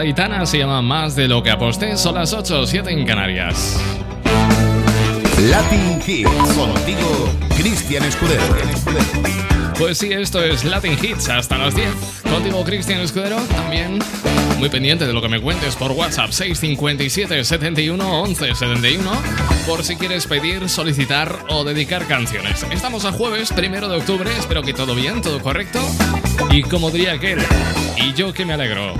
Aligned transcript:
de 0.00 0.06
Aitana, 0.06 0.46
se 0.46 0.58
llama 0.58 0.80
Más 0.80 1.14
de 1.14 1.28
lo 1.28 1.42
que 1.42 1.50
aposté, 1.50 1.96
son 1.96 2.14
las 2.14 2.32
8 2.32 2.60
o 2.60 2.66
7 2.66 2.90
en 2.90 3.04
Canarias. 3.04 3.78
Latin 5.50 6.00
Hits, 6.06 6.52
contigo, 6.54 7.28
Cristian 7.56 8.04
Escudero. 8.04 8.42
Pues 9.78 9.98
sí, 9.98 10.12
esto 10.12 10.42
es 10.42 10.64
Latin 10.64 10.96
Hits 11.02 11.28
hasta 11.28 11.58
las 11.58 11.74
10. 11.74 11.88
Contigo, 12.30 12.64
Cristian 12.64 13.00
Escudero, 13.00 13.36
también 13.54 13.98
muy 14.58 14.68
pendiente 14.68 15.06
de 15.06 15.12
lo 15.12 15.22
que 15.22 15.28
me 15.28 15.40
cuentes 15.40 15.76
por 15.76 15.92
WhatsApp 15.92 16.30
657 16.30 17.44
71 17.44 18.22
11 18.22 18.54
71 18.54 19.10
por 19.66 19.84
si 19.84 19.96
quieres 19.96 20.26
pedir, 20.26 20.68
solicitar 20.68 21.46
o 21.48 21.64
dedicar 21.64 22.06
canciones. 22.06 22.64
Estamos 22.70 23.04
a 23.04 23.12
jueves, 23.12 23.52
primero 23.52 23.88
de 23.88 23.96
octubre, 23.96 24.30
espero 24.38 24.62
que 24.62 24.72
todo 24.72 24.94
bien, 24.94 25.22
todo 25.22 25.40
correcto. 25.40 25.80
Y 26.50 26.62
como 26.62 26.90
diría 26.90 27.12
aquel, 27.12 27.38
y 27.96 28.12
yo 28.14 28.32
que 28.32 28.44
me 28.44 28.54
alegro. 28.54 28.94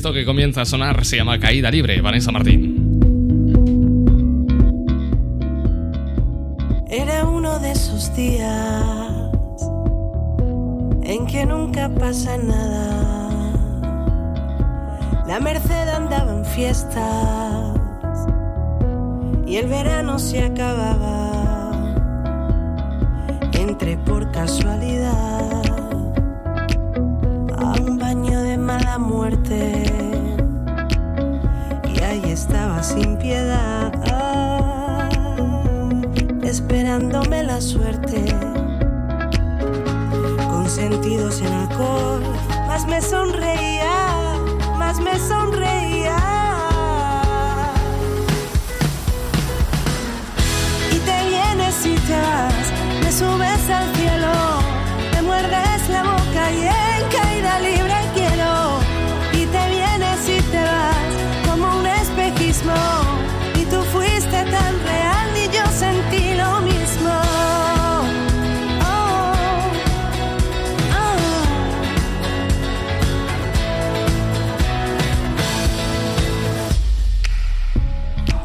Esto 0.00 0.14
que 0.14 0.24
comienza 0.24 0.62
a 0.62 0.64
sonar 0.64 1.04
se 1.04 1.16
llama 1.18 1.38
Caída 1.38 1.70
Libre, 1.70 2.00
Vanessa 2.00 2.32
Martín. 2.32 2.69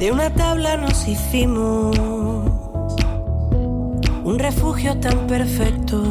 De 0.05 0.11
una 0.11 0.29
tabla 0.29 0.77
nos 0.77 1.07
hicimos 1.07 1.97
un 4.23 4.37
refugio 4.37 4.99
tan 4.99 5.25
perfecto. 5.25 6.03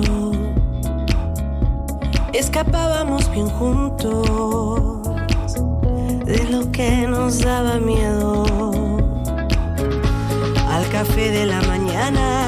Escapábamos 2.33 3.31
bien 3.31 3.49
juntos 3.51 5.01
de 6.27 6.45
lo 6.51 6.73
que 6.73 7.07
nos 7.07 7.39
daba 7.39 7.79
miedo 7.79 8.45
al 10.69 10.89
café 10.89 11.31
de 11.31 11.47
la 11.47 11.63
mañana 11.63 12.44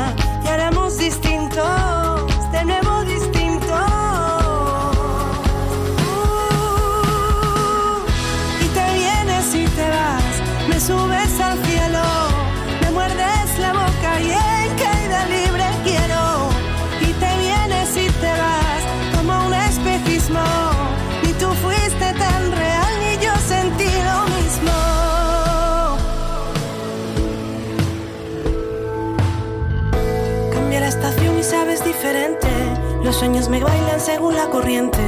Los 33.16 33.20
sueños 33.20 33.48
me 33.48 33.64
bailan 33.64 33.98
según 33.98 34.36
la 34.36 34.50
corriente. 34.50 35.00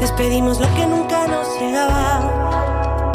Despedimos 0.00 0.58
lo 0.58 0.66
que 0.74 0.84
nunca 0.84 1.28
nos 1.28 1.46
llegaba. 1.60 3.12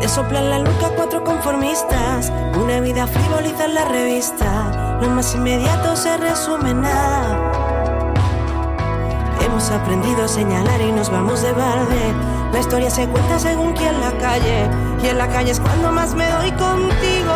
Te 0.00 0.08
soplan 0.08 0.48
la 0.48 0.60
nuca 0.60 0.88
cuatro 0.96 1.22
conformistas. 1.24 2.32
Una 2.58 2.80
vida 2.80 3.06
frivoliza 3.06 3.66
en 3.66 3.74
la 3.74 3.84
revista. 3.84 4.98
Lo 5.02 5.10
más 5.10 5.34
inmediato 5.34 5.94
se 5.94 6.16
resume 6.16 6.70
en 6.70 6.80
nada. 6.80 7.52
Hemos 9.44 9.70
aprendido 9.70 10.24
a 10.24 10.28
señalar 10.28 10.80
y 10.80 10.90
nos 10.90 11.10
vamos 11.10 11.42
de 11.42 11.52
balde. 11.52 12.14
La 12.50 12.60
historia 12.60 12.88
se 12.88 13.06
cuenta 13.08 13.38
según 13.38 13.74
quien 13.74 14.00
la 14.00 14.12
calle. 14.12 14.70
Y 15.02 15.08
en 15.08 15.18
la 15.18 15.28
calle 15.28 15.50
es 15.50 15.60
cuando 15.60 15.92
más 15.92 16.14
me 16.14 16.30
doy 16.30 16.50
contigo. 16.52 17.34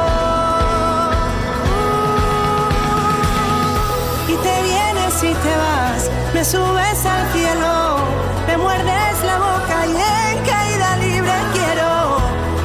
y 4.28 4.36
te 4.36 4.62
y 5.22 5.34
te 5.34 5.56
vas, 5.56 6.10
me 6.32 6.44
subes 6.44 7.04
al 7.04 7.32
cielo, 7.32 7.98
me 8.46 8.56
muerdes 8.56 9.24
la 9.24 9.38
boca 9.38 9.86
y 9.86 9.90
en 9.90 10.44
caída 10.46 10.96
libre 10.98 11.32
quiero. 11.52 12.18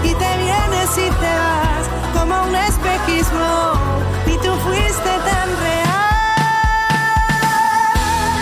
Y 0.03 0.13
te 0.13 0.37
vienes 0.37 0.97
y 0.97 1.09
te 1.09 1.33
vas 1.33 1.89
como 2.13 2.43
un 2.43 2.55
espejismo, 2.55 3.73
y 4.27 4.37
tú 4.45 4.53
fuiste 4.65 5.09
tan 5.25 5.49
real. 5.63 6.03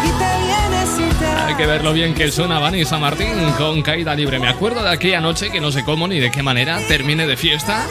Y 0.03 0.09
te 0.19 0.29
vienes 0.45 0.99
y 0.99 1.13
te 1.17 1.25
vas. 1.25 1.45
Hay 1.45 1.55
que 1.55 1.65
ver 1.65 1.83
lo 1.83 1.93
bien 1.93 2.13
que 2.13 2.29
suena 2.31 2.59
Vanessa 2.59 2.97
Martín 2.97 3.51
con 3.57 3.81
Caída 3.81 4.13
Libre. 4.13 4.39
Me 4.39 4.49
acuerdo 4.49 4.83
de 4.83 4.89
aquella 4.89 5.21
noche 5.21 5.51
que 5.51 5.61
no 5.61 5.71
sé 5.71 5.85
cómo 5.85 6.09
ni 6.09 6.19
de 6.19 6.31
qué 6.31 6.43
manera 6.43 6.79
terminé 6.89 7.27
de 7.27 7.37
fiesta 7.37 7.85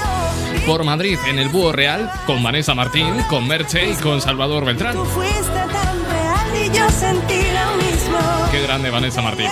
por 0.66 0.84
Madrid 0.84 1.18
en 1.26 1.38
el 1.38 1.48
Búho 1.48 1.72
Real 1.72 2.10
con 2.26 2.42
Vanessa 2.42 2.74
Martín, 2.74 3.14
con 3.28 3.48
Merche 3.48 3.90
y 3.90 3.94
con 3.94 4.20
Salvador 4.20 4.66
Beltrán. 4.66 4.96
Qué 8.50 8.62
grande 8.62 8.90
Vanessa 8.90 9.22
Martín. 9.22 9.46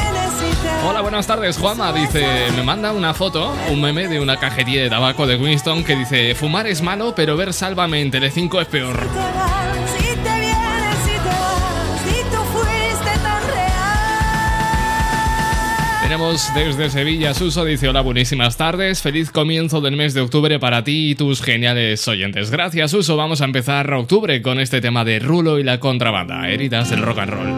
Hola, 0.86 1.00
buenas 1.00 1.26
tardes, 1.26 1.56
Juanma. 1.58 1.92
Dice, 1.92 2.26
me 2.56 2.62
manda 2.62 2.92
una 2.92 3.14
foto, 3.14 3.54
un 3.70 3.80
meme 3.80 4.08
de 4.08 4.20
una 4.20 4.38
cajería 4.38 4.82
de 4.82 4.90
tabaco 4.90 5.26
de 5.26 5.36
Winston 5.36 5.84
que 5.84 5.96
dice, 5.96 6.34
fumar 6.34 6.66
es 6.66 6.82
malo, 6.82 7.14
pero 7.14 7.36
ver 7.36 7.52
Sálvame 7.52 8.00
en 8.00 8.10
Telecinco 8.10 8.60
es 8.60 8.66
peor. 8.66 8.98
Tenemos 16.08 16.54
desde 16.54 16.88
Sevilla, 16.88 17.34
Suso 17.34 17.66
dice, 17.66 17.86
hola, 17.86 18.00
buenísimas 18.00 18.56
tardes, 18.56 19.02
feliz 19.02 19.30
comienzo 19.30 19.82
del 19.82 19.94
mes 19.94 20.14
de 20.14 20.22
octubre 20.22 20.58
para 20.58 20.82
ti 20.82 21.10
y 21.10 21.14
tus 21.14 21.42
geniales 21.42 22.08
oyentes. 22.08 22.50
Gracias, 22.50 22.92
Suso. 22.92 23.18
Vamos 23.18 23.42
a 23.42 23.44
empezar 23.44 23.92
octubre 23.92 24.40
con 24.40 24.58
este 24.58 24.80
tema 24.80 25.04
de 25.04 25.18
Rulo 25.18 25.58
y 25.58 25.64
la 25.64 25.78
contrabanda, 25.80 26.48
heridas 26.48 26.88
del 26.88 27.02
rock 27.02 27.18
and 27.18 27.30
roll. 27.30 27.52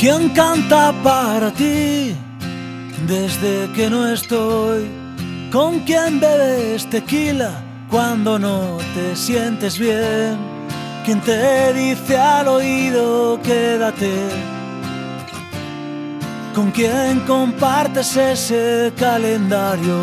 ¿Quién 0.00 0.30
canta 0.30 0.94
para 1.04 1.52
ti 1.52 2.14
desde 3.06 3.70
que 3.74 3.90
no 3.90 4.10
estoy? 4.10 4.86
¿Con 5.52 5.80
quién 5.80 6.20
bebes 6.20 6.88
tequila 6.88 7.62
cuando 7.90 8.38
no 8.38 8.78
te 8.94 9.14
sientes 9.14 9.78
bien? 9.78 10.55
¿Quién 11.06 11.20
te 11.20 11.72
dice 11.72 12.18
al 12.18 12.48
oído 12.48 13.40
quédate? 13.40 14.12
¿Con 16.52 16.72
quién 16.72 17.20
compartes 17.20 18.16
ese 18.16 18.92
calendario 18.98 19.98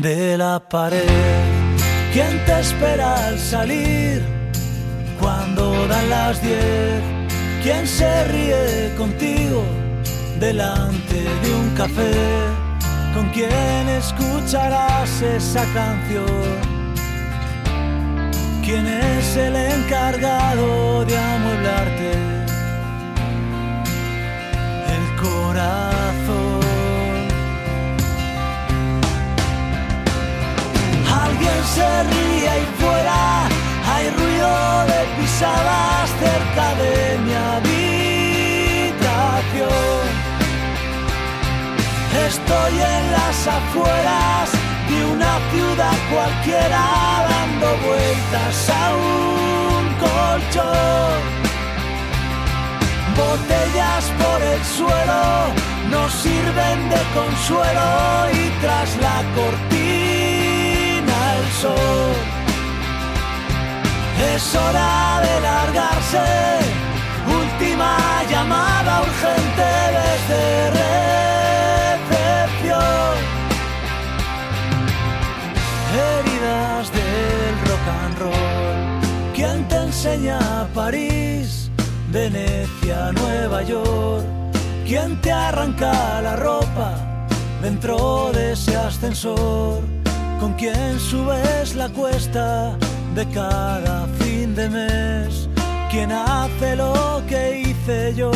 de 0.00 0.36
la 0.36 0.58
pared? 0.58 1.06
¿Quién 2.12 2.44
te 2.44 2.58
espera 2.58 3.28
al 3.28 3.38
salir 3.38 4.20
cuando 5.20 5.86
dan 5.86 6.10
las 6.10 6.42
diez? 6.42 7.04
¿Quién 7.62 7.86
se 7.86 8.24
ríe 8.24 8.92
contigo 8.98 9.62
delante 10.40 11.22
de 11.22 11.54
un 11.54 11.70
café? 11.76 12.10
¿Con 13.14 13.28
quién 13.28 13.88
escucharás 13.90 15.22
esa 15.22 15.64
canción 15.72 16.73
¿Quién 18.64 18.86
es 18.86 19.36
el 19.36 19.54
encargado 19.54 21.04
de 21.04 21.18
amueblarte 21.18 22.12
el 24.94 25.16
corazón? 25.20 26.62
Alguien 31.24 31.64
se 31.74 32.02
ríe 32.04 32.48
ahí 32.48 32.66
fuera, 32.78 33.48
hay 33.94 34.08
ruido 34.16 34.86
de 34.86 35.00
pisadas 35.20 36.08
cerca 36.18 36.74
de 36.76 37.18
mi 37.18 37.34
habitación. 37.52 37.84
Estoy 42.26 42.74
en 42.80 43.12
las 43.12 43.46
afueras 43.46 44.53
ciudad 45.54 45.96
cualquiera 46.12 46.84
dando 47.30 47.68
vueltas 47.86 48.56
a 48.70 48.84
un 48.94 49.84
colchón. 50.04 51.20
Botellas 53.20 54.04
por 54.22 54.40
el 54.52 54.62
suelo 54.78 55.22
nos 55.92 56.12
sirven 56.24 56.78
de 56.92 57.02
consuelo 57.18 57.88
y 58.32 58.44
tras 58.62 58.88
la 59.04 59.18
cortina 59.36 61.16
el 61.38 61.46
sol. 61.62 62.14
Es 64.34 64.54
hora 64.54 65.20
de 65.26 65.34
largarse, 65.48 66.26
última 67.40 67.92
llamada 68.30 69.02
urgente 69.02 69.68
desde 69.98 70.93
¿Quién 80.04 80.20
te 80.20 80.26
enseña 80.26 80.68
París, 80.74 81.70
Venecia, 82.10 83.10
Nueva 83.12 83.62
York? 83.62 84.26
¿Quién 84.86 85.18
te 85.22 85.32
arranca 85.32 86.20
la 86.20 86.36
ropa 86.36 87.26
dentro 87.62 88.30
de 88.34 88.52
ese 88.52 88.76
ascensor? 88.76 89.80
¿Con 90.40 90.52
quién 90.58 91.00
subes 91.00 91.74
la 91.74 91.88
cuesta 91.88 92.76
de 93.14 93.26
cada 93.30 94.06
fin 94.18 94.54
de 94.54 94.68
mes? 94.68 95.48
¿Quién 95.90 96.12
hace 96.12 96.76
lo 96.76 97.22
que 97.26 97.60
hice 97.60 98.14
yo, 98.14 98.30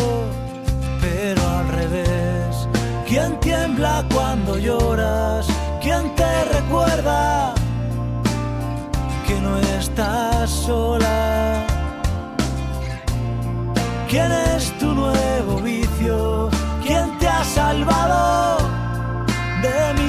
pero 1.02 1.46
al 1.46 1.68
revés? 1.68 2.66
¿Quién 3.06 3.38
tiembla 3.40 4.06
cuando 4.14 4.56
lloras? 4.56 5.46
¿Quién 5.82 6.14
te 6.14 6.44
recuerda 6.44 7.54
que 9.28 9.40
no 9.42 9.58
estás 9.58 10.48
sola? 10.48 11.66
¿Quién 14.08 14.32
es 14.32 14.72
tu 14.78 14.86
nuevo 14.94 15.56
vicio? 15.60 16.48
¿Quién 16.82 17.06
te 17.18 17.28
ha 17.28 17.44
salvado 17.44 18.58
de 19.60 20.02
mis 20.02 20.07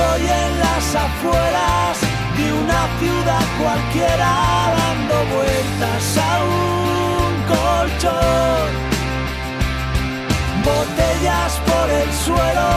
Estoy 0.00 0.22
en 0.22 0.58
las 0.60 0.94
afueras 0.94 1.98
de 2.34 2.52
una 2.54 2.88
ciudad 3.00 3.44
cualquiera 3.60 4.32
dando 4.80 5.16
vueltas 5.36 6.16
a 6.16 6.42
un 6.42 7.32
colchón. 7.52 8.70
Botellas 10.64 11.52
por 11.68 11.90
el 11.90 12.10
suelo 12.14 12.70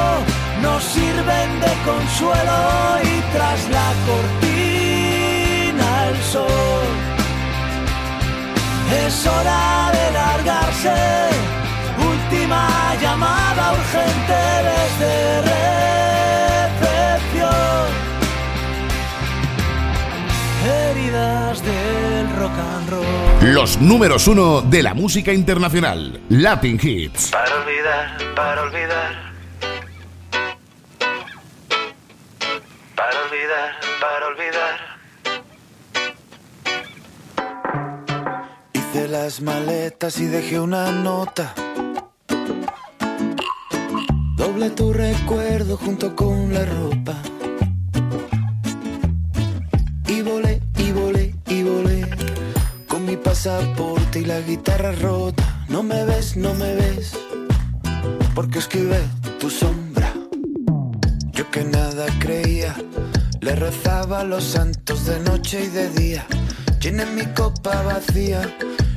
nos 0.63 0.84
sirven 0.84 1.50
de 1.62 1.74
consuelo 1.89 2.60
y 3.03 3.22
tras 3.32 3.70
la 3.70 3.89
cortina 4.06 5.88
el 6.10 6.18
sol. 6.24 6.89
Es 9.06 9.25
hora 9.25 9.92
de 9.96 10.12
largarse, 10.12 10.96
última 12.06 12.68
llamada 13.01 13.72
urgente 13.72 14.39
desde 14.68 15.42
recepción. 15.42 15.92
Heridas 20.63 21.62
del 21.63 22.36
rock 22.38 22.51
and 22.58 22.89
roll. 22.89 23.53
Los 23.53 23.82
números 23.82 24.27
uno 24.27 24.62
de 24.62 24.82
la 24.82 24.93
música 24.93 25.34
internacional. 25.34 26.22
Latin 26.29 26.79
Hits. 26.82 27.32
Para 27.32 27.55
olvidar, 27.58 28.17
para 28.34 28.62
olvidar. 28.63 29.34
Para 32.96 33.20
olvidar, 33.25 33.75
para 34.00 34.27
olvidar. 34.27 34.93
Hice 38.74 39.08
las 39.10 39.41
maletas 39.41 40.17
y 40.20 40.25
dejé 40.27 40.62
una 40.62 40.91
nota. 40.93 41.53
Doble 44.38 44.70
tu 44.70 44.93
recuerdo 44.93 45.75
junto 45.75 46.15
con 46.15 46.53
la 46.53 46.63
ropa. 46.63 47.32
Y 51.53 51.63
volé. 51.63 52.01
Con 52.88 53.05
mi 53.05 53.17
pasaporte 53.17 54.19
y 54.19 54.25
la 54.25 54.39
guitarra 54.41 54.91
rota. 54.93 55.65
No 55.69 55.83
me 55.83 56.05
ves, 56.05 56.36
no 56.36 56.53
me 56.53 56.74
ves. 56.75 57.13
Porque 58.36 58.60
escribe 58.60 59.00
tu 59.39 59.50
sombra. 59.50 60.13
Yo 61.31 61.50
que 61.51 61.63
nada 61.63 62.05
creía. 62.19 62.75
Le 63.41 63.55
rezaba 63.55 64.22
a 64.22 64.24
los 64.24 64.43
santos 64.43 65.05
de 65.05 65.19
noche 65.19 65.65
y 65.65 65.67
de 65.67 65.89
día. 65.89 66.25
Llené 66.79 67.05
mi 67.05 67.25
copa 67.33 67.81
vacía. 67.83 68.41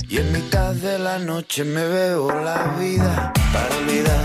Y 0.09 0.19
en 0.19 0.33
mitad 0.33 0.73
de 0.75 0.99
la 0.99 1.19
noche 1.19 1.65
me 1.65 1.85
veo 1.87 2.29
la 2.29 2.77
vida. 2.79 3.33
Para 3.53 3.77
olvidar, 3.77 4.16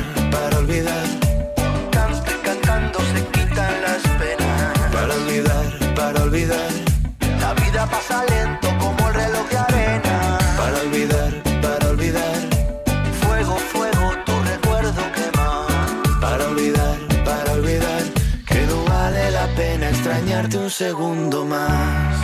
segundo 20.85 21.45
más. 21.45 22.15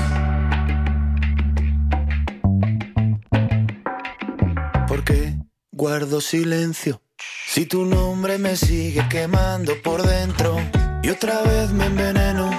¿Por 4.88 5.04
qué 5.04 5.36
guardo 5.72 6.22
silencio? 6.22 7.04
Si 7.48 7.68
tu 7.68 7.86
nombre 7.86 8.40
me 8.40 8.56
sigue 8.56 9.08
quemando 9.10 9.74
por 9.84 10.02
dentro 10.02 10.56
y 11.04 11.10
otra 11.10 11.44
vez 11.44 11.72
me 11.72 11.86
enveneno 11.86 12.50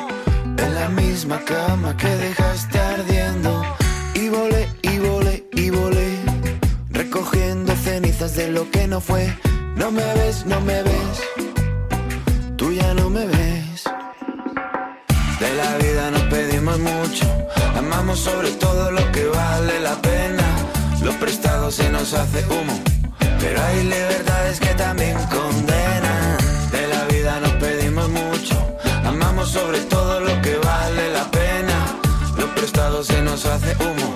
en 0.57 0.75
la 0.76 0.88
misma 0.88 1.40
cama 1.45 1.97
que 1.97 2.11
dejaste 2.26 2.78
ardiendo 2.78 3.64
y 4.14 4.28
volé 4.28 4.69
y 4.83 4.99
volé 4.99 5.49
y 5.50 5.71
volé 5.71 6.11
recogiendo 6.90 7.75
cenizas 7.75 8.37
de 8.37 8.52
lo 8.52 8.71
que 8.71 8.87
no 8.87 9.00
fue. 9.00 9.37
No 9.75 9.90
me 9.90 10.07
ves, 10.14 10.47
no 10.47 10.61
me 10.61 10.81
ves, 10.81 11.14
la 15.71 15.77
vida 15.79 16.11
nos 16.11 16.23
pedimos 16.23 16.79
mucho, 16.79 17.25
amamos 17.77 18.19
sobre 18.19 18.51
todo 18.53 18.91
lo 18.91 19.13
que 19.13 19.27
vale 19.27 19.81
la 19.81 19.97
pena. 20.01 20.47
Lo 21.03 21.13
prestado 21.23 21.71
se 21.71 21.91
nos 21.91 22.15
hace 22.15 22.41
humo, 22.47 22.77
pero 23.41 23.63
hay 23.63 23.85
libertades 23.85 24.61
que 24.61 24.73
también 24.75 25.17
condenan. 25.37 26.37
De 26.73 26.87
la 26.95 27.05
vida 27.13 27.41
nos 27.41 27.53
pedimos 27.65 28.09
mucho, 28.09 28.55
amamos 29.05 29.51
sobre 29.51 29.81
todo 29.95 30.21
lo 30.21 30.35
que 30.43 30.57
vale 30.57 31.13
la 31.13 31.25
pena. 31.31 31.77
Lo 32.37 32.47
prestado 32.55 33.05
se 33.05 33.21
nos 33.23 33.45
hace 33.45 33.73
humo, 33.85 34.09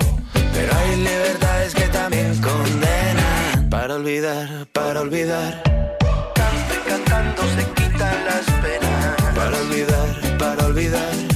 pero 0.55 0.71
hay 0.79 0.95
libertades 1.09 1.75
que 1.75 1.87
también 1.99 2.31
condenan. 2.41 3.69
olvidar, 3.99 4.67
para 4.71 5.01
olvidar. 5.01 5.61
Canto 6.39 6.73
y 6.77 6.89
cantando 6.89 7.41
se 7.55 7.63
quitan 7.77 8.17
las 8.29 8.45
penas. 8.63 9.35
Para 9.35 9.57
olvidar, 9.63 10.37
para 10.39 10.65
olvidar. 10.65 11.32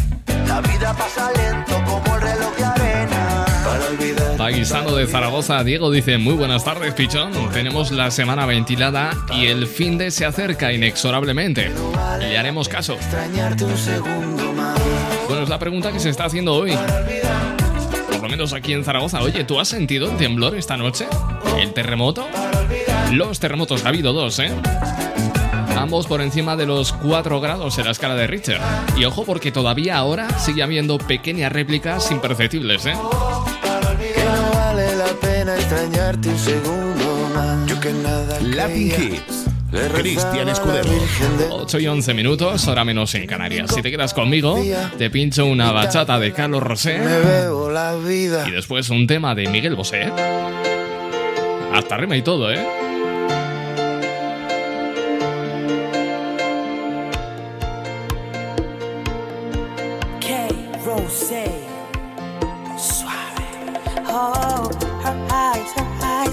La 0.57 0.63
vida 0.73 0.91
pasa 0.91 1.31
lento 1.33 1.75
como 1.85 2.15
el 2.15 2.21
reloj 2.23 2.57
de 2.57 2.65
arena. 2.65 3.45
Para 3.63 3.85
olvidar. 3.91 4.95
De 4.95 5.05
Zaragoza, 5.05 5.63
Diego 5.63 5.91
dice, 5.91 6.17
muy 6.17 6.33
buenas 6.33 6.63
tardes, 6.63 6.95
pichón. 6.95 7.31
Tenemos 7.53 7.91
la 7.91 8.09
semana 8.09 8.47
ventilada 8.47 9.11
y 9.35 9.45
el 9.45 9.67
fin 9.67 9.99
de 9.99 10.09
se 10.09 10.25
acerca 10.25 10.73
inexorablemente. 10.73 11.71
Le 12.19 12.39
haremos 12.39 12.67
caso. 12.67 12.93
Extrañarte 12.93 13.65
un 13.65 13.77
segundo 13.77 14.51
más. 14.53 14.79
Bueno, 15.27 15.43
es 15.43 15.49
la 15.49 15.59
pregunta 15.59 15.91
que 15.91 15.99
se 15.99 16.09
está 16.09 16.25
haciendo 16.25 16.55
hoy. 16.55 16.75
Por 18.07 18.23
lo 18.23 18.27
menos 18.27 18.51
aquí 18.53 18.73
en 18.73 18.83
Zaragoza. 18.83 19.21
Oye, 19.21 19.43
¿tú 19.43 19.59
has 19.59 19.67
sentido 19.67 20.09
el 20.09 20.17
temblor 20.17 20.57
esta 20.57 20.75
noche? 20.75 21.05
¿El 21.59 21.71
terremoto? 21.73 22.27
Los 23.11 23.39
terremotos, 23.39 23.85
ha 23.85 23.89
habido 23.89 24.11
dos, 24.11 24.39
¿eh? 24.39 24.51
Ambos 25.87 26.05
por 26.05 26.19
encima 26.19 26.57
de 26.57 26.65
los 26.65 26.91
4 26.91 27.39
grados 27.39 27.77
en 27.77 27.85
la 27.85 27.91
escala 27.91 28.13
de 28.15 28.27
Richter. 28.27 28.59
Y 28.97 29.05
ojo 29.05 29.23
porque 29.23 29.53
todavía 29.53 29.95
ahora 29.95 30.27
sigue 30.37 30.61
habiendo 30.61 30.97
pequeñas 30.97 31.49
réplicas 31.49 32.11
imperceptibles, 32.11 32.85
¿eh? 32.87 32.91
Que 32.91 34.23
no 34.25 34.51
vale 34.53 34.93
la 34.97 35.05
pena 35.21 35.55
extrañarte 35.55 36.27
un 36.27 36.37
segundo 36.37 37.29
más. 37.33 37.65
Yo 37.69 37.79
que 37.79 37.93
nada 37.93 38.37
Latin 38.41 39.17
rezaba 39.71 39.97
Cristian 39.97 40.49
Escudero. 40.49 40.89
Virgen 40.91 41.37
de- 41.37 41.47
8 41.51 41.79
y 41.79 41.87
11 41.87 42.13
minutos, 42.13 42.67
hora 42.67 42.83
menos 42.83 43.15
en 43.15 43.25
Canarias. 43.25 43.73
Si 43.73 43.81
te 43.81 43.89
quedas 43.89 44.13
conmigo, 44.13 44.59
te 44.97 45.09
pincho 45.09 45.45
una 45.45 45.71
bachata 45.71 46.19
de 46.19 46.33
Carlos 46.33 46.63
Me 46.63 46.67
Rosé 46.67 46.97
bebo 46.99 47.69
la 47.71 47.95
vida. 47.95 48.45
y 48.45 48.51
después 48.51 48.89
un 48.89 49.07
tema 49.07 49.35
de 49.35 49.47
Miguel 49.47 49.77
Bosé. 49.77 50.11
Hasta 51.73 51.95
rima 51.95 52.17
y 52.17 52.23
todo, 52.23 52.51
¿eh? 52.51 52.67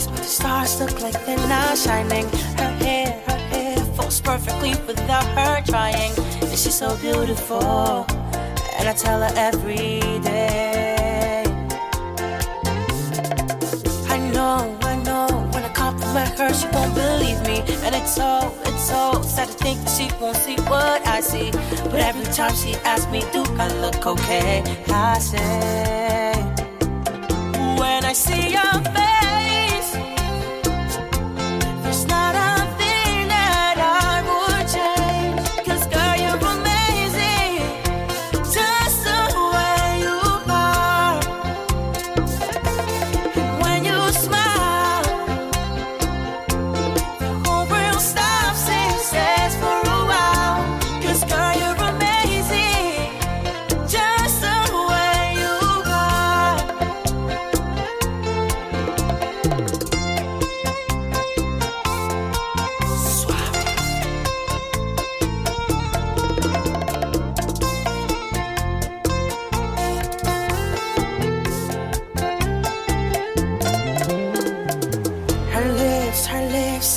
But 0.02 0.16
the 0.16 0.24
stars 0.24 0.80
look 0.80 1.00
like 1.00 1.24
they're 1.24 1.48
not 1.48 1.78
shining. 1.78 2.26
Her 2.58 2.72
hair, 2.82 3.22
her 3.26 3.38
hair 3.52 3.76
falls 3.94 4.20
perfectly 4.20 4.74
without 4.86 5.24
her 5.38 5.62
trying. 5.62 6.12
And 6.42 6.58
she's 6.58 6.74
so 6.74 6.96
beautiful, 6.96 8.04
and 8.76 8.88
I 8.88 8.94
tell 8.96 9.20
her 9.20 9.32
every 9.36 10.00
day. 10.20 11.44
I 14.08 14.18
know, 14.34 14.76
I 14.82 14.96
know, 14.96 15.28
when 15.52 15.62
I 15.62 15.72
compliment 15.72 16.38
her, 16.40 16.52
she 16.52 16.66
won't 16.68 16.94
believe 16.94 17.40
me. 17.42 17.62
And 17.84 17.94
it's 17.94 18.14
so, 18.14 18.52
it's 18.64 18.88
so 18.88 19.22
sad 19.22 19.46
to 19.48 19.54
think 19.54 19.78
she 19.88 20.10
won't 20.20 20.36
see 20.36 20.56
what 20.72 21.06
I 21.06 21.20
see. 21.20 21.52
But 21.90 22.00
every 22.00 22.26
time 22.32 22.54
she 22.56 22.74
asks 22.82 23.10
me, 23.12 23.20
do 23.32 23.44
I 23.58 23.68
look 23.80 24.04
okay? 24.06 24.62
I 24.88 25.18
say, 25.20 26.34
when 27.78 28.04
I 28.04 28.12
see 28.12 28.50
your 28.50 28.82
face, 28.92 29.13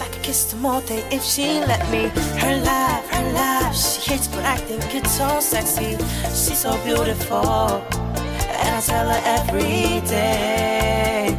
I 0.01 0.07
could 0.09 0.21
kiss 0.21 0.53
day 0.85 1.03
if 1.11 1.23
she 1.23 1.59
let 1.59 1.89
me. 1.89 2.09
Her 2.39 2.55
laugh, 2.61 3.07
her 3.09 3.33
laugh, 3.33 3.75
she 3.75 4.11
hits 4.11 4.27
but 4.27 4.43
I 4.45 4.57
think 4.57 4.83
it's 4.93 5.11
so 5.11 5.39
sexy. 5.39 5.97
She's 6.25 6.59
so 6.59 6.77
beautiful, 6.83 7.81
and 8.61 8.75
I 8.75 8.81
tell 8.81 9.09
her 9.09 9.21
every 9.37 10.01
day. 10.07 11.35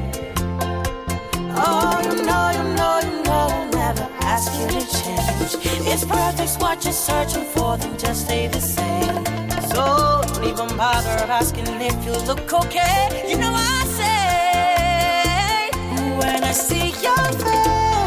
Oh, 1.55 2.01
you 2.05 2.15
know, 2.29 2.51
you 2.57 2.65
know, 2.79 3.01
you 3.07 3.23
know, 3.23 3.49
I'll 3.51 3.69
never 3.71 4.07
ask 4.23 4.53
you 4.59 4.67
to 4.67 4.83
change. 4.99 5.55
It's 5.87 6.05
perfect 6.05 6.61
what 6.61 6.85
you're 6.85 6.93
searching 6.93 7.45
for, 7.45 7.77
then 7.77 7.97
just 7.99 8.27
stay 8.27 8.49
the 8.49 8.61
same. 8.61 9.25
So 9.71 10.21
don't 10.27 10.45
even 10.45 10.77
bother 10.77 11.17
asking 11.31 11.67
if 11.81 12.05
you 12.05 12.13
look 12.27 12.53
okay. 12.53 13.25
You 13.29 13.37
know 13.39 13.53
what 13.53 13.61
I 13.61 13.85
say 14.01 15.71
when 16.19 16.43
I 16.45 16.53
see 16.53 16.89
your 17.07 17.25
face, 17.45 17.98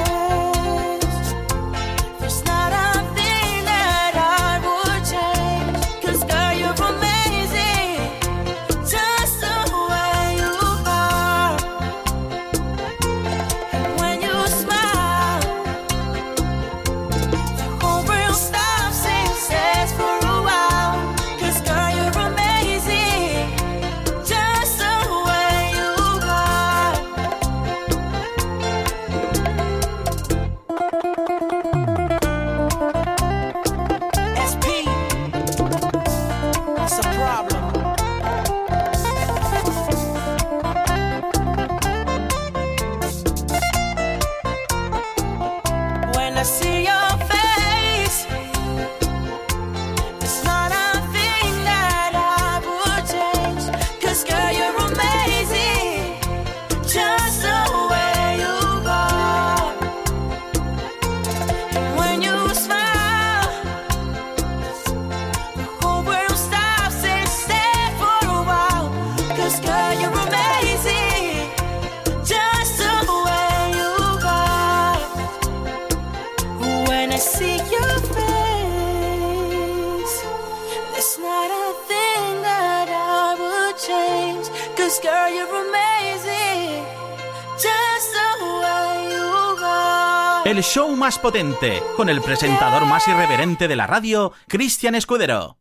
potente, 91.22 91.82
con 91.96 92.10
el 92.10 92.22
presentador 92.22 92.86
más 92.86 93.08
irreverente 93.08 93.68
de 93.68 93.76
la 93.76 93.88
radio, 93.88 94.34
Cristian 94.48 94.96
Escudero. 94.96 95.58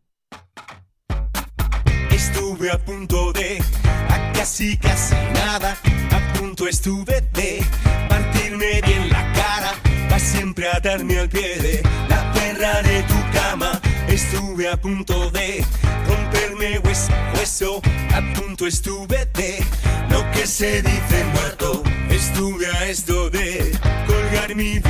Estuve 2.11 2.70
a 2.70 2.79
punto 2.79 3.33
de, 3.33 3.62
a 4.09 4.33
casi 4.33 4.77
casi 4.79 5.14
nada, 5.35 5.77
a 6.11 6.38
punto 6.38 6.66
estuve 6.66 7.20
de 7.33 7.64
partirme 8.09 8.81
bien 8.87 9.09
la 9.11 9.33
cara, 9.33 9.73
va 10.11 10.18
siempre 10.18 10.68
a 10.68 10.81
darme 10.81 11.18
al 11.18 11.29
pie 11.29 11.59
de 11.59 11.83
la 12.09 12.33
perra 12.33 12.83
de 12.83 13.03
tu 13.03 13.38
cama. 13.38 13.81
Estuve 14.09 14.68
a 14.68 14.77
punto 14.77 15.31
de 15.31 15.64
romperme 16.09 16.79
hueso, 16.81 17.12
hueso, 17.35 17.83
a 18.14 18.35
punto 18.35 18.66
estuve 18.66 19.27
de 19.35 19.64
lo 20.11 20.29
que 20.33 20.46
se 20.46 20.83
dice 20.83 21.25
muerto. 21.35 21.83
estuve 22.11 22.66
a 22.66 22.87
esto 22.87 23.31
de 23.31 23.79
colgar 24.07 24.55
mi 24.55 24.79
vida 24.79 24.89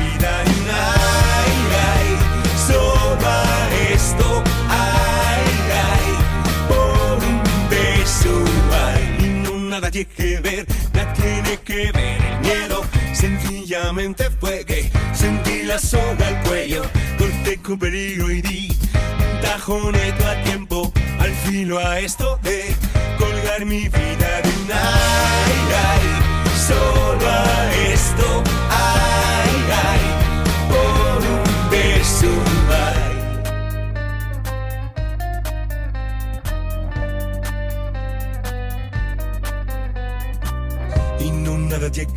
sencillamente 14.00 14.30
fue 14.40 14.64
que 14.64 14.90
sentí 15.12 15.62
la 15.62 15.78
soga 15.78 16.26
al 16.26 16.42
cuello, 16.44 16.82
corté 17.18 17.58
con 17.58 17.78
peligro 17.78 18.30
y 18.30 18.40
di 18.40 18.68
un 18.70 19.40
tajoneto 19.42 20.26
a 20.26 20.42
tiempo, 20.42 20.92
al 21.18 21.30
filo 21.44 21.78
a 21.78 21.98
esto 21.98 22.38
de 22.42 22.74
colgar 23.18 23.66
mi 23.66 23.88
vida 23.88 24.40
de 24.42 24.48
un 24.48 24.68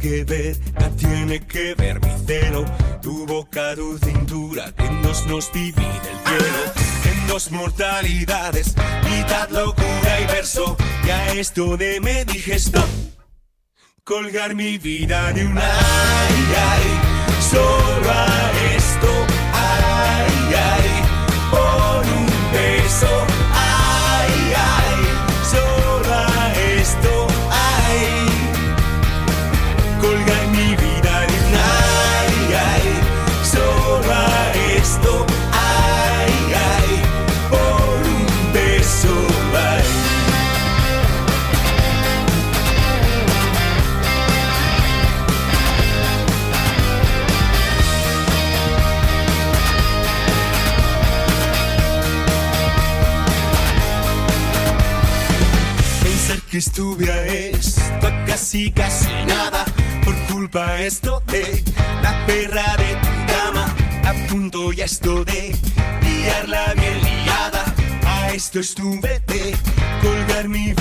que 0.04 0.26
ver, 0.26 0.58
nada 0.74 0.90
tiene 0.98 1.40
que 1.48 1.76
ver 1.76 2.02
mi 2.02 2.12
celo. 2.28 2.66
Tu 3.02 3.26
boca, 3.26 3.74
tu 3.74 3.98
cintura, 3.98 4.66
que 4.76 4.90
nos 5.02 5.26
nos 5.28 5.52
divide 5.54 6.08
el 6.14 6.20
cielo. 6.28 6.64
En 7.06 7.28
dos 7.28 7.52
mortalidades, 7.52 8.76
mitad 9.10 9.50
locura 9.50 10.20
y 10.22 10.26
verso. 10.26 10.76
Y 11.08 11.10
a 11.10 11.34
esto 11.34 11.78
de 11.78 12.02
me 12.02 12.26
dije 12.26 12.56
stop. 12.56 12.90
Colgar 14.04 14.56
mi 14.56 14.78
vida 14.78 15.32
de 15.32 15.46
un 15.46 15.58
ay, 15.58 16.38
ay, 16.72 16.86
solo 17.50 18.10
a 18.12 18.52
esto, 18.76 19.12
ay, 19.54 20.34
ay, 20.74 20.90
por 21.52 22.06
un 22.18 22.26
beso, 22.52 23.14
esto 60.86 61.24
de 61.28 61.64
la 62.02 62.26
perra 62.26 62.76
de 62.78 62.96
tu 62.96 63.34
cama, 63.34 63.74
a 64.04 64.14
punto 64.28 64.74
ya 64.74 64.84
esto 64.84 65.24
de 65.24 65.56
liarla 66.02 66.74
bien 66.74 67.02
liada, 67.02 67.64
a 68.06 68.32
esto 68.34 68.60
estuve 68.60 69.22
de 69.28 69.56
colgar 70.02 70.50
mi 70.50 70.74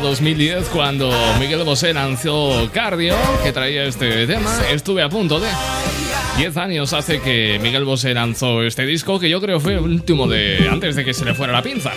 año 0.00 0.08
2010 0.08 0.68
cuando 0.68 1.10
Miguel 1.38 1.62
Bosé 1.64 1.92
lanzó 1.92 2.70
Cardio, 2.72 3.14
que 3.42 3.52
traía 3.52 3.84
este 3.84 4.26
tema. 4.26 4.50
Estuve 4.70 5.02
a 5.02 5.08
punto 5.08 5.40
de. 5.40 5.48
10 6.38 6.56
años 6.56 6.92
hace 6.92 7.20
que 7.20 7.58
Miguel 7.60 7.84
Bosé 7.84 8.14
lanzó 8.14 8.62
este 8.62 8.86
disco, 8.86 9.18
que 9.18 9.28
yo 9.28 9.40
creo 9.40 9.60
fue 9.60 9.74
el 9.74 9.80
último 9.80 10.26
de. 10.26 10.68
antes 10.70 10.96
de 10.96 11.04
que 11.04 11.12
se 11.12 11.24
le 11.24 11.34
fuera 11.34 11.52
la 11.52 11.62
pinza. 11.62 11.92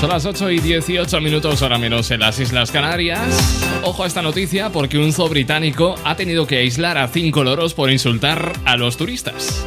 Son 0.00 0.10
las 0.10 0.24
8 0.24 0.50
y 0.50 0.60
18 0.60 1.20
minutos, 1.20 1.62
hora 1.62 1.78
menos 1.78 2.10
en 2.10 2.20
las 2.20 2.38
Islas 2.38 2.70
Canarias. 2.70 3.62
Ojo 3.82 4.04
a 4.04 4.06
esta 4.06 4.22
noticia 4.22 4.70
porque 4.70 4.98
un 4.98 5.12
zoo 5.12 5.28
británico 5.28 5.96
ha 6.04 6.16
tenido 6.16 6.46
que 6.46 6.58
aislar 6.58 6.98
a 6.98 7.08
cinco 7.08 7.44
loros 7.44 7.74
por 7.74 7.90
insultar 7.90 8.52
a 8.64 8.76
los 8.76 8.96
turistas. 8.96 9.66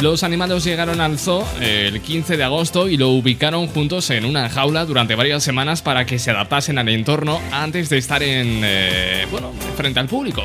Los 0.00 0.22
animales 0.22 0.64
llegaron 0.64 1.00
al 1.00 1.18
zoo 1.18 1.46
eh, 1.60 1.88
el 1.92 2.00
15 2.00 2.36
de 2.36 2.44
agosto 2.44 2.88
y 2.88 2.96
lo 2.96 3.08
ubicaron 3.10 3.68
juntos 3.68 4.10
en 4.10 4.24
una 4.24 4.50
jaula 4.50 4.84
durante 4.84 5.14
varias 5.14 5.42
semanas 5.42 5.80
para 5.82 6.04
que 6.04 6.18
se 6.18 6.30
adaptasen 6.30 6.78
al 6.78 6.88
entorno 6.88 7.40
antes 7.52 7.88
de 7.88 7.98
estar 7.98 8.22
en, 8.22 8.60
eh, 8.64 9.26
bueno, 9.30 9.52
frente 9.76 10.00
al 10.00 10.08
público. 10.08 10.42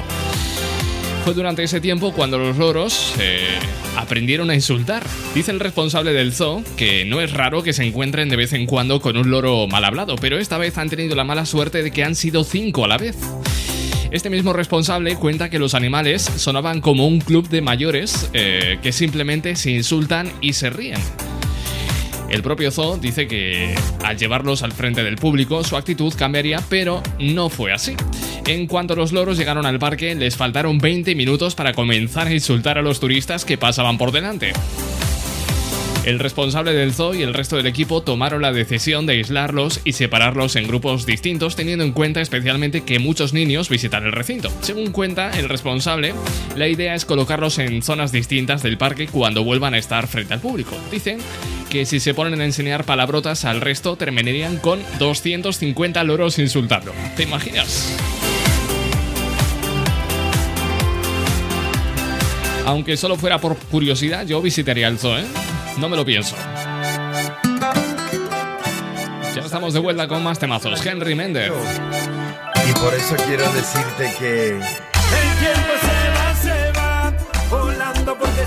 Fue 1.25 1.33
durante 1.33 1.63
ese 1.63 1.81
tiempo 1.81 2.13
cuando 2.13 2.37
los 2.37 2.57
loros 2.57 3.13
eh, 3.19 3.59
aprendieron 3.97 4.49
a 4.49 4.55
insultar. 4.55 5.05
Dice 5.35 5.51
el 5.51 5.59
responsable 5.59 6.13
del 6.13 6.33
zoo 6.33 6.63
que 6.77 7.03
no 7.03 7.19
es 7.19 7.33
raro 7.33 7.61
que 7.61 7.73
se 7.73 7.83
encuentren 7.83 8.29
de 8.29 8.37
vez 8.37 8.53
en 8.53 8.65
cuando 8.65 9.01
con 9.01 9.17
un 9.17 9.29
loro 9.29 9.67
mal 9.67 9.83
hablado, 9.83 10.15
pero 10.15 10.37
esta 10.37 10.57
vez 10.57 10.77
han 10.77 10.89
tenido 10.89 11.15
la 11.15 11.25
mala 11.25 11.45
suerte 11.45 11.83
de 11.83 11.91
que 11.91 12.03
han 12.03 12.15
sido 12.15 12.43
cinco 12.45 12.85
a 12.85 12.87
la 12.87 12.97
vez. 12.97 13.17
Este 14.11 14.31
mismo 14.31 14.53
responsable 14.53 15.15
cuenta 15.15 15.49
que 15.49 15.59
los 15.59 15.75
animales 15.75 16.23
sonaban 16.23 16.81
como 16.81 17.07
un 17.07 17.19
club 17.19 17.47
de 17.47 17.61
mayores 17.61 18.29
eh, 18.33 18.79
que 18.81 18.91
simplemente 18.91 19.55
se 19.55 19.69
insultan 19.69 20.31
y 20.41 20.53
se 20.53 20.71
ríen. 20.71 20.99
El 22.29 22.41
propio 22.41 22.71
zoo 22.71 22.97
dice 22.97 23.27
que 23.27 23.75
al 24.03 24.17
llevarlos 24.17 24.63
al 24.63 24.71
frente 24.71 25.03
del 25.03 25.17
público 25.17 25.63
su 25.63 25.77
actitud 25.77 26.13
cambiaría, 26.15 26.59
pero 26.69 27.03
no 27.19 27.49
fue 27.49 27.71
así. 27.71 27.95
En 28.47 28.65
cuanto 28.65 28.95
los 28.95 29.11
loros 29.11 29.37
llegaron 29.37 29.67
al 29.67 29.77
parque, 29.77 30.15
les 30.15 30.35
faltaron 30.35 30.79
20 30.79 31.13
minutos 31.13 31.53
para 31.53 31.73
comenzar 31.73 32.27
a 32.27 32.33
insultar 32.33 32.79
a 32.79 32.81
los 32.81 32.99
turistas 32.99 33.45
que 33.45 33.57
pasaban 33.59 33.99
por 33.99 34.11
delante. 34.11 34.53
El 36.05 36.17
responsable 36.17 36.73
del 36.73 36.93
zoo 36.93 37.13
y 37.13 37.23
el 37.23 37.33
resto 37.33 37.57
del 37.57 37.67
equipo 37.67 38.01
tomaron 38.01 38.41
la 38.41 38.53
decisión 38.53 39.05
de 39.05 39.13
aislarlos 39.13 39.81
y 39.83 39.93
separarlos 39.93 40.55
en 40.55 40.67
grupos 40.67 41.05
distintos, 41.05 41.55
teniendo 41.55 41.83
en 41.83 41.91
cuenta 41.91 42.21
especialmente 42.21 42.81
que 42.81 42.99
muchos 42.99 43.33
niños 43.33 43.69
visitan 43.69 44.05
el 44.05 44.13
recinto. 44.13 44.49
Según 44.61 44.91
cuenta 44.91 45.37
el 45.37 45.49
responsable, 45.49 46.13
la 46.55 46.67
idea 46.67 46.95
es 46.95 47.05
colocarlos 47.05 47.59
en 47.59 47.81
zonas 47.81 48.11
distintas 48.11 48.63
del 48.63 48.77
parque 48.77 49.07
cuando 49.07 49.43
vuelvan 49.43 49.73
a 49.73 49.77
estar 49.77 50.07
frente 50.07 50.33
al 50.33 50.39
público. 50.39 50.75
Dicen 50.89 51.19
que 51.69 51.85
si 51.85 51.99
se 51.99 52.13
ponen 52.13 52.41
a 52.41 52.45
enseñar 52.45 52.85
palabrotas 52.85 53.45
al 53.45 53.61
resto, 53.61 53.95
terminarían 53.95 54.57
con 54.57 54.79
250 54.99 56.03
loros 56.05 56.39
insultando. 56.39 56.93
¿Te 57.17 57.23
imaginas? 57.23 57.95
Aunque 62.65 62.97
solo 62.97 63.15
fuera 63.15 63.39
por 63.39 63.57
curiosidad, 63.57 64.25
yo 64.25 64.41
visitaría 64.41 64.87
el 64.87 64.97
zoo, 64.97 65.17
¿eh? 65.17 65.25
No 65.79 65.87
me 65.87 65.95
lo 65.95 66.03
pienso. 66.03 66.35
Ya 69.33 69.41
estamos 69.41 69.73
de 69.73 69.79
vuelta 69.79 70.09
con 70.09 70.21
más 70.21 70.37
temazos. 70.37 70.85
Henry 70.85 71.15
Mender. 71.15 71.53
Y 72.67 72.73
por 72.73 72.93
eso 72.93 73.15
quiero 73.25 73.49
decirte 73.53 74.13
que 74.19 74.49
El 74.49 74.59
tiempo 75.39 75.73
se 75.81 76.09
va, 76.11 76.35
se 76.35 76.71
va, 76.77 77.13
volando 77.49 78.17
porque 78.17 78.41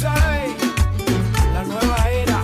sabes, 0.00 0.54
la 1.52 1.64
nueva 1.64 2.10
era. 2.10 2.40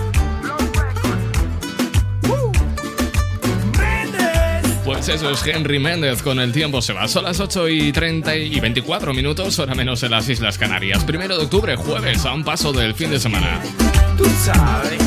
Pues 4.83 5.07
eso 5.07 5.29
es 5.29 5.47
Henry 5.47 5.79
Méndez 5.79 6.21
con 6.21 6.41
el 6.41 6.51
tiempo 6.51 6.81
se 6.81 6.91
va. 6.91 7.07
Son 7.07 7.23
las 7.23 7.39
8 7.39 7.69
y 7.69 7.93
30 7.93 8.35
y 8.35 8.59
24 8.59 9.13
minutos, 9.13 9.57
hora 9.59 9.75
menos 9.75 10.03
en 10.03 10.11
las 10.11 10.27
Islas 10.27 10.57
Canarias. 10.57 11.05
Primero 11.05 11.37
de 11.37 11.45
octubre, 11.45 11.77
jueves, 11.77 12.25
a 12.25 12.33
un 12.33 12.43
paso 12.43 12.73
del 12.73 12.93
fin 12.93 13.11
de 13.11 13.19
semana. 13.19 13.61
Tú 14.19 14.25
sabes. 14.43 14.99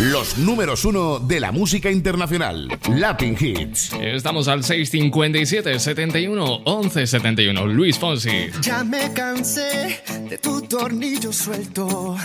Los 0.00 0.38
números 0.38 0.86
uno 0.86 1.18
de 1.18 1.40
la 1.40 1.52
música 1.52 1.90
internacional. 1.90 2.66
Latin 2.96 3.36
Hits. 3.38 3.92
Estamos 4.00 4.48
al 4.48 4.64
657 4.64 5.78
71 5.78 6.62
11 6.64 7.06
71. 7.06 7.66
Luis 7.66 7.98
Fonsi. 7.98 8.48
Ya 8.62 8.82
me 8.82 9.12
cansé 9.12 10.00
de 10.30 10.38
tu 10.38 10.62
tornillo 10.62 11.30
suelto. 11.34 12.16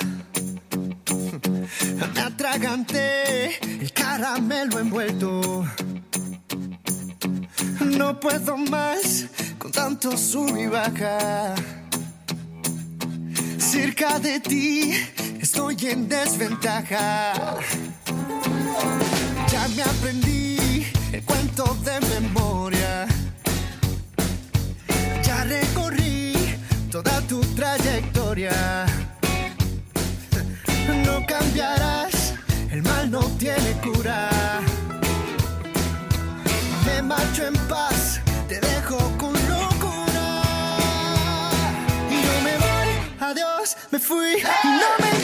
Me 2.16 2.22
atraganté 2.22 3.58
el 3.82 3.92
caramelo 3.92 4.80
envuelto. 4.80 5.66
No 7.82 8.18
puedo 8.22 8.56
más 8.56 9.26
con 9.58 9.70
tanto 9.74 10.16
sub 10.16 10.58
y 10.58 10.68
baja. 10.68 11.33
Cerca 13.74 14.20
de 14.20 14.40
ti 14.40 14.94
estoy 15.42 15.76
en 15.88 16.08
desventaja. 16.08 17.34
Ya 19.52 19.68
me 19.76 19.82
aprendí 19.82 20.86
el 21.12 21.24
cuento 21.24 21.76
de 21.84 22.00
memoria. 22.22 23.08
Ya 25.24 25.44
recorrí 25.46 26.34
toda 26.92 27.20
tu 27.22 27.42
trayectoria. 27.56 28.86
No 31.04 31.26
cambiarás, 31.26 32.36
el 32.70 32.84
mal 32.84 33.10
no 33.10 33.22
tiene 33.40 33.72
cura. 33.82 34.30
Me 36.86 37.02
marcho 37.02 37.48
en 37.48 37.56
paz, 37.68 38.22
te 38.48 38.60
dejo 38.60 39.03
adiós, 43.94 44.00
me 44.00 44.00
fui, 44.00 44.38
y 44.38 44.68
no 44.68 45.06
me 45.06 45.23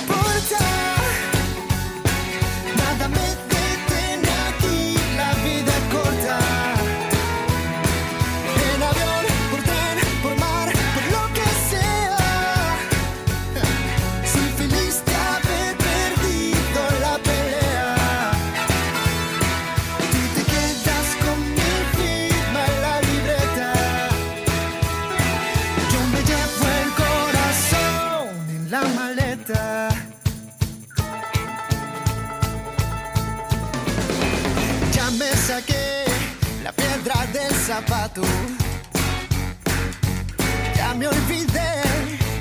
Ya 40.76 40.94
me 40.96 41.08
olvidé 41.08 41.82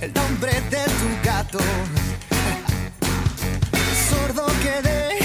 el 0.01 0.13
nombre 0.13 0.51
de 0.69 0.85
tu 0.85 1.09
gato. 1.23 1.59
Sordo 4.11 4.47
quedé 4.63 5.21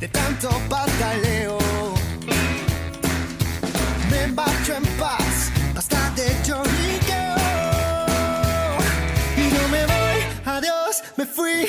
de 0.00 0.08
tanto 0.08 0.48
pataleo. 0.70 1.58
Me 4.10 4.28
marcho 4.28 4.76
en 4.76 4.84
paz, 4.98 5.50
basta 5.74 6.10
de 6.16 6.34
lloriqueo. 6.42 7.36
Y 9.36 9.42
no 9.52 9.68
me 9.68 9.84
voy, 9.84 10.24
adiós, 10.46 11.02
me 11.18 11.26
fui, 11.26 11.66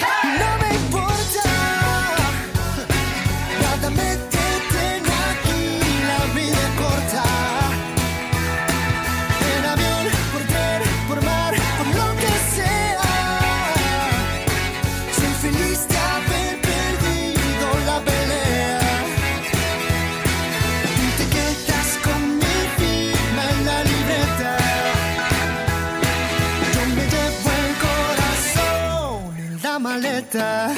Adiós, 30.33 30.77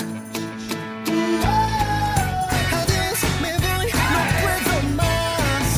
me 3.39 3.52
voy, 3.60 3.88
no 4.13 4.22
puedo 4.42 4.76
más. 4.96 5.70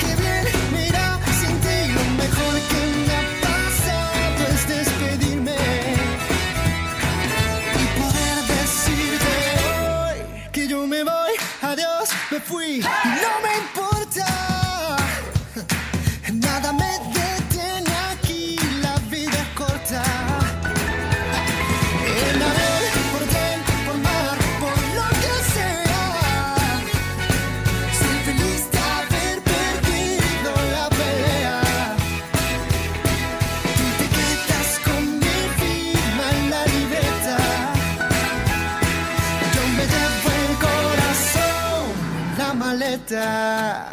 Qué 0.00 0.10
bien, 0.20 0.44
mira, 0.72 1.04
sin 1.40 1.54
ti 1.60 1.78
lo 1.94 2.04
mejor 2.22 2.54
que 2.70 2.80
me 3.06 3.14
ha 3.14 3.22
pasado 3.40 4.40
es 4.52 4.62
despedirme 4.66 5.58
y 7.72 7.84
poder 8.00 8.36
decirte 8.58 9.34
hoy 9.78 10.16
que 10.50 10.62
yo 10.66 10.78
me 10.88 11.04
voy, 11.04 11.32
adiós, 11.62 12.10
me 12.32 12.40
fui, 12.40 12.82
maleta. 43.06 43.92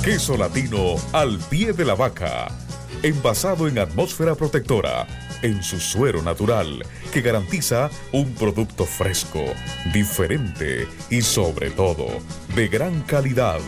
Queso 0.01 0.38
latino 0.38 0.95
al 1.12 1.38
pie 1.49 1.73
de 1.73 1.84
la 1.84 1.95
vaca. 1.95 2.47
Envasado 3.04 3.67
en 3.67 3.78
atmósfera 3.78 4.36
protectora, 4.36 5.06
en 5.41 5.62
su 5.62 5.82
suero 5.82 6.21
natural, 6.21 6.86
que 7.12 7.19
garantiza 7.19 7.89
un 8.13 8.34
producto 8.36 8.86
fresco, 8.86 9.43
diferente 9.93 10.88
y 11.10 11.21
sobre 11.23 11.71
todo 11.71 12.08
de 12.56 12.69
gran 12.69 13.01
calidad. 13.01 13.60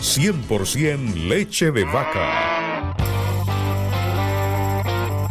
100% 0.00 1.26
leche 1.26 1.72
de 1.72 1.82
vaca. 1.82 2.69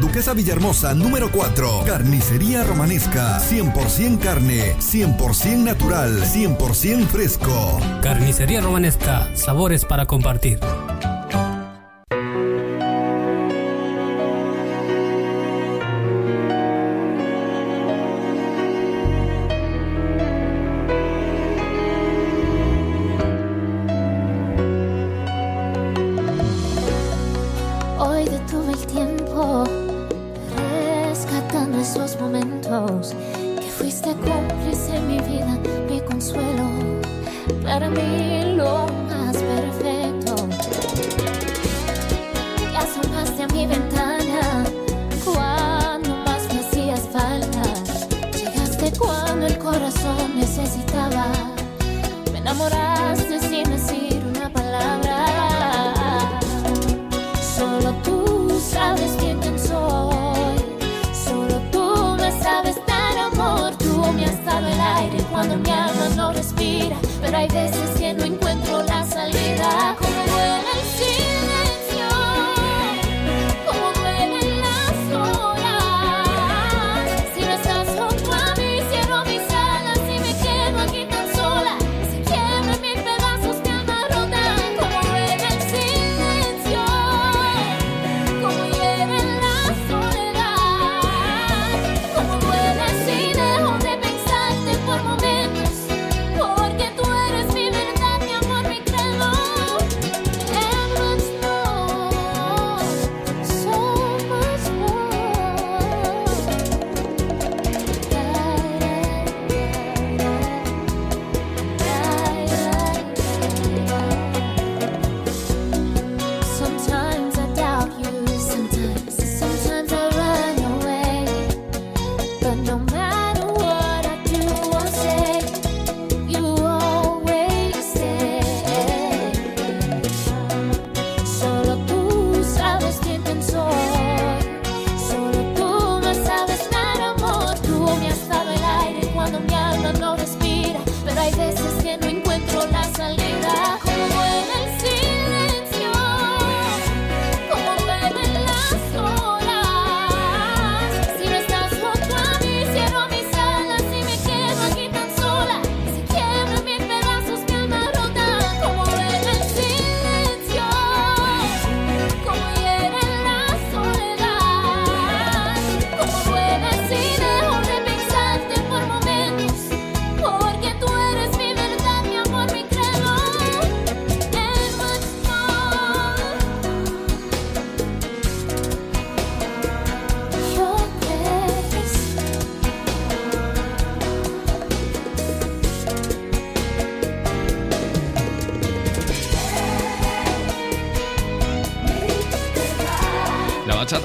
Duquesa 0.00 0.34
Villahermosa 0.34 0.94
número 0.94 1.30
4. 1.30 1.84
Carnicería 1.86 2.64
Romanesca, 2.64 3.38
100% 3.40 4.18
carne, 4.18 4.76
100% 4.78 5.56
natural, 5.56 6.22
100% 6.22 7.06
fresco. 7.06 7.78
Carnicería 8.02 8.60
Romanesca, 8.60 9.28
sabores 9.34 9.84
para 9.84 10.06
compartir. 10.06 10.58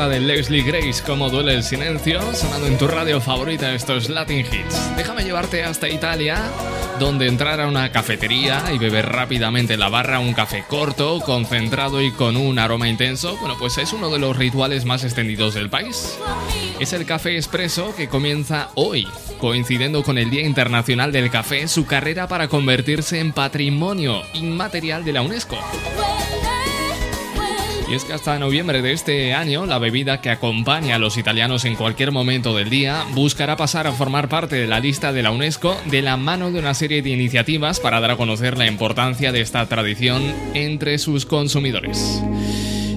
De 0.09 0.19
Leslie 0.19 0.63
Grace, 0.63 1.03
como 1.05 1.29
duele 1.29 1.53
el 1.53 1.63
silencio, 1.63 2.19
sonando 2.33 2.65
en 2.65 2.77
tu 2.79 2.87
radio 2.87 3.21
favorita, 3.21 3.73
esto 3.73 3.95
es 3.95 4.09
Latin 4.09 4.39
Hits. 4.39 4.95
Déjame 4.97 5.23
llevarte 5.23 5.63
hasta 5.63 5.87
Italia, 5.87 6.41
donde 6.99 7.27
entrar 7.27 7.61
a 7.61 7.67
una 7.67 7.91
cafetería 7.91 8.63
y 8.73 8.79
beber 8.79 9.07
rápidamente 9.07 9.75
en 9.75 9.79
la 9.79 9.89
barra 9.89 10.19
un 10.19 10.33
café 10.33 10.63
corto, 10.67 11.19
concentrado 11.21 12.01
y 12.01 12.11
con 12.11 12.37
un 12.37 12.57
aroma 12.57 12.89
intenso, 12.89 13.37
bueno, 13.37 13.55
pues 13.59 13.77
es 13.77 13.93
uno 13.93 14.09
de 14.09 14.17
los 14.17 14.35
rituales 14.35 14.83
más 14.83 15.03
extendidos 15.03 15.53
del 15.53 15.69
país. 15.69 16.17
Es 16.79 16.91
el 16.93 17.05
café 17.05 17.35
expreso 17.35 17.95
que 17.95 18.07
comienza 18.07 18.69
hoy, 18.73 19.07
coincidiendo 19.37 20.01
con 20.01 20.17
el 20.17 20.31
Día 20.31 20.41
Internacional 20.41 21.11
del 21.11 21.29
Café, 21.29 21.67
su 21.67 21.85
carrera 21.85 22.27
para 22.27 22.47
convertirse 22.47 23.19
en 23.19 23.31
patrimonio 23.31 24.23
inmaterial 24.33 25.05
de 25.05 25.13
la 25.13 25.21
UNESCO. 25.21 25.57
Y 27.89 27.95
es 27.95 28.05
que 28.05 28.13
hasta 28.13 28.37
noviembre 28.37 28.83
de 28.83 28.91
este 28.91 29.33
año, 29.33 29.65
la 29.65 29.79
bebida 29.79 30.21
que 30.21 30.29
acompaña 30.29 30.95
a 30.95 30.99
los 30.99 31.17
italianos 31.17 31.65
en 31.65 31.75
cualquier 31.75 32.11
momento 32.11 32.55
del 32.55 32.69
día 32.69 33.03
buscará 33.13 33.57
pasar 33.57 33.87
a 33.87 33.91
formar 33.91 34.29
parte 34.29 34.57
de 34.57 34.67
la 34.67 34.79
lista 34.79 35.11
de 35.11 35.23
la 35.23 35.31
UNESCO 35.31 35.75
de 35.85 36.03
la 36.03 36.15
mano 36.15 36.51
de 36.51 36.59
una 36.59 36.75
serie 36.75 37.01
de 37.01 37.09
iniciativas 37.09 37.79
para 37.79 37.99
dar 37.99 38.11
a 38.11 38.15
conocer 38.15 38.59
la 38.59 38.67
importancia 38.67 39.31
de 39.31 39.41
esta 39.41 39.65
tradición 39.65 40.21
entre 40.53 40.99
sus 40.99 41.25
consumidores. 41.25 42.21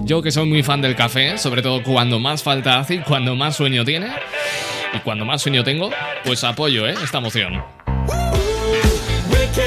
Yo 0.05 0.21
que 0.21 0.31
soy 0.31 0.47
muy 0.47 0.63
fan 0.63 0.83
del 0.83 0.95
café, 0.95 1.39
sobre 1.39 1.63
todo 1.63 1.83
cuando 1.83 2.19
más 2.19 2.43
falta 2.43 2.79
hace 2.79 2.97
y 2.97 2.99
cuando 2.99 3.35
más 3.35 3.57
sueño 3.57 3.87
tiene, 3.87 4.09
y 4.93 4.99
cuando 4.99 5.25
más 5.25 5.41
sueño 5.41 5.65
tengo, 5.65 5.91
pues 6.23 6.45
apoyo 6.45 6.87
¿eh? 6.87 6.95
esta 7.03 7.19
moción. 7.19 7.65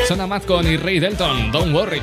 Zona 0.08 0.28
Mazcon 0.28 0.72
y 0.72 0.78
Ray 0.78 1.00
Delton, 1.00 1.52
Don't 1.52 1.74
Worry. 1.74 2.02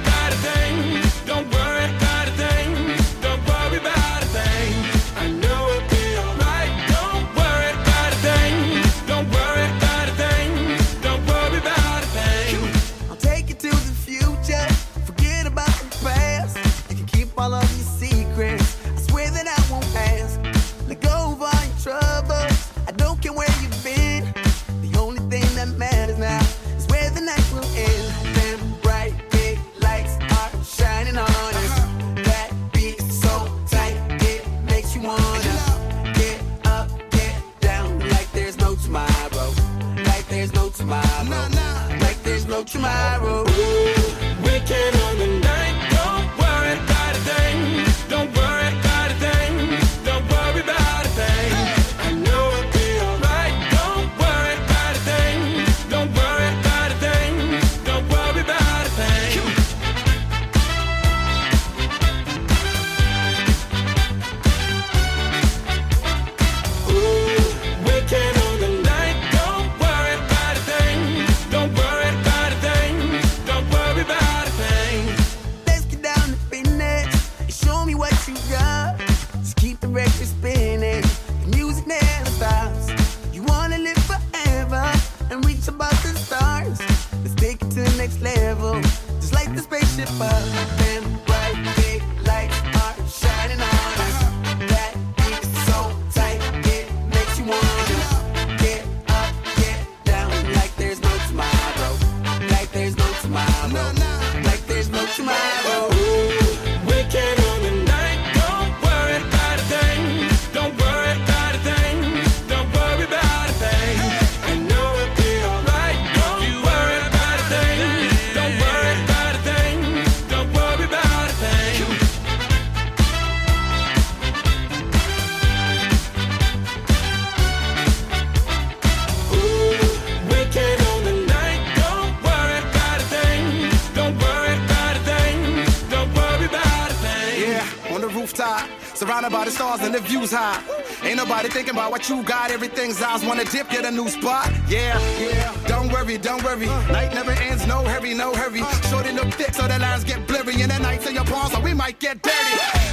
you 142.09 142.22
got, 142.22 142.50
everything's 142.50 143.00
Eyes 143.00 143.24
Wanna 143.24 143.44
dip, 143.44 143.68
get 143.70 143.84
a 143.84 143.90
new 143.90 144.09
spot? 144.09 144.50
Yeah, 144.68 144.98
yeah. 145.20 145.55
Don't 145.66 145.92
worry, 145.92 146.18
don't 146.18 146.42
worry. 146.42 146.66
Night 146.66 147.14
never 147.14 147.32
ends, 147.32 147.66
no 147.66 147.84
hurry, 147.84 148.14
no 148.14 148.34
hurry. 148.34 148.62
Shorty 148.90 149.12
look 149.12 149.32
thick, 149.34 149.55
so 149.55 149.68
the 149.68 149.78
lines 149.78 150.05
get 150.05 150.26
blurry. 150.26 150.61
And 150.62 150.70
the 150.70 150.78
nights 150.78 151.07
in 151.07 151.14
your 151.14 151.24
palms, 151.24 151.53
so 151.53 151.61
we 151.61 151.74
might 151.74 151.98
get 151.98 152.22
dirty. 152.22 152.36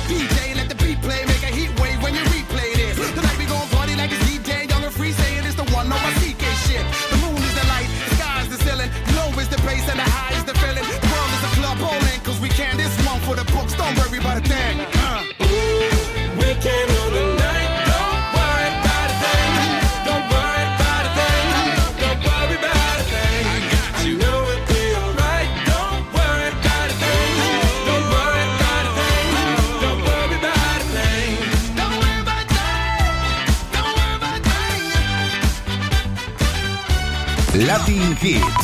DJ 0.08 0.49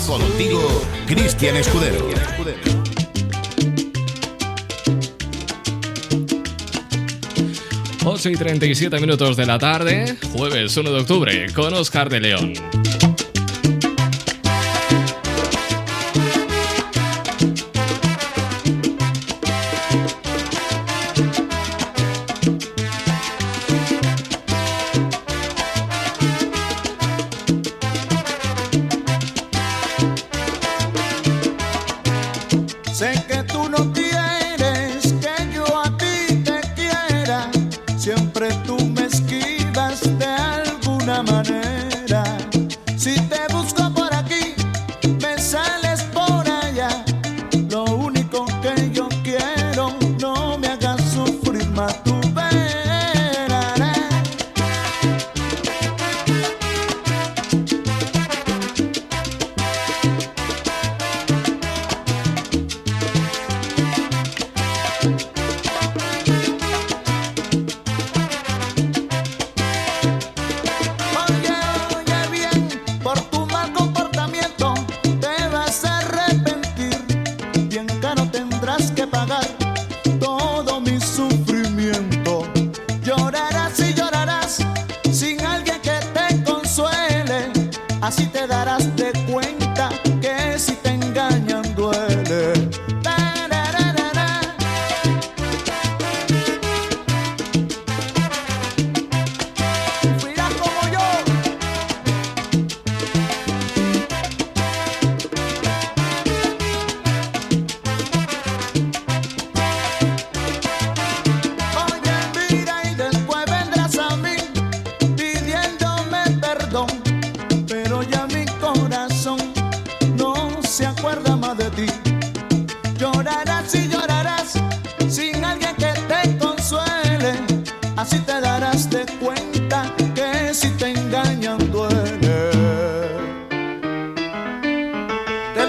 Contigo, 0.08 0.84
Cristian 1.08 1.56
Escudero. 1.56 2.08
Ocho 8.06 8.30
y 8.30 8.36
37 8.36 9.00
minutos 9.00 9.36
de 9.36 9.46
la 9.48 9.58
tarde, 9.58 10.16
jueves 10.32 10.78
1 10.78 10.92
de 10.92 11.00
octubre, 11.00 11.54
con 11.54 11.74
Oscar 11.74 12.10
de 12.10 12.20
León. 12.20 12.75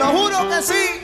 Lo 0.07 0.13
juro 0.13 0.49
que 0.49 0.63
sí. 0.63 0.96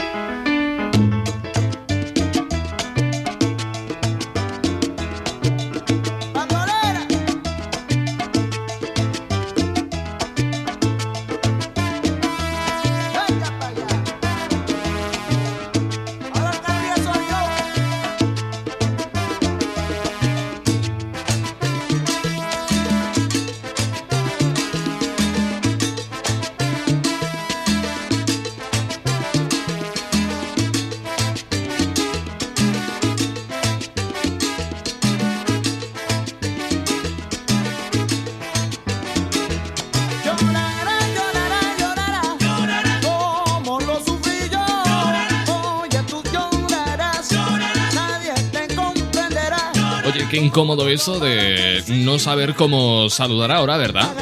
Incómodo 50.43 50.89
eso 50.89 51.21
de 51.21 51.83
no 51.89 52.19
saber 52.19 52.55
cómo 52.55 53.09
saludar 53.09 53.53
ahora, 53.53 53.77
¿verdad? 53.77 54.13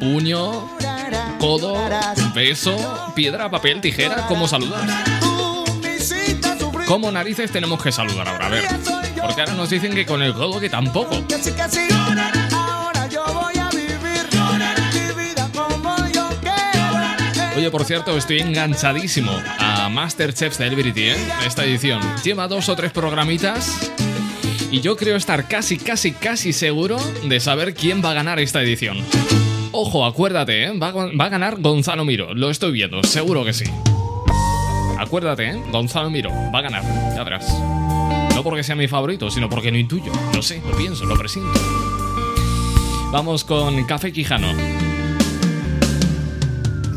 Puño, 0.00 0.68
codo, 1.38 1.76
beso, 2.34 2.76
piedra, 3.14 3.50
papel, 3.50 3.80
tijera, 3.80 4.26
¿cómo 4.26 4.48
saludas? 4.48 4.82
¿Cómo 6.86 7.10
narices 7.10 7.50
tenemos 7.50 7.82
que 7.82 7.92
saludar 7.92 8.28
ahora? 8.28 8.46
A 8.46 8.50
ver, 8.50 8.64
porque 9.22 9.40
ahora 9.40 9.54
nos 9.54 9.70
dicen 9.70 9.94
que 9.94 10.04
con 10.04 10.22
el 10.22 10.34
codo 10.34 10.60
que 10.60 10.68
tampoco. 10.68 11.22
Oye, 17.56 17.70
por 17.70 17.84
cierto, 17.84 18.16
estoy 18.18 18.40
enganchadísimo 18.40 19.30
a 19.58 19.88
Masterchef 19.88 20.56
Celebrity, 20.56 21.10
¿eh? 21.10 21.16
Esta 21.46 21.64
edición. 21.64 22.00
Lleva 22.22 22.48
dos 22.48 22.68
o 22.68 22.74
tres 22.74 22.90
programitas 22.90 23.93
y 24.70 24.80
yo 24.80 24.96
creo 24.96 25.16
estar 25.16 25.46
casi, 25.48 25.76
casi, 25.78 26.12
casi 26.12 26.52
seguro 26.52 26.96
de 27.28 27.40
saber 27.40 27.74
quién 27.74 28.02
va 28.04 28.10
a 28.10 28.14
ganar 28.14 28.38
esta 28.40 28.62
edición. 28.62 28.98
Ojo, 29.72 30.04
acuérdate, 30.04 30.64
¿eh? 30.64 30.78
va, 30.78 30.88
a- 30.88 31.28
ganar 31.28 31.60
Gonzalo 31.60 32.04
Miro. 32.04 32.34
Lo 32.34 32.50
estoy 32.50 32.72
viendo, 32.72 33.02
seguro 33.04 33.44
que 33.44 33.52
sí. 33.52 33.64
Acuérdate, 34.98 35.50
¿eh? 35.50 35.62
Gonzalo 35.72 36.10
Miro 36.10 36.30
va 36.54 36.58
a 36.60 36.62
ganar, 36.62 36.82
ya 37.14 37.24
verás. 37.24 37.46
No 38.34 38.42
porque 38.42 38.62
sea 38.62 38.74
mi 38.76 38.88
favorito, 38.88 39.30
sino 39.30 39.48
porque 39.48 39.70
no 39.72 39.78
intuyo. 39.78 40.12
Lo 40.34 40.42
sé, 40.42 40.60
lo 40.68 40.76
pienso, 40.76 41.04
lo 41.04 41.16
presiento. 41.16 41.52
Vamos 43.12 43.44
con 43.44 43.84
Café 43.84 44.12
Quijano. 44.12 44.52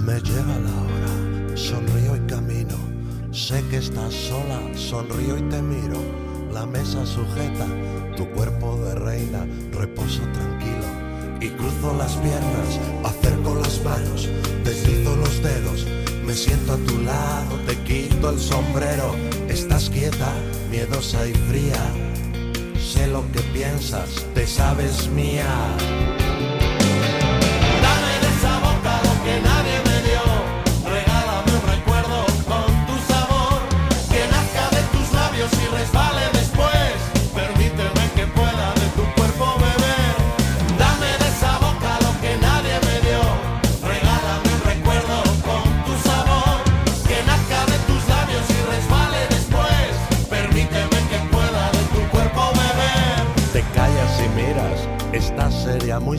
Me 0.03 0.13
llega 0.21 0.57
la 0.59 0.81
hora, 0.81 1.57
sonrío 1.57 2.15
y 2.15 2.27
camino. 2.27 2.75
Sé 3.31 3.63
que 3.69 3.77
estás 3.77 4.13
sola, 4.13 4.59
sonrío 4.75 5.37
y 5.37 5.41
te 5.49 5.61
miro. 5.61 5.99
La 6.57 6.65
mesa 6.65 7.05
sujeta, 7.05 7.67
tu 8.15 8.27
cuerpo 8.31 8.77
de 8.77 8.95
reina, 8.95 9.45
reposo 9.73 10.23
tranquilo. 10.33 10.87
Y 11.39 11.49
cruzo 11.49 11.95
las 11.95 12.15
piernas, 12.15 12.79
acerco 13.03 13.53
las 13.53 13.79
manos, 13.83 14.27
deslizo 14.63 15.15
los 15.17 15.43
dedos. 15.43 15.85
Me 16.25 16.33
siento 16.33 16.73
a 16.73 16.77
tu 16.77 16.97
lado, 17.03 17.59
te 17.67 17.77
quito 17.83 18.31
el 18.31 18.39
sombrero. 18.39 19.15
Estás 19.47 19.91
quieta, 19.91 20.33
miedosa 20.71 21.27
y 21.27 21.33
fría. 21.35 21.93
Sé 22.79 23.05
lo 23.05 23.21
que 23.31 23.41
piensas, 23.53 24.25
te 24.33 24.47
sabes 24.47 25.11
mía. 25.11 25.77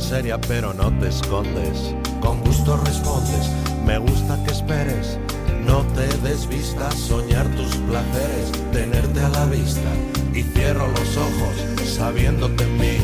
Seria, 0.01 0.41
pero 0.41 0.73
no 0.75 0.91
te 0.99 1.09
escondes. 1.09 1.95
Con 2.21 2.41
gusto 2.41 2.77
respondes, 2.85 3.51
me 3.85 3.99
gusta 3.99 4.43
que 4.45 4.53
esperes. 4.53 5.19
No 5.67 5.83
te 5.95 6.07
desvistas, 6.29 6.95
soñar 6.95 7.47
tus 7.57 7.75
placeres, 7.89 8.53
tenerte 8.73 9.21
a 9.21 9.29
la 9.29 9.45
vista. 9.47 9.91
Y 10.35 10.43
cierro 10.43 10.87
los 10.89 11.17
ojos, 11.17 11.87
sabiéndote 11.87 12.65
en 12.65 12.79
mí. 12.79 12.97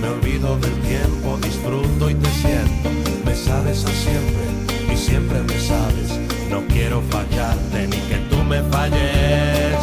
Me 0.00 0.08
olvido 0.08 0.56
del 0.58 0.74
tiempo, 0.80 1.38
disfruto 1.42 2.10
y 2.10 2.14
te 2.14 2.30
siento. 2.30 2.90
Me 3.24 3.34
sabes 3.34 3.84
a 3.84 3.92
siempre 3.92 4.92
y 4.92 4.96
siempre 4.96 5.42
me 5.42 5.60
sabes. 5.60 6.18
No 6.50 6.66
quiero 6.68 7.02
fallarte 7.10 7.86
ni 7.86 7.96
que 8.08 8.16
tú 8.30 8.42
me 8.44 8.62
falles. 8.64 9.79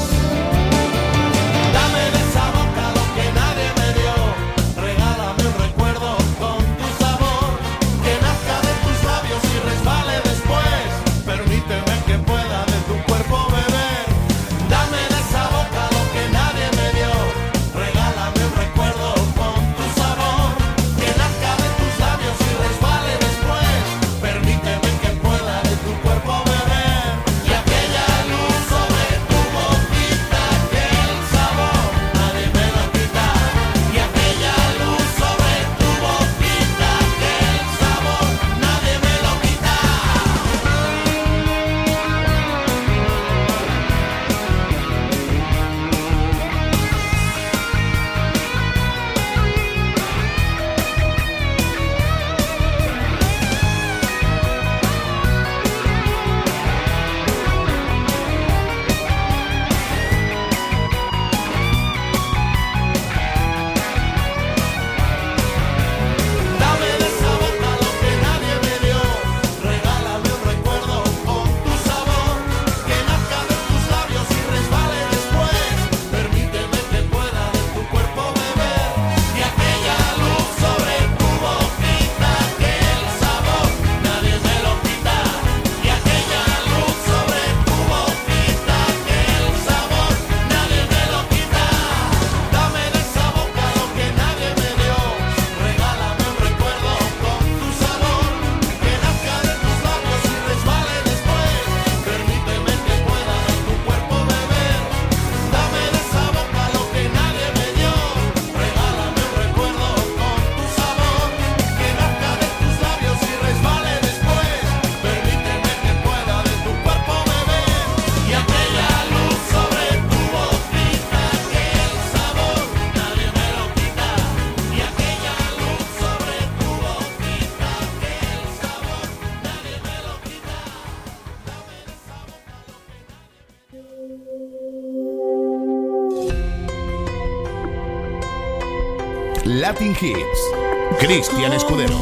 Cristian 139.77 141.53
Escudero. 141.53 141.95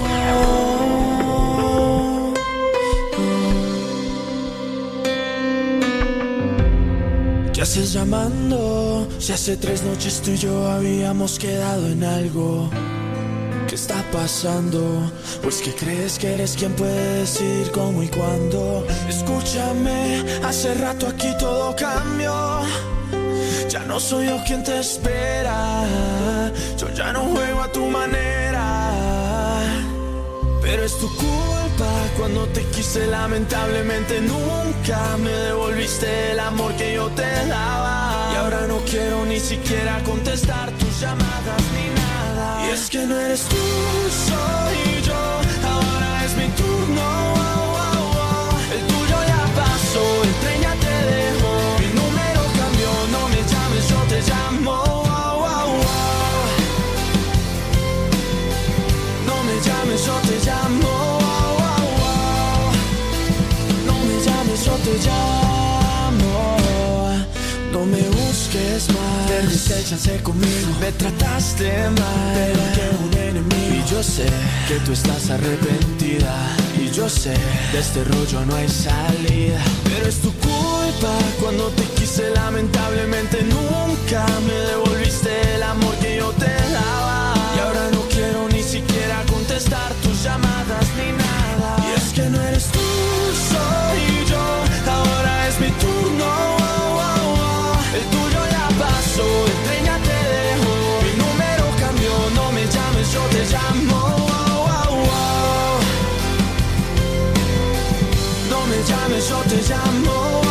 ¿Qué 7.53 7.61
haces 7.61 7.91
llamando? 7.91 9.07
Si 9.19 9.34
hace 9.34 9.57
tres 9.57 9.84
noches 9.84 10.21
tú 10.21 10.32
y 10.32 10.38
yo 10.38 10.67
habíamos 10.71 11.38
quedado 11.38 11.88
en 11.88 12.03
algo. 12.05 12.69
¿Qué 13.67 13.76
está 13.76 14.01
pasando? 14.09 15.11
Pues 15.43 15.61
que 15.61 15.73
crees 15.76 16.17
que 16.17 16.34
eres 16.34 16.55
quien 16.55 16.73
puede 16.73 17.19
decir 17.19 17.71
cómo 17.73 18.03
y 18.03 18.07
cuándo. 18.07 18.88
Escúchame, 19.09 20.23
hace 20.45 20.76
rato 20.76 21.07
aquí 21.07 21.28
todo 21.38 21.76
cambió. 21.76 22.61
Ya 23.69 23.80
no 23.80 23.99
soy 23.99 24.28
yo 24.28 24.38
quien 24.47 24.63
te 24.63 24.80
espera. 24.80 25.84
Yo 26.78 26.89
ya 26.93 27.11
no 27.11 27.21
juego 27.21 27.44
es 30.86 30.97
tu 30.99 31.07
culpa 31.15 31.91
cuando 32.15 32.45
te 32.49 32.63
quise 32.67 33.07
lamentablemente 33.07 34.21
nunca 34.21 35.17
me 35.17 35.31
devolviste 35.31 36.31
el 36.31 36.39
amor 36.39 36.75
que 36.75 36.93
yo 36.93 37.07
te 37.09 37.47
daba. 37.47 38.29
Y 38.33 38.36
ahora 38.36 38.67
no 38.67 38.77
quiero 38.89 39.25
ni 39.25 39.39
siquiera 39.39 40.03
contestar 40.03 40.69
tus 40.73 41.01
llamadas 41.01 41.61
ni 41.73 41.88
nada. 42.01 42.67
Y 42.67 42.71
es 42.73 42.89
que 42.89 43.05
no 43.07 43.19
eres 43.19 43.41
tú, 43.49 43.55
soy 44.27 44.64
más. 68.93 69.27
Perdiste 69.27 69.77
el 69.77 69.85
chance 69.85 70.17
conmigo. 70.23 70.67
Me 70.79 70.91
trataste 70.93 71.89
mal. 71.89 72.33
Pero 72.33 72.59
que 72.75 73.03
un 73.03 73.13
enemigo. 73.29 73.75
Y 73.75 73.89
yo 73.89 74.03
sé 74.03 74.25
que 74.67 74.75
tú 74.85 74.93
estás 74.93 75.29
arrepentida. 75.29 76.33
Y 76.79 76.89
yo 76.91 77.09
sé, 77.09 77.33
de 77.71 77.79
este 77.79 78.03
rollo 78.03 78.45
no 78.45 78.55
hay 78.55 78.69
salida. 78.69 79.59
Pero 79.83 80.07
es 80.07 80.17
tu 80.17 80.31
culpa 80.33 81.13
cuando 81.41 81.69
te 81.69 81.83
quise 81.99 82.29
lamentablemente 82.31 83.43
nunca 83.43 84.25
me 84.47 84.53
devolviste 84.53 85.55
el 85.55 85.63
amor 85.63 85.95
que 85.95 86.17
yo 86.17 86.31
te 86.31 86.51
daba. 86.71 87.33
Y 87.55 87.59
ahora 87.59 87.89
no 87.91 88.01
quiero 88.09 88.47
ni 88.49 88.63
siquiera 88.63 89.23
contestar 89.29 89.93
tus 90.03 90.23
llamadas 90.23 90.85
ni 90.97 91.11
nada. 91.11 91.44
Llames, 108.95 109.29
yo 109.29 109.37
te 109.51 109.57
llamo. 109.69 110.41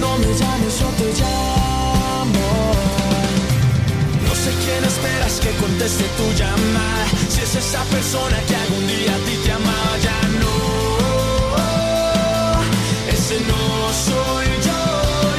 No 0.00 0.10
me 0.18 0.30
llames, 0.40 0.74
yo 0.80 0.88
te 1.00 1.08
llamo. 1.20 2.46
No 4.26 4.32
sé 4.42 4.50
quién 4.64 4.82
esperas 4.84 5.34
que 5.42 5.50
conteste 5.62 6.04
tu 6.18 6.26
llamada. 6.40 7.04
Si 7.28 7.40
es 7.40 7.54
esa 7.54 7.82
persona 7.84 8.36
que 8.46 8.56
algún 8.56 8.86
día 8.86 9.12
a 9.14 9.20
ti 9.26 9.34
te 9.44 9.52
amaba, 9.52 9.92
ya 10.06 10.20
no. 10.42 10.56
Ese 13.14 13.36
no 13.50 13.62
soy 14.08 14.46
yo. 14.66 14.82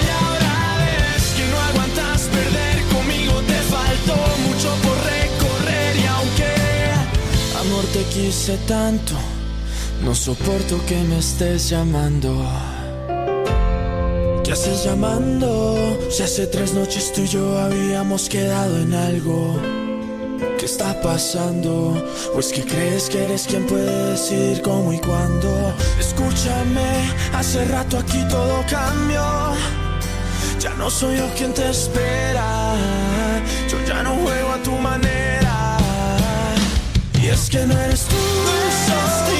Y 0.05 0.07
ahora 0.19 0.53
ves 0.81 1.25
que 1.37 1.45
no 1.51 1.57
aguantas 1.69 2.21
perder 2.35 2.77
conmigo. 2.95 3.33
Te 3.51 3.59
faltó 3.73 4.17
mucho 4.45 4.69
por 4.83 4.97
recorrer. 5.15 5.91
Y 6.03 6.05
aunque 6.15 6.51
amor 7.61 7.85
te 7.95 8.03
quise 8.15 8.57
tanto, 8.67 9.15
no 10.03 10.15
soporto 10.15 10.79
que 10.85 10.95
me 11.03 11.19
estés 11.19 11.69
llamando. 11.69 12.45
¿Qué 14.43 14.51
haces 14.53 14.85
llamando? 14.85 15.97
Si 16.09 16.23
hace 16.23 16.47
tres 16.47 16.73
noches 16.73 17.11
tú 17.13 17.21
y 17.21 17.27
yo 17.27 17.57
habíamos 17.59 18.29
quedado 18.29 18.77
en 18.77 18.93
algo. 18.93 19.59
¿Qué 20.57 20.65
está 20.65 20.99
pasando? 21.01 22.01
Pues 22.33 22.47
que 22.53 22.63
crees 22.63 23.09
que 23.09 23.23
eres 23.23 23.45
quien 23.47 23.65
puede 23.65 24.11
decir 24.11 24.61
cómo 24.61 24.93
y 24.93 24.99
cuándo. 24.99 25.73
Escúchame, 25.99 27.11
hace 27.33 27.65
rato 27.65 27.97
aquí 27.97 28.23
todo 28.29 28.63
cambió. 28.69 29.53
Ya 30.59 30.73
no 30.77 30.89
soy 30.89 31.17
yo 31.17 31.27
quien 31.35 31.53
te 31.53 31.69
espera. 31.69 32.75
Yo 33.69 33.77
ya 33.87 34.03
no 34.03 34.15
juego 34.15 34.51
a 34.51 34.63
tu 34.63 34.71
manera. 34.71 35.77
Y 37.21 37.27
es 37.27 37.49
que 37.49 37.65
no 37.65 37.77
eres 37.77 38.05
tú, 38.05 38.15
soy 38.87 38.95
yo. 38.95 38.97
Ahora 38.97 39.36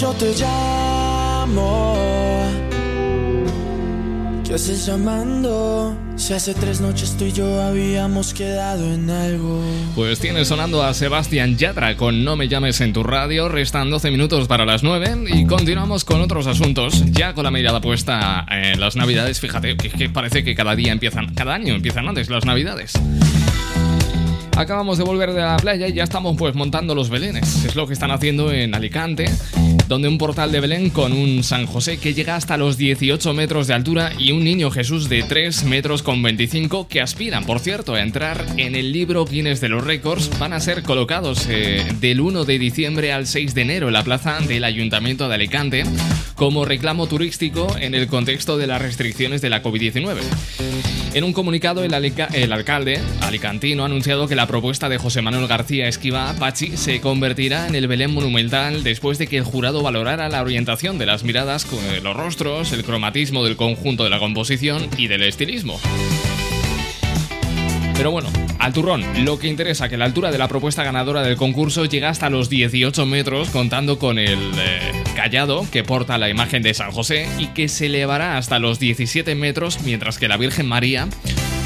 yo 0.00 0.12
te 0.14 0.32
tú 7.18 7.24
y 7.24 7.32
yo 7.32 7.62
habíamos 7.62 8.32
quedado 8.32 8.92
en 8.92 9.10
algo. 9.10 9.60
Pues 9.94 10.18
tienes 10.18 10.48
sonando 10.48 10.82
a 10.82 10.94
Sebastián 10.94 11.56
Yatra 11.56 11.96
con 11.96 12.24
No 12.24 12.36
me 12.36 12.48
llames 12.48 12.80
en 12.80 12.92
tu 12.92 13.02
radio, 13.02 13.48
restan 13.48 13.90
12 13.90 14.10
minutos 14.10 14.46
para 14.48 14.64
las 14.64 14.82
9 14.82 15.24
y 15.28 15.46
continuamos 15.46 16.04
con 16.04 16.20
otros 16.20 16.46
asuntos, 16.46 17.04
ya 17.12 17.34
con 17.34 17.44
la 17.44 17.50
mirada 17.50 17.80
puesta 17.80 18.46
en 18.50 18.80
las 18.80 18.96
navidades, 18.96 19.40
fíjate, 19.40 19.76
que, 19.76 19.90
que 19.90 20.08
parece 20.08 20.44
que 20.44 20.54
cada 20.54 20.76
día 20.76 20.92
empiezan, 20.92 21.34
cada 21.34 21.54
año 21.54 21.74
empiezan 21.74 22.08
antes 22.08 22.30
las 22.30 22.44
navidades. 22.44 22.92
Acabamos 24.56 24.98
de 24.98 25.04
volver 25.04 25.32
de 25.32 25.40
la 25.40 25.56
playa 25.56 25.88
y 25.88 25.94
ya 25.94 26.04
estamos 26.04 26.36
pues 26.36 26.54
montando 26.54 26.94
los 26.94 27.08
belenes. 27.08 27.64
Es 27.64 27.74
lo 27.74 27.86
que 27.86 27.94
están 27.94 28.10
haciendo 28.10 28.52
en 28.52 28.74
Alicante, 28.74 29.30
donde 29.88 30.08
un 30.08 30.18
portal 30.18 30.52
de 30.52 30.60
Belén 30.60 30.90
con 30.90 31.12
un 31.12 31.42
San 31.42 31.66
José 31.66 31.98
que 31.98 32.14
llega 32.14 32.36
hasta 32.36 32.56
los 32.56 32.76
18 32.76 33.34
metros 33.34 33.66
de 33.66 33.74
altura 33.74 34.12
y 34.18 34.32
un 34.32 34.44
niño 34.44 34.70
Jesús 34.70 35.08
de 35.08 35.22
3 35.22 35.64
metros 35.64 36.02
con 36.02 36.22
25 36.22 36.88
que 36.88 37.00
aspiran, 37.00 37.44
por 37.44 37.60
cierto, 37.60 37.94
a 37.94 38.02
entrar 38.02 38.44
en 38.56 38.74
el 38.74 38.92
libro 38.92 39.24
Guinness 39.24 39.60
de 39.60 39.68
los 39.68 39.84
Récords. 39.84 40.30
Van 40.38 40.52
a 40.52 40.60
ser 40.60 40.82
colocados 40.82 41.46
eh, 41.48 41.84
del 42.00 42.20
1 42.20 42.44
de 42.44 42.58
diciembre 42.58 43.12
al 43.12 43.26
6 43.26 43.54
de 43.54 43.62
enero 43.62 43.88
en 43.88 43.94
la 43.94 44.04
plaza 44.04 44.40
del 44.40 44.64
Ayuntamiento 44.64 45.28
de 45.28 45.34
Alicante 45.34 45.84
como 46.34 46.64
reclamo 46.64 47.06
turístico 47.06 47.76
en 47.78 47.94
el 47.94 48.08
contexto 48.08 48.56
de 48.56 48.66
las 48.66 48.82
restricciones 48.82 49.40
de 49.42 49.50
la 49.50 49.62
COVID-19. 49.62 51.01
En 51.14 51.24
un 51.24 51.34
comunicado, 51.34 51.84
el, 51.84 51.92
alcalde 51.92 53.00
alicantino 53.20 53.82
ha 53.82 53.86
anunciado 53.86 54.28
que 54.28 54.34
la 54.34 54.46
propuesta 54.46 54.88
de 54.88 54.96
José 54.96 55.20
Manuel 55.20 55.46
García 55.46 55.86
Esquiva 55.86 56.34
Pachi 56.38 56.78
se 56.78 57.02
convertirá 57.02 57.68
en 57.68 57.74
el 57.74 57.86
Belén 57.86 58.14
monumental 58.14 58.82
después 58.82 59.18
de 59.18 59.26
que 59.26 59.36
el 59.36 59.44
jurado 59.44 59.82
valorara 59.82 60.30
la 60.30 60.40
orientación 60.40 60.96
de 60.96 61.04
las 61.04 61.22
miradas 61.22 61.66
con 61.66 61.80
los 62.02 62.16
rostros, 62.16 62.72
el 62.72 62.82
cromatismo 62.82 63.44
del 63.44 63.56
conjunto 63.56 64.04
de 64.04 64.10
la 64.10 64.18
composición 64.18 64.88
y 64.96 65.08
del 65.08 65.22
estilismo. 65.24 65.78
Pero 68.02 68.10
bueno, 68.10 68.32
al 68.58 68.72
turrón, 68.72 69.04
lo 69.24 69.38
que 69.38 69.46
interesa 69.46 69.88
que 69.88 69.96
la 69.96 70.06
altura 70.06 70.32
de 70.32 70.38
la 70.38 70.48
propuesta 70.48 70.82
ganadora 70.82 71.22
del 71.22 71.36
concurso 71.36 71.84
llega 71.84 72.08
hasta 72.08 72.30
los 72.30 72.48
18 72.48 73.06
metros, 73.06 73.50
contando 73.50 74.00
con 74.00 74.18
el 74.18 74.40
eh, 74.58 75.04
callado 75.14 75.64
que 75.70 75.84
porta 75.84 76.18
la 76.18 76.28
imagen 76.28 76.64
de 76.64 76.74
San 76.74 76.90
José 76.90 77.28
y 77.38 77.46
que 77.54 77.68
se 77.68 77.86
elevará 77.86 78.38
hasta 78.38 78.58
los 78.58 78.80
17 78.80 79.36
metros, 79.36 79.82
mientras 79.84 80.18
que 80.18 80.26
la 80.26 80.36
Virgen 80.36 80.66
María 80.66 81.06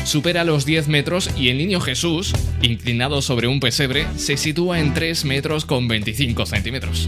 supera 0.05 0.45
los 0.45 0.67
10 0.67 0.89
metros 0.89 1.31
y 1.39 1.49
el 1.49 1.57
niño 1.57 1.81
Jesús, 1.81 2.35
inclinado 2.61 3.23
sobre 3.23 3.49
un 3.49 3.59
pesebre, 3.59 4.07
se 4.17 4.37
sitúa 4.37 4.79
en 4.79 4.93
3 4.93 5.25
metros 5.25 5.65
con 5.65 5.89
25 5.89 6.45
centímetros. 6.45 7.07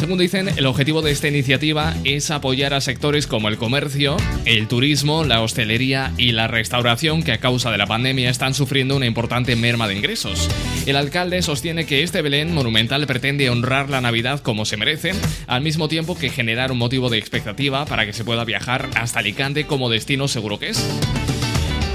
Según 0.00 0.16
dicen, 0.16 0.48
el 0.56 0.64
objetivo 0.64 1.02
de 1.02 1.10
esta 1.10 1.28
iniciativa 1.28 1.94
es 2.04 2.30
apoyar 2.30 2.72
a 2.72 2.80
sectores 2.80 3.26
como 3.26 3.50
el 3.50 3.58
comercio, 3.58 4.16
el 4.46 4.66
turismo, 4.66 5.24
la 5.24 5.42
hostelería 5.42 6.14
y 6.16 6.32
la 6.32 6.48
restauración 6.48 7.22
que 7.22 7.32
a 7.32 7.38
causa 7.38 7.70
de 7.70 7.76
la 7.76 7.86
pandemia 7.86 8.30
están 8.30 8.54
sufriendo 8.54 8.96
una 8.96 9.04
importante 9.04 9.56
merma 9.56 9.88
de 9.88 9.96
ingresos. 9.96 10.48
El 10.86 10.96
alcalde 10.96 11.42
sostiene 11.42 11.84
que 11.84 12.02
este 12.02 12.22
Belén 12.22 12.54
monumental 12.54 13.06
pretende 13.06 13.50
honrar 13.50 13.90
la 13.90 14.00
Navidad 14.00 14.40
como 14.40 14.64
se 14.64 14.78
merece, 14.78 15.12
al 15.46 15.60
mismo 15.60 15.86
tiempo 15.86 16.16
que 16.16 16.30
generar 16.30 16.72
un 16.72 16.78
motivo 16.78 17.10
de 17.10 17.18
expectativa 17.18 17.84
para 17.84 18.06
que 18.06 18.14
se 18.14 18.24
pueda 18.24 18.46
viajar 18.46 18.88
hasta 18.94 19.18
Alicante 19.18 19.66
como 19.66 19.90
destino 19.90 20.28
seguro 20.28 20.58
que 20.58 20.70
es. 20.70 20.82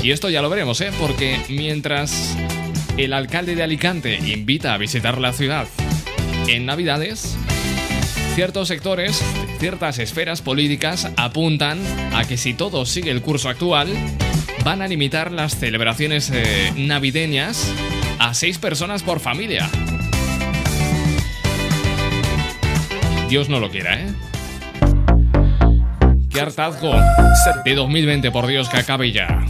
Y 0.03 0.11
esto 0.11 0.29
ya 0.29 0.43
lo 0.43 0.51
veremos, 0.51 0.79
¿eh? 0.81 0.91
porque 0.99 1.39
mientras 1.49 2.37
el 2.97 3.13
alcalde 3.13 3.55
de 3.55 3.63
Alicante 3.63 4.19
invita 4.27 4.75
a 4.75 4.77
visitar 4.77 5.19
la 5.19 5.33
ciudad 5.33 5.65
en 6.47 6.67
Navidades, 6.67 7.35
ciertos 8.35 8.67
sectores, 8.67 9.23
ciertas 9.59 9.97
esferas 9.97 10.41
políticas 10.41 11.09
apuntan 11.15 11.79
a 12.13 12.25
que 12.25 12.35
si 12.35 12.53
todo 12.53 12.85
sigue 12.85 13.09
el 13.11 13.21
curso 13.21 13.47
actual, 13.47 13.87
van 14.65 14.81
a 14.81 14.87
limitar 14.87 15.31
las 15.31 15.57
celebraciones 15.57 16.29
eh, 16.33 16.73
navideñas 16.75 17.71
a 18.19 18.33
seis 18.33 18.57
personas 18.57 19.03
por 19.03 19.21
familia. 19.21 19.69
Dios 23.29 23.47
no 23.47 23.61
lo 23.61 23.71
quiera, 23.71 24.01
¿eh? 24.01 24.07
¡Qué 26.29 26.41
hartazgo! 26.41 26.93
De 27.63 27.73
2020, 27.73 28.31
por 28.31 28.47
Dios, 28.47 28.67
que 28.67 28.77
acabe 28.77 29.13
ya. 29.13 29.45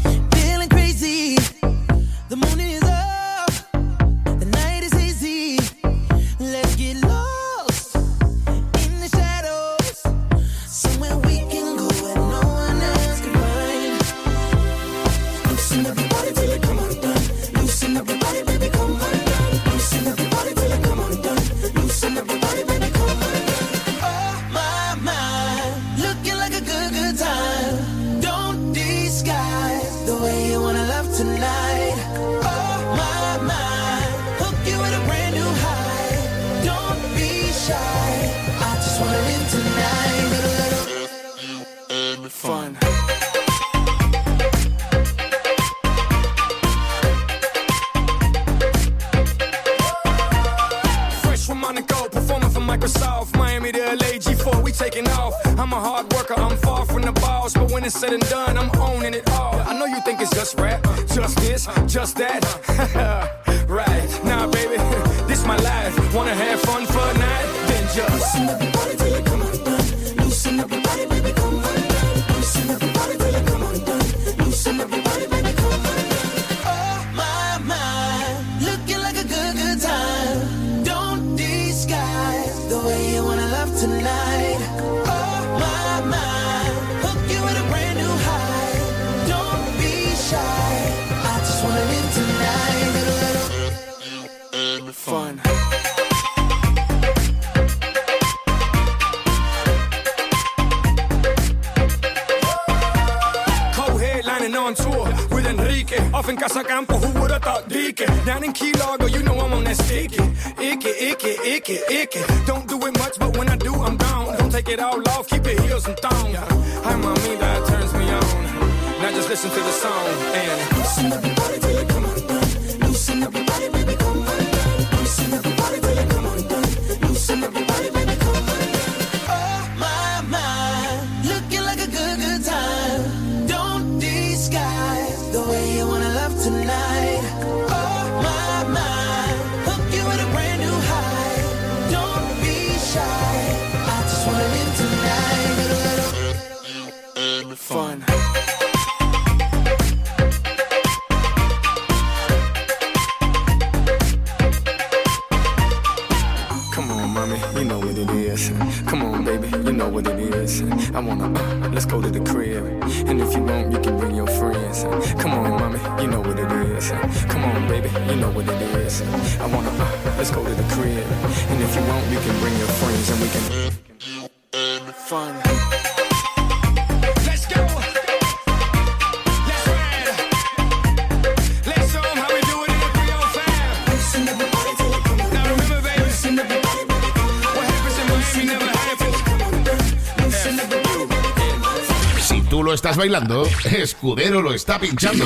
estás 192.85 192.97
bailando, 192.97 193.47
Escudero 193.65 194.43
lo 194.43 194.53
está 194.53 194.77
pinchando. 194.77 195.25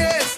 yes. 0.00 0.29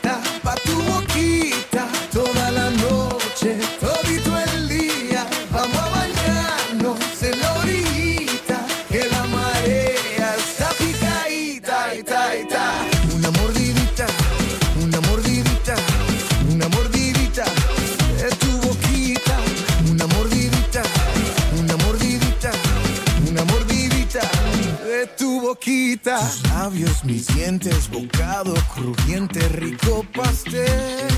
Dientes, 27.43 27.91
bocado 27.91 28.55
crujiente, 28.73 29.41
rico 29.49 30.07
pastel. 30.15 31.09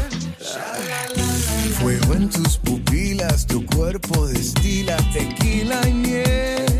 Fuego 1.79 2.15
en 2.15 2.31
tus 2.31 2.57
pupilas, 2.57 3.47
tu 3.47 3.65
cuerpo 3.67 4.27
destila 4.29 4.97
tequila 5.13 5.87
y 5.87 5.93
miel. 5.93 6.74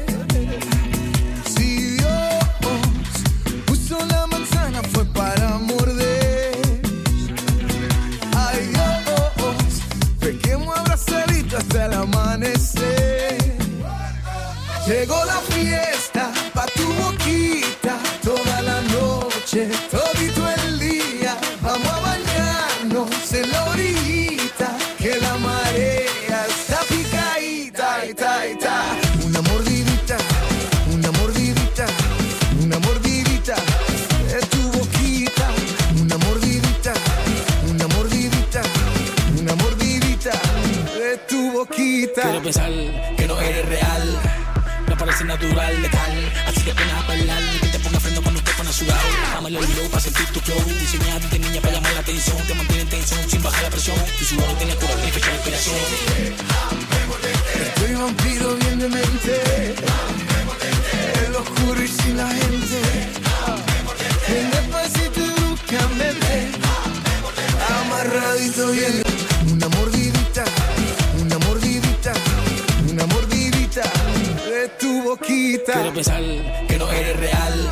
Que 76.05 76.77
no 76.79 76.91
eres 76.91 77.17
real. 77.17 77.71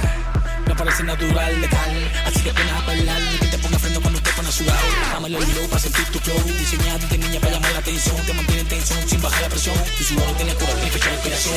Me 0.66 0.74
parece 0.74 1.02
natural, 1.02 1.60
letal. 1.60 2.10
Así 2.26 2.40
que 2.40 2.50
pones 2.50 2.72
a 2.72 2.80
bailar 2.86 3.20
y 3.34 3.38
que 3.38 3.46
te 3.46 3.58
ponga 3.58 3.78
freno 3.78 4.00
cuando 4.00 4.20
te 4.22 4.30
pones 4.30 4.54
sudado. 4.54 4.80
Dámelo 5.12 5.38
el 5.38 5.44
glow 5.44 5.68
para 5.68 5.82
sentir 5.82 6.06
tu 6.06 6.18
flow. 6.18 6.42
Diseñado 6.58 7.06
de 7.08 7.18
niña 7.18 7.40
para 7.40 7.52
llamar 7.52 7.72
la 7.72 7.78
atención. 7.80 8.16
Te 8.24 8.32
mantiene 8.32 8.62
en 8.62 8.68
tensión 8.68 9.06
sin 9.06 9.20
bajar 9.20 9.42
la 9.42 9.48
presión. 9.50 9.76
Tu 9.98 10.04
sudor 10.04 10.26
no 10.26 10.32
tiene 10.32 10.54
cura, 10.54 10.72
ni 10.82 10.90
fecha 10.90 11.08
de 11.08 11.14
inspiración. 11.14 11.54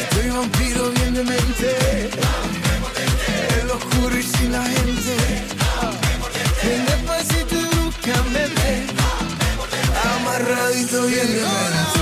Estoy 0.00 0.30
vampiro 0.30 0.90
bien 0.90 1.14
de 1.14 1.24
mente. 1.24 2.10
El 3.60 3.70
oscuro 3.70 4.18
y 4.18 4.22
sin 4.22 4.52
la 4.52 4.62
gente. 4.62 5.16
Ven 6.64 6.86
despacito 6.86 7.54
y 7.56 7.76
búscame. 7.76 8.46
Amarradito 10.16 11.06
bien 11.08 11.26
de 11.26 11.42
mente. 11.42 11.97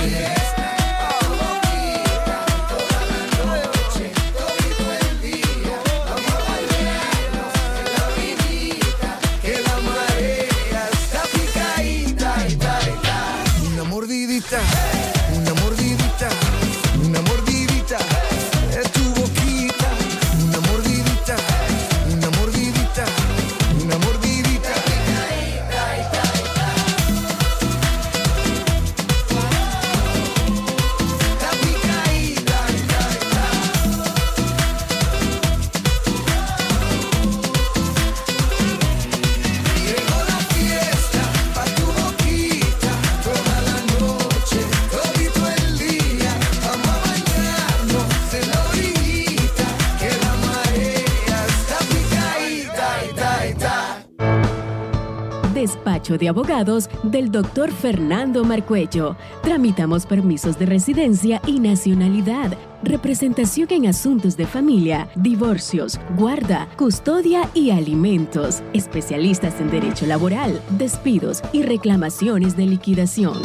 De 56.17 56.29
abogados 56.29 56.89
del 57.03 57.31
doctor 57.31 57.71
Fernando 57.71 58.43
Marcuello. 58.43 59.15
Tramitamos 59.43 60.05
permisos 60.05 60.57
de 60.57 60.65
residencia 60.65 61.41
y 61.45 61.59
nacionalidad, 61.59 62.57
representación 62.81 63.67
en 63.71 63.85
asuntos 63.87 64.35
de 64.35 64.47
familia, 64.47 65.07
divorcios, 65.15 65.99
guarda, 66.17 66.67
custodia 66.75 67.49
y 67.53 67.69
alimentos. 67.69 68.63
Especialistas 68.73 69.59
en 69.61 69.69
derecho 69.69 70.07
laboral, 70.07 70.59
despidos 70.77 71.43
y 71.53 71.61
reclamaciones 71.61 72.57
de 72.57 72.65
liquidación. 72.65 73.37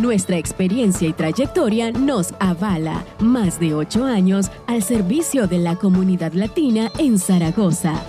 Nuestra 0.00 0.38
experiencia 0.38 1.08
y 1.08 1.12
trayectoria 1.12 1.90
nos 1.90 2.32
avala. 2.38 3.04
Más 3.18 3.58
de 3.58 3.74
ocho 3.74 4.04
años 4.04 4.50
al 4.66 4.82
servicio 4.82 5.48
de 5.48 5.58
la 5.58 5.76
comunidad 5.76 6.32
latina 6.32 6.90
en 6.98 7.18
Zaragoza. 7.18 8.00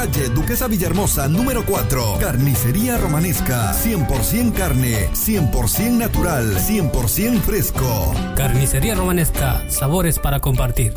calle 0.01 0.29
Duquesa 0.29 0.67
Villahermosa 0.67 1.27
número 1.27 1.63
4. 1.63 2.17
Carnicería 2.19 2.97
Romanesca, 2.97 3.71
100% 3.71 4.51
carne, 4.51 5.09
100% 5.13 5.91
natural, 5.91 6.57
100% 6.57 7.39
fresco. 7.41 8.11
Carnicería 8.35 8.95
Romanesca, 8.95 9.69
sabores 9.69 10.17
para 10.17 10.39
compartir. 10.39 10.93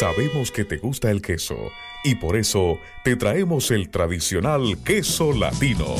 Sabemos 0.00 0.50
que 0.50 0.64
te 0.64 0.78
gusta 0.78 1.12
el 1.12 1.22
queso 1.22 1.56
y 2.02 2.16
por 2.16 2.36
eso 2.36 2.78
te 3.04 3.14
traemos 3.14 3.70
el 3.70 3.88
tradicional 3.88 4.78
queso 4.84 5.32
latino. 5.32 5.94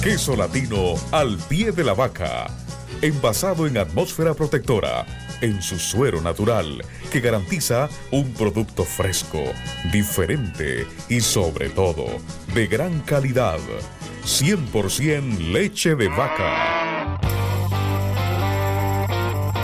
Queso 0.00 0.36
latino 0.36 0.94
al 1.10 1.36
pie 1.48 1.72
de 1.72 1.82
la 1.82 1.94
vaca, 1.94 2.46
envasado 3.02 3.66
en 3.66 3.76
atmósfera 3.76 4.34
protectora, 4.34 5.23
en 5.40 5.62
su 5.62 5.78
suero 5.78 6.20
natural, 6.20 6.84
que 7.10 7.20
garantiza 7.20 7.88
un 8.10 8.32
producto 8.32 8.84
fresco, 8.84 9.42
diferente 9.92 10.86
y 11.08 11.20
sobre 11.20 11.70
todo 11.70 12.06
de 12.54 12.66
gran 12.66 13.00
calidad. 13.00 13.58
100% 14.24 15.52
leche 15.52 15.94
de 15.94 16.08
vaca. 16.08 17.20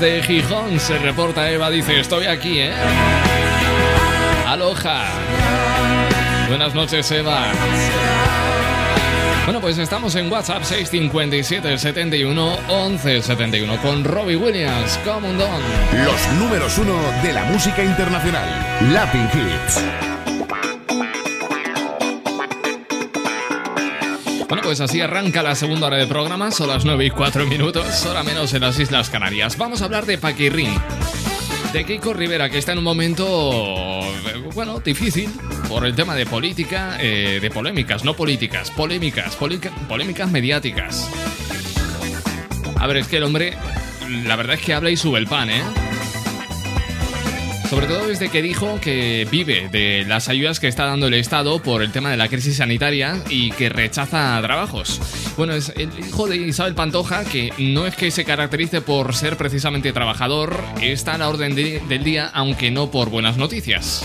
desde 0.00 0.22
Gijón 0.22 0.80
se 0.80 0.98
reporta 0.98 1.48
Eva, 1.50 1.70
dice, 1.70 2.00
estoy 2.00 2.26
aquí, 2.26 2.58
¿eh? 2.58 2.72
Aloja. 4.46 5.04
Buenas 6.48 6.74
noches, 6.74 7.08
Eva. 7.12 7.52
Bueno, 9.44 9.60
pues 9.60 9.78
estamos 9.78 10.14
en 10.16 10.32
WhatsApp 10.32 10.64
657 10.64 11.78
71 11.78 12.58
11 12.68 13.20
con 13.82 14.04
Robbie 14.04 14.36
Williams, 14.36 14.98
Common 15.04 15.38
Don. 15.38 15.62
Los 16.04 16.28
números 16.40 16.76
uno 16.78 16.98
de 17.22 17.32
la 17.32 17.44
música 17.44 17.84
internacional, 17.84 18.48
Latin 18.92 19.28
Hits. 19.32 20.13
pues 24.64 24.80
así 24.80 25.02
arranca 25.02 25.42
la 25.42 25.54
segunda 25.54 25.88
hora 25.88 25.98
de 25.98 26.06
programa, 26.06 26.50
son 26.50 26.68
las 26.68 26.86
9 26.86 27.04
y 27.04 27.10
4 27.10 27.46
minutos, 27.46 28.06
hora 28.06 28.22
menos 28.22 28.54
en 28.54 28.62
las 28.62 28.78
Islas 28.78 29.10
Canarias. 29.10 29.58
Vamos 29.58 29.82
a 29.82 29.84
hablar 29.84 30.06
de 30.06 30.16
Paquirrín, 30.16 30.74
de 31.72 31.84
Kiko 31.84 32.14
Rivera, 32.14 32.48
que 32.48 32.56
está 32.56 32.72
en 32.72 32.78
un 32.78 32.84
momento, 32.84 34.00
bueno, 34.54 34.80
difícil 34.80 35.30
por 35.68 35.84
el 35.84 35.94
tema 35.94 36.14
de 36.14 36.24
política, 36.24 36.96
eh, 36.98 37.40
de 37.42 37.50
polémicas, 37.50 38.04
no 38.04 38.14
políticas, 38.14 38.70
polémicas, 38.70 39.36
polémicas 39.36 40.30
mediáticas. 40.30 41.10
A 42.76 42.86
ver, 42.86 42.96
es 42.96 43.08
que 43.08 43.18
el 43.18 43.24
hombre, 43.24 43.56
la 44.24 44.36
verdad 44.36 44.56
es 44.56 44.62
que 44.62 44.72
habla 44.72 44.90
y 44.90 44.96
sube 44.96 45.18
el 45.18 45.26
pan, 45.26 45.50
¿eh? 45.50 45.62
Sobre 47.68 47.86
todo 47.86 48.06
desde 48.06 48.28
que 48.28 48.42
dijo 48.42 48.78
que 48.80 49.26
vive 49.30 49.68
de 49.72 50.04
las 50.06 50.28
ayudas 50.28 50.60
que 50.60 50.68
está 50.68 50.84
dando 50.86 51.06
el 51.08 51.14
Estado 51.14 51.60
por 51.60 51.82
el 51.82 51.90
tema 51.90 52.10
de 52.10 52.16
la 52.16 52.28
crisis 52.28 52.58
sanitaria 52.58 53.20
y 53.30 53.50
que 53.52 53.68
rechaza 53.68 54.38
trabajos. 54.42 55.00
Bueno, 55.36 55.54
es 55.54 55.72
el 55.76 55.90
hijo 55.98 56.28
de 56.28 56.36
Isabel 56.36 56.74
Pantoja, 56.74 57.24
que 57.24 57.52
no 57.58 57.86
es 57.86 57.96
que 57.96 58.10
se 58.10 58.24
caracterice 58.24 58.80
por 58.80 59.14
ser 59.14 59.36
precisamente 59.36 59.92
trabajador, 59.92 60.62
está 60.82 61.14
a 61.14 61.18
la 61.18 61.28
orden 61.28 61.54
de- 61.56 61.80
del 61.88 62.04
día, 62.04 62.30
aunque 62.32 62.70
no 62.70 62.90
por 62.90 63.10
buenas 63.10 63.38
noticias. 63.38 64.04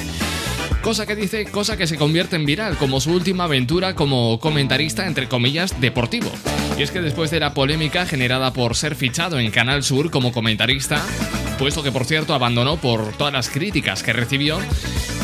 Cosa 0.82 1.05
que 1.05 1.16
dice, 1.16 1.45
cosa 1.45 1.76
que 1.78 1.86
se 1.88 1.97
convierte 1.97 2.38
en 2.38 2.45
viral, 2.45 2.78
como 2.78 3.01
su 3.01 3.12
última 3.12 3.43
aventura 3.43 3.93
como 3.93 4.39
comentarista, 4.39 5.05
entre 5.05 5.28
comillas, 5.28 5.80
deportivo. 5.82 6.32
Y 6.78 6.82
es 6.84 6.91
que 6.91 7.01
después 7.01 7.30
de 7.30 7.41
la 7.41 7.53
polémica 7.53 8.05
generada 8.05 8.53
por 8.53 8.76
ser 8.76 8.95
fichado 8.95 9.38
en 9.39 9.51
Canal 9.51 9.84
Sur 9.84 10.10
como 10.10 10.32
comentarista, 10.32 11.03
puesto 11.60 11.84
que 11.84 11.91
por 11.91 12.05
cierto 12.05 12.34
abandonó 12.34 12.78
por 12.78 13.12
todas 13.18 13.34
las 13.34 13.49
críticas 13.49 14.01
que 14.01 14.14
recibió, 14.14 14.60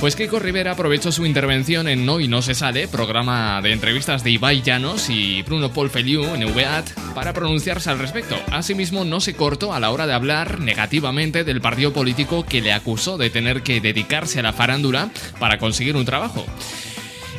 pues 0.01 0.17
Keiko 0.17 0.37
Rivera 0.37 0.73
aprovechó 0.73 1.13
su 1.13 1.25
intervención 1.25 1.87
en 1.87 2.05
No 2.05 2.19
y 2.19 2.27
No 2.27 2.41
se 2.41 2.53
sale, 2.53 2.89
programa 2.89 3.61
de 3.61 3.71
entrevistas 3.71 4.21
de 4.21 4.31
Ibai 4.31 4.61
Llanos 4.61 5.09
y 5.09 5.43
Bruno 5.43 5.71
Paul 5.71 5.89
Feliu 5.89 6.25
en 6.25 6.53
VAT, 6.53 6.89
para 7.13 7.31
pronunciarse 7.31 7.89
al 7.89 7.99
respecto. 7.99 8.35
Asimismo, 8.51 9.05
no 9.05 9.21
se 9.21 9.33
cortó 9.33 9.73
a 9.73 9.79
la 9.79 9.91
hora 9.91 10.07
de 10.07 10.13
hablar 10.13 10.59
negativamente 10.59 11.45
del 11.45 11.61
partido 11.61 11.93
político 11.93 12.45
que 12.45 12.61
le 12.61 12.73
acusó 12.73 13.17
de 13.17 13.29
tener 13.29 13.63
que 13.63 13.79
dedicarse 13.79 14.39
a 14.39 14.43
la 14.43 14.51
farándula 14.51 15.11
para 15.39 15.57
conseguir 15.57 15.95
un 15.95 16.03
trabajo. 16.03 16.45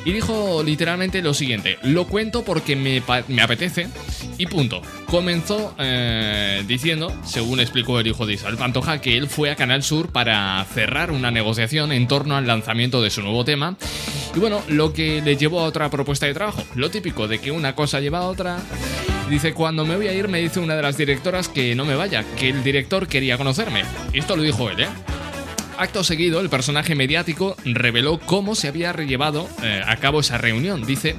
Y 0.07 0.13
dijo 0.13 0.63
literalmente 0.63 1.21
lo 1.21 1.35
siguiente, 1.35 1.79
lo 1.83 2.07
cuento 2.07 2.45
porque 2.45 2.77
me, 2.77 3.03
me 3.27 3.43
apetece 3.43 3.89
y 4.39 4.47
punto. 4.47 4.81
Comenzó 5.07 5.75
eh, 5.81 6.63
diciendo, 6.69 7.13
según 7.25 7.59
explicó 7.59 7.99
el 7.99 8.07
hijo 8.07 8.25
de 8.25 8.35
Isabel 8.35 8.57
Pantoja, 8.57 9.01
que 9.01 9.17
él 9.17 9.27
fue 9.27 9.51
a 9.51 9.57
Canal 9.57 9.83
Sur 9.83 10.13
para 10.13 10.65
cerrar 10.73 11.11
una 11.11 11.33
negociación 11.33 11.91
en 11.91 12.07
torno 12.07 12.37
al 12.37 12.47
lanzamiento 12.47 13.03
de 13.03 13.11
su 13.11 13.21
nuevo 13.21 13.45
tema. 13.45 13.77
Y 14.37 14.39
bueno, 14.39 14.63
lo 14.69 14.93
que 14.93 15.23
le 15.23 15.37
llevó 15.37 15.59
a 15.59 15.65
otra 15.65 15.91
propuesta 15.91 16.27
de 16.27 16.35
trabajo. 16.35 16.63
Lo 16.77 16.89
típico 16.89 17.27
de 17.27 17.41
que 17.41 17.51
una 17.51 17.75
cosa 17.75 17.99
lleva 17.99 18.21
a 18.21 18.29
otra. 18.29 18.61
Dice, 19.29 19.55
cuando 19.55 19.85
me 19.85 19.97
voy 19.97 20.07
a 20.07 20.13
ir 20.13 20.29
me 20.29 20.39
dice 20.39 20.61
una 20.61 20.77
de 20.77 20.83
las 20.83 20.97
directoras 20.97 21.49
que 21.49 21.75
no 21.75 21.85
me 21.85 21.97
vaya, 21.97 22.25
que 22.39 22.51
el 22.51 22.63
director 22.63 23.09
quería 23.09 23.37
conocerme. 23.37 23.83
Esto 24.13 24.37
lo 24.37 24.45
dijo 24.45 24.71
él, 24.71 24.83
¿eh? 24.83 24.89
Acto 25.79 26.05
seguido, 26.05 26.41
el 26.41 26.49
personaje 26.49 26.95
mediático 26.95 27.55
reveló 27.65 28.19
cómo 28.19 28.55
se 28.55 28.69
había 28.69 28.93
llevado 28.95 29.47
eh, 29.63 29.83
a 29.87 29.97
cabo 29.97 30.21
esa 30.21 30.39
reunión. 30.39 30.87
Dice 30.87 31.17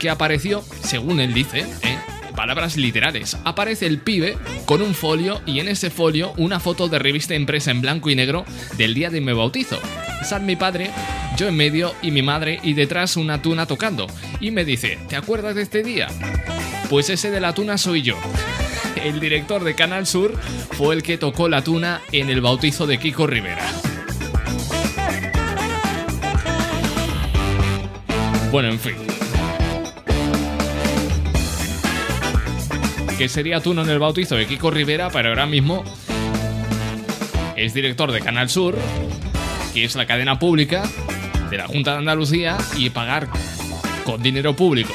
que 0.00 0.10
apareció, 0.10 0.64
según 0.82 1.20
él 1.20 1.32
dice, 1.32 1.60
eh, 1.60 1.98
palabras 2.34 2.76
literales, 2.76 3.36
aparece 3.44 3.86
el 3.86 3.98
pibe 3.98 4.36
con 4.66 4.82
un 4.82 4.94
folio 4.94 5.40
y 5.46 5.60
en 5.60 5.68
ese 5.68 5.88
folio 5.88 6.32
una 6.36 6.58
foto 6.58 6.88
de 6.88 6.98
revista 6.98 7.36
impresa 7.36 7.70
en 7.70 7.80
blanco 7.80 8.10
y 8.10 8.16
negro 8.16 8.44
del 8.76 8.94
día 8.94 9.08
de 9.08 9.20
mi 9.20 9.32
bautizo. 9.32 9.78
Sal 10.24 10.42
mi 10.42 10.56
padre, 10.56 10.90
yo 11.36 11.46
en 11.46 11.56
medio 11.56 11.94
y 12.02 12.10
mi 12.10 12.22
madre 12.22 12.58
y 12.64 12.74
detrás 12.74 13.16
una 13.16 13.40
tuna 13.40 13.66
tocando. 13.66 14.08
Y 14.40 14.50
me 14.50 14.64
dice, 14.64 14.98
¿te 15.08 15.14
acuerdas 15.14 15.54
de 15.54 15.62
este 15.62 15.84
día? 15.84 16.08
Pues 16.90 17.08
ese 17.08 17.30
de 17.30 17.40
la 17.40 17.54
tuna 17.54 17.78
soy 17.78 18.02
yo. 18.02 18.16
El 18.96 19.20
director 19.20 19.62
de 19.62 19.74
Canal 19.74 20.06
Sur 20.08 20.36
fue 20.72 20.94
el 20.96 21.02
que 21.04 21.18
tocó 21.18 21.48
la 21.48 21.62
tuna 21.62 22.00
en 22.10 22.30
el 22.30 22.40
bautizo 22.40 22.86
de 22.86 22.98
Kiko 22.98 23.26
Rivera. 23.26 23.64
Bueno, 28.52 28.68
en 28.68 28.78
fin. 28.78 28.94
Que 33.16 33.26
sería 33.26 33.60
Tuno 33.60 33.82
en 33.82 33.88
el 33.88 33.98
bautizo 33.98 34.36
de 34.36 34.46
Kiko 34.46 34.70
Rivera, 34.70 35.08
pero 35.10 35.30
ahora 35.30 35.46
mismo 35.46 35.82
es 37.56 37.72
director 37.72 38.12
de 38.12 38.20
Canal 38.20 38.50
Sur, 38.50 38.76
que 39.72 39.84
es 39.84 39.96
la 39.96 40.06
cadena 40.06 40.38
pública 40.38 40.82
de 41.48 41.56
la 41.56 41.66
Junta 41.66 41.92
de 41.92 41.98
Andalucía, 41.98 42.58
y 42.76 42.90
pagar 42.90 43.28
con 44.04 44.22
dinero 44.22 44.54
público 44.54 44.92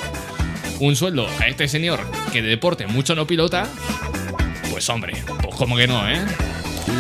un 0.80 0.96
sueldo 0.96 1.28
a 1.40 1.48
este 1.48 1.68
señor 1.68 2.00
que 2.32 2.44
de 2.44 2.50
deporte 2.50 2.86
mucho 2.86 3.16
no 3.16 3.26
pilota, 3.26 3.68
pues 4.70 4.88
hombre, 4.90 5.14
pues 5.42 5.56
como 5.56 5.76
que 5.76 5.88
no, 5.88 6.08
¿eh? 6.08 6.22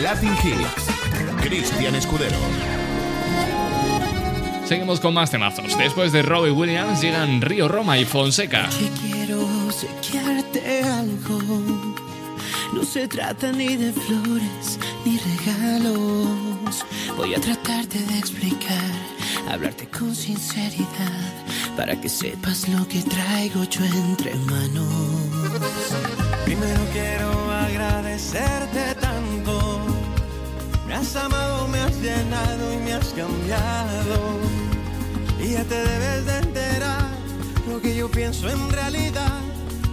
Latin 0.02 0.34
Hits. 0.44 1.44
Cristian 1.44 1.94
Escudero. 1.94 2.77
Seguimos 4.68 5.00
con 5.00 5.14
más 5.14 5.32
temazos. 5.32 5.78
Después 5.78 6.12
de 6.12 6.24
Robbie 6.24 6.52
Williams 6.52 7.02
llegan 7.02 7.40
Río 7.40 7.70
Roma 7.70 7.98
y 7.98 8.04
Fonseca. 8.04 8.68
Quiero 9.00 9.40
obsequiarte 9.66 10.84
algo. 10.84 11.40
No 12.74 12.84
se 12.84 13.08
trata 13.08 13.54
ni 13.54 13.78
de 13.78 13.94
flores 13.94 14.78
ni 15.06 15.18
regalos. 15.20 16.84
Voy 17.16 17.34
a 17.34 17.40
tratarte 17.40 17.98
de 17.98 18.20
explicar, 18.20 18.92
hablarte 19.50 19.88
con 19.88 20.14
sinceridad, 20.14 21.32
para 21.78 22.00
que 22.02 22.10
sepas 22.10 22.68
lo 22.68 22.86
que 22.90 23.02
traigo 23.04 23.64
yo 23.64 23.86
entre 23.86 24.36
manos. 24.36 25.32
Primero 26.44 26.82
quiero 26.92 27.52
agradecerte 27.52 28.96
tanto. 29.00 29.80
Me 30.86 30.94
has 30.94 31.16
amado, 31.16 31.70
me 31.70 31.80
has 31.80 32.02
llenado 32.02 32.74
y 32.74 32.78
me 32.78 32.94
has 32.94 33.08
cambiado. 33.14 34.57
Ya 35.50 35.64
te 35.64 35.76
debes 35.76 36.26
de 36.26 36.38
enterar 36.40 37.08
lo 37.70 37.82
que 37.82 37.96
yo 37.96 38.12
pienso 38.12 38.50
en 38.50 38.70
realidad. 38.70 39.40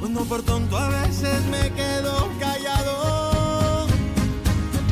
Cuando 0.00 0.24
por 0.24 0.42
tonto 0.42 0.76
a 0.76 0.88
veces 0.88 1.44
me 1.44 1.70
quedo 1.72 2.28
callado. 2.40 3.86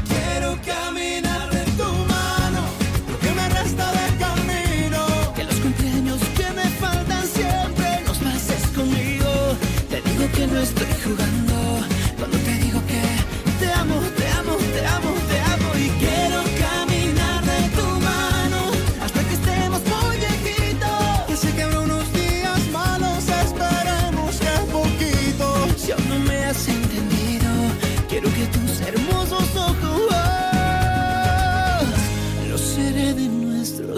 Quiero 0.09 0.57
caminar 0.65 1.51
de 1.51 1.65
tu 1.73 1.83
mano, 1.83 2.63
lo 3.11 3.19
que 3.19 3.33
me 3.33 3.49
resta 3.49 3.91
de 3.91 4.17
camino. 4.19 5.35
Que 5.35 5.45
los 5.45 5.57
cumpleaños 5.57 6.21
que 6.37 6.49
me 6.55 6.69
faltan 6.79 7.27
siempre 7.27 8.01
los 8.07 8.19
pases 8.19 8.65
conmigo. 8.77 9.57
Te 9.91 10.01
digo 10.01 10.31
que 10.33 10.47
no 10.47 10.61
estoy 10.61 10.87
jugando 11.03 11.22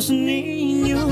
nuestros 0.05 0.10
niños. 0.10 1.05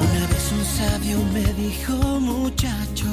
Una 0.00 0.26
vez 0.26 0.52
un 0.52 0.64
sabio 0.64 1.18
me 1.32 1.52
dijo, 1.54 1.92
muchacho, 2.20 3.06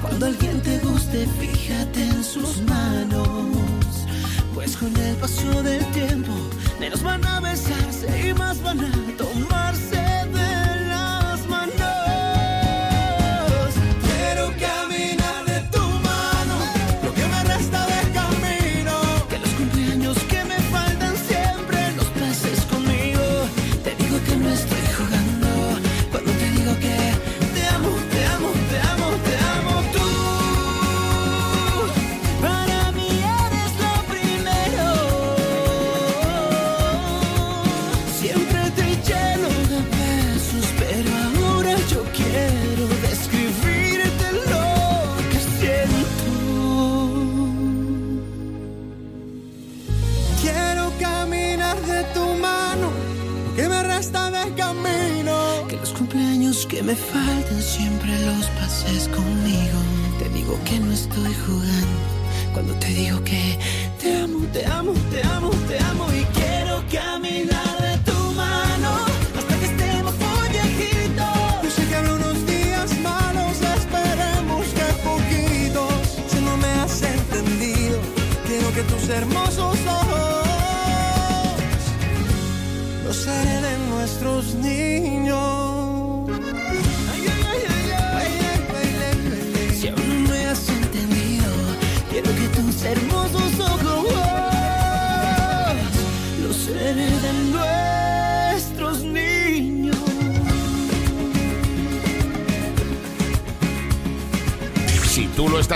cuando 0.00 0.26
alguien 0.26 0.60
te 0.62 0.78
guste, 0.78 1.26
fíjate 1.40 2.02
en 2.04 2.24
sus 2.24 2.62
manos, 2.62 4.06
pues 4.54 4.76
con 4.76 4.96
el 4.96 5.16
paso 5.16 5.62
del 5.62 5.84
tiempo, 5.92 6.32
menos 6.80 7.02
van 7.02 7.24
a 7.26 7.40
besarse 7.40 8.28
y 8.28 8.34
más 8.34 8.62
van 8.62 8.80
a 8.80 8.92
tomarse 9.16 9.47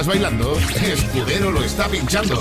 estás 0.03 0.07
bailando, 0.07 0.59
Escudero 0.81 1.53
lo 1.53 1.63
está 1.63 1.87
pinchando. 1.87 2.41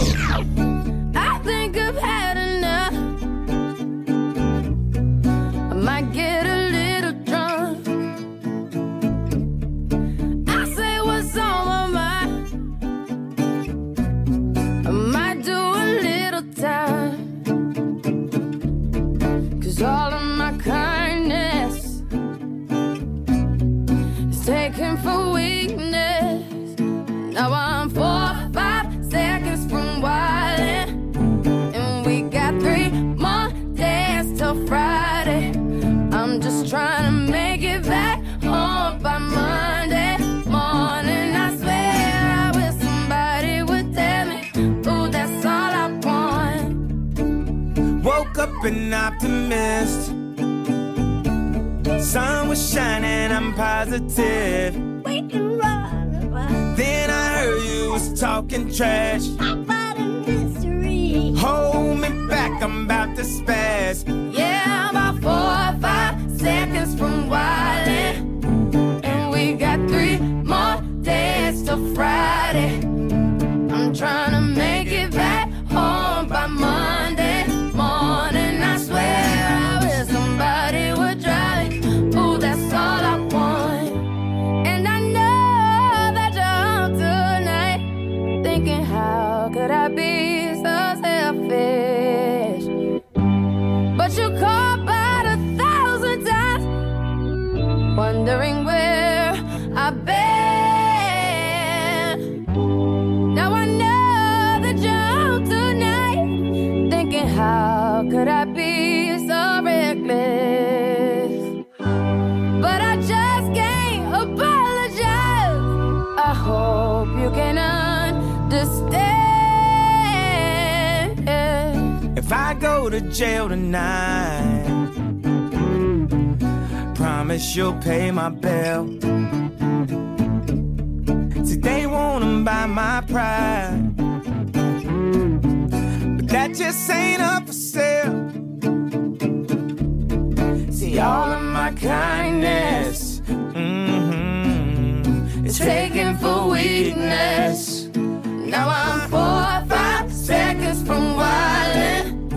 For 146.94 147.00
weakness. 147.00 147.88
Now 147.96 148.70
I'm 148.70 149.10
four 149.10 149.66
five 149.68 150.12
seconds 150.12 150.84
from 150.84 151.16
wildin', 151.16 152.32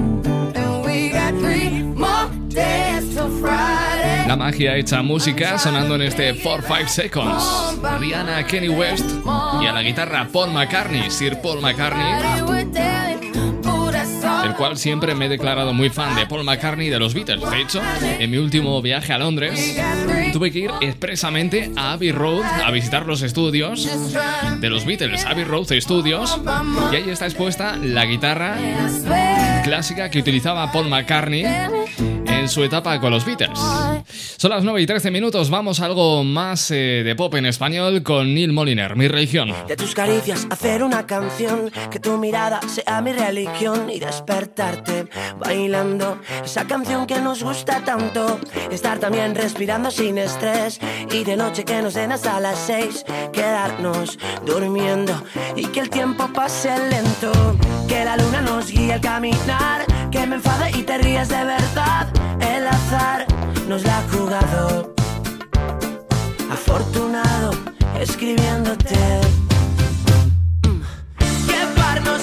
and 0.57 0.85
we 0.85 1.11
got 1.11 1.35
three 1.35 1.83
more 1.83 2.29
days 2.49 3.15
till 3.15 3.29
Friday. 3.41 4.29
La 4.29 4.37
magia 4.37 4.77
hecha 4.77 5.03
música 5.03 5.59
sonando 5.59 5.97
en 5.97 6.03
este 6.03 6.35
4-5 6.35 6.89
Seconds. 6.89 7.79
Rihanna, 8.01 8.47
Kenny 8.47 8.69
West 8.69 9.05
y 9.61 9.67
a 9.67 9.73
la 9.73 9.83
guitarra 9.83 10.29
Paul 10.33 10.53
McCartney, 10.53 11.11
Sir 11.11 11.41
Paul 11.43 11.61
McCartney, 11.61 13.24
cual 14.55 14.77
siempre 14.77 15.15
me 15.15 15.27
he 15.27 15.29
declarado 15.29 15.73
muy 15.73 15.91
fan 15.91 16.17
de 16.17 16.27
Paul 16.27 16.45
McCartney 16.45 16.89
y 16.89 16.91
de 16.91 16.99
los 16.99 17.15
Beatles. 17.15 17.49
De 17.51 17.61
hecho, 17.61 17.83
en 18.03 18.31
mi 18.31 18.39
último 18.39 18.81
viaje 18.83 19.13
a 19.13 19.19
Londres, 19.19 19.77
tuve 20.33 20.51
que 20.51 20.61
ir 20.61 20.71
expresamente 20.81 21.71
a 21.77 21.93
Abbey 21.93 22.13
Road 22.13 22.43
a 22.43 22.71
visitar 22.71 23.07
los 23.07 23.23
estudios 23.23 23.89
de 24.61 24.71
los 24.71 24.85
Beatles, 24.85 25.25
Abbey 25.25 25.45
Road 25.45 25.67
Studios, 25.81 26.41
y 26.93 26.97
ahí 26.97 27.11
está 27.11 27.27
expuesta 27.27 27.77
la 27.77 28.05
guitarra 28.05 28.57
clásica 29.65 30.11
que 30.11 30.19
utilizaba 30.19 30.71
Paul 30.73 30.89
McCartney 30.89 31.45
en 32.45 32.51
su 32.51 32.63
etapa 32.63 33.01
con 33.01 33.11
los 33.11 33.25
Beatles. 33.25 33.59
Son 34.37 34.51
las 34.51 34.63
9 34.63 34.83
y 34.83 34.87
13 34.87 35.11
minutos, 35.11 35.49
vamos 35.49 35.81
a 35.81 35.87
algo 35.87 36.25
más 36.25 36.71
eh, 36.71 37.03
de 37.03 37.17
pop 37.17 37.35
en 37.37 37.47
español 37.47 38.03
con 38.03 38.35
Neil 38.35 38.53
Moliner, 38.53 38.97
Mi 38.97 39.09
Religión. 39.09 39.51
De 39.67 39.77
tus 39.77 39.95
caricias 39.95 40.47
hacer 40.51 40.83
una 40.83 41.07
canción, 41.07 41.71
que 41.91 42.01
tu 42.01 42.19
mirada 42.19 42.61
sea 42.69 43.01
mi 43.01 43.15
religión 43.15 43.89
y 43.89 43.99
despertarte 43.99 45.07
bailando 45.39 46.21
esa 46.45 46.67
canción 46.67 47.07
que 47.07 47.19
nos 47.19 47.43
gusta 47.43 47.83
tanto. 47.83 48.39
Estar 48.71 48.99
también 48.99 49.35
respirando 49.35 49.91
sin 49.91 50.19
estrés 50.19 50.81
y 51.11 51.25
de 51.25 51.39
noche 51.39 51.65
que 51.65 51.81
nos 51.81 51.95
den 51.95 52.13
hasta 52.13 52.41
las 52.41 52.59
seis, 52.59 53.07
quedarnos 53.33 54.19
durmiendo 54.45 55.15
y 55.57 55.65
que 55.69 55.81
el 55.81 55.89
tiempo 55.89 56.29
pase 56.31 56.77
lento, 56.91 57.57
que 57.89 58.05
la 58.05 58.19
luna 58.19 58.43
nos 58.43 58.71
guíe 58.71 58.93
al 58.93 59.01
caminar, 59.01 59.87
que 60.11 60.27
me 60.27 60.37
enfade 60.37 60.79
y 60.79 60.83
te 60.83 60.99
ríes 60.99 61.31
de 61.31 61.43
verdad. 61.43 62.34
El 62.41 62.67
azar 62.67 63.27
nos 63.69 63.83
la 63.85 63.99
ha 63.99 64.03
jugado, 64.09 64.95
afortunado 66.51 67.51
escribiéndote. 68.01 69.21
Llevarnos 71.47 72.23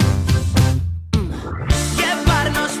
llevarnos 2.15 2.80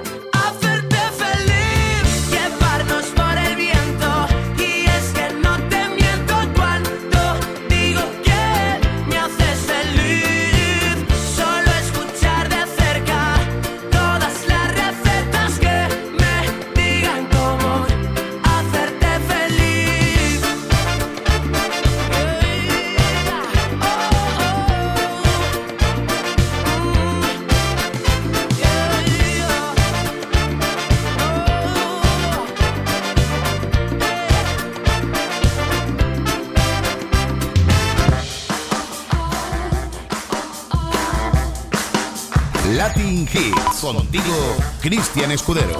Contigo, 43.93 44.23
Cristian 44.81 45.31
Escudero. 45.31 45.75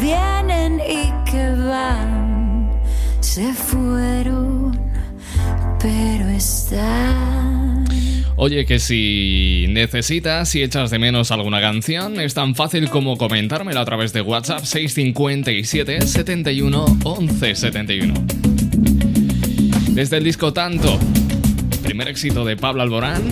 vienen 0.00 0.80
y 0.80 1.30
que 1.30 1.50
van, 1.50 2.70
se 3.20 3.52
fueron, 3.52 4.78
pero 5.80 6.28
están. 6.28 7.84
Oye, 8.36 8.66
que 8.66 8.80
si 8.80 9.66
necesitas 9.68 10.54
y 10.54 10.62
echas 10.62 10.90
de 10.90 10.98
menos 10.98 11.30
alguna 11.30 11.60
canción, 11.60 12.20
es 12.20 12.34
tan 12.34 12.54
fácil 12.54 12.90
como 12.90 13.16
comentármela 13.16 13.80
a 13.80 13.84
través 13.84 14.12
de 14.12 14.22
WhatsApp 14.22 14.64
657 14.64 16.06
71 16.06 16.98
11 17.04 17.54
71. 17.54 18.14
Desde 19.90 20.16
el 20.16 20.24
disco 20.24 20.52
Tanto, 20.52 20.98
primer 21.84 22.08
éxito 22.08 22.44
de 22.44 22.56
Pablo 22.56 22.82
Alborán, 22.82 23.22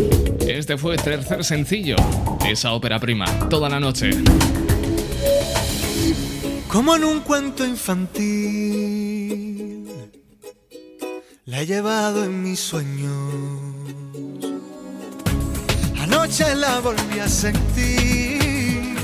este 0.46 0.76
fue 0.76 0.94
el 0.94 1.02
tercer 1.02 1.42
sencillo 1.44 1.96
de 2.44 2.52
esa 2.52 2.72
ópera 2.72 3.00
prima, 3.00 3.26
Toda 3.48 3.68
la 3.68 3.80
noche. 3.80 4.10
Como 6.72 6.96
en 6.96 7.04
un 7.04 7.20
cuento 7.20 7.66
infantil, 7.66 8.16
la 11.44 11.60
he 11.60 11.66
llevado 11.66 12.24
en 12.24 12.42
mis 12.42 12.60
sueños. 12.60 13.12
Anoche 16.00 16.54
la 16.54 16.80
volví 16.80 17.18
a 17.18 17.28
sentir 17.28 18.96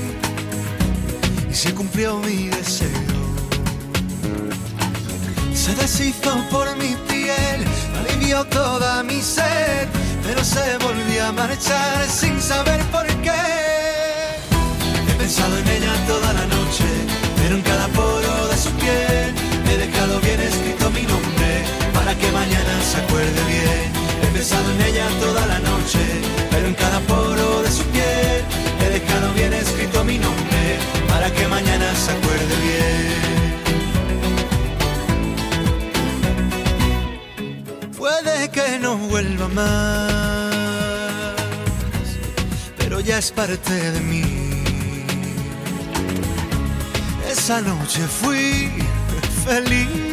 y 1.47 1.53
se 1.53 1.71
cumplió 1.75 2.17
mi 2.21 2.47
deseo. 2.47 2.89
Se 5.53 5.75
deshizo 5.75 6.43
por 6.49 6.75
mi 6.77 6.95
piel, 7.07 7.63
alivió 7.99 8.45
toda 8.45 9.03
mi 9.03 9.21
sed, 9.21 9.87
pero 10.23 10.43
se 10.43 10.75
volvió 10.79 11.27
a 11.27 11.31
marchar 11.33 12.07
sin 12.09 12.41
saber 12.41 12.83
por 12.85 13.05
qué. 13.21 13.29
He 15.07 15.13
pensado 15.19 15.55
en 15.55 15.67
ella 15.67 15.93
toda 16.07 16.28
que 22.19 22.31
mañana 22.31 22.73
se 22.89 22.97
acuerde 22.97 23.41
bien. 23.47 23.91
He 24.23 24.27
pensado 24.33 24.71
en 24.71 24.81
ella 24.81 25.07
toda 25.19 25.45
la 25.45 25.59
noche, 25.59 25.99
pero 26.51 26.67
en 26.67 26.75
cada 26.75 26.99
poro 27.01 27.61
de 27.63 27.71
su 27.71 27.83
piel 27.95 28.43
he 28.81 28.89
dejado 28.99 29.33
bien 29.33 29.53
escrito 29.53 30.03
mi 30.03 30.17
nombre 30.17 30.77
para 31.07 31.31
que 31.31 31.47
mañana 31.47 31.87
se 31.95 32.11
acuerde 32.11 32.55
bien. 32.67 33.19
Puede 37.97 38.49
que 38.49 38.79
no 38.79 38.97
vuelva 38.97 39.47
más, 39.49 40.53
pero 42.77 42.99
ya 42.99 43.17
es 43.17 43.31
parte 43.31 43.73
de 43.73 43.99
mí. 44.01 44.23
Esa 47.29 47.61
noche 47.61 48.01
fui 48.21 48.71
feliz, 49.45 50.08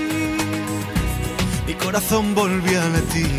corazón 1.87 2.35
volvió 2.35 2.83
a 2.83 2.89
latir. 2.89 3.31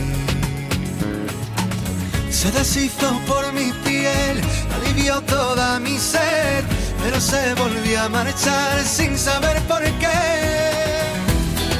Se 2.29 2.49
deshizo 2.49 3.09
por 3.27 3.43
mi 3.51 3.73
piel, 3.83 4.39
alivió 4.75 5.19
toda 5.23 5.81
mi 5.81 5.97
sed, 5.97 6.63
pero 7.03 7.19
se 7.19 7.53
volvió 7.55 8.03
a 8.03 8.07
marchar 8.07 8.75
sin 8.85 9.17
saber 9.17 9.57
por 9.63 9.83
qué. 10.01 10.19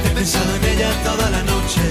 He 0.05 0.09
pensado 0.13 0.51
en 0.57 0.63
ella 0.73 0.89
toda 1.05 1.29
la 1.29 1.41
noche, 1.43 1.85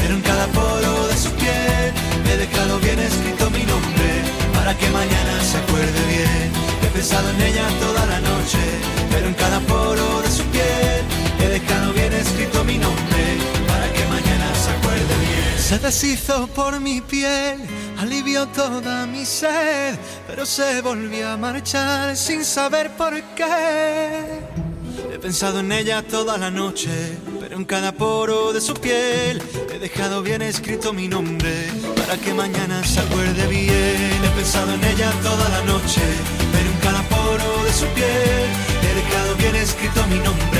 pero 0.00 0.14
en 0.14 0.22
cada 0.22 0.46
poro 0.58 1.08
de 1.08 1.16
su 1.16 1.30
piel 1.32 1.90
he 2.30 2.36
dejado 2.36 2.78
bien 2.78 3.00
escrito 3.00 3.50
mi 3.50 3.64
nombre 3.64 4.10
para 4.54 4.78
que 4.78 4.88
mañana 4.90 5.34
se 5.42 5.56
acuerde 5.58 6.00
bien. 6.14 6.48
He 6.84 6.88
pensado 6.94 7.28
en 7.30 7.40
ella 7.48 7.66
toda 7.84 8.06
la 8.06 8.20
noche, 8.20 8.62
pero 9.10 9.26
en 9.26 9.34
cada 9.34 9.58
poro 9.72 10.22
de 10.22 10.30
su 10.30 10.44
piel 10.54 11.02
he 11.42 11.48
dejado 11.58 11.92
bien 11.94 12.12
escrito 12.12 12.62
mi 12.62 12.78
nombre 12.78 13.59
Se 15.70 15.78
deshizo 15.78 16.48
por 16.48 16.80
mi 16.80 17.00
piel, 17.00 17.60
alivió 17.96 18.48
toda 18.48 19.06
mi 19.06 19.24
sed, 19.24 19.96
pero 20.26 20.44
se 20.44 20.80
volvió 20.80 21.28
a 21.28 21.36
marchar 21.36 22.16
sin 22.16 22.44
saber 22.44 22.90
por 22.96 23.14
qué. 23.36 24.40
He 25.14 25.18
pensado 25.20 25.60
en 25.60 25.70
ella 25.70 26.02
toda 26.02 26.38
la 26.38 26.50
noche, 26.50 26.90
pero 27.38 27.56
en 27.56 27.64
cada 27.64 27.92
poro 27.92 28.52
de 28.52 28.60
su 28.60 28.74
piel 28.74 29.40
he 29.72 29.78
dejado 29.78 30.22
bien 30.22 30.42
escrito 30.42 30.92
mi 30.92 31.06
nombre 31.06 31.68
para 31.94 32.16
que 32.16 32.34
mañana 32.34 32.82
se 32.82 32.98
acuerde 32.98 33.46
bien. 33.46 34.24
He 34.24 34.30
pensado 34.34 34.74
en 34.74 34.82
ella 34.82 35.12
toda 35.22 35.48
la 35.50 35.62
noche, 35.66 36.02
pero 36.50 36.68
en 36.68 36.78
cada 36.78 37.02
poro 37.08 37.62
de 37.62 37.72
su 37.72 37.86
piel 37.94 38.48
he 38.82 38.94
dejado 39.02 39.36
bien 39.36 39.54
escrito 39.54 40.04
mi 40.08 40.18
nombre 40.18 40.59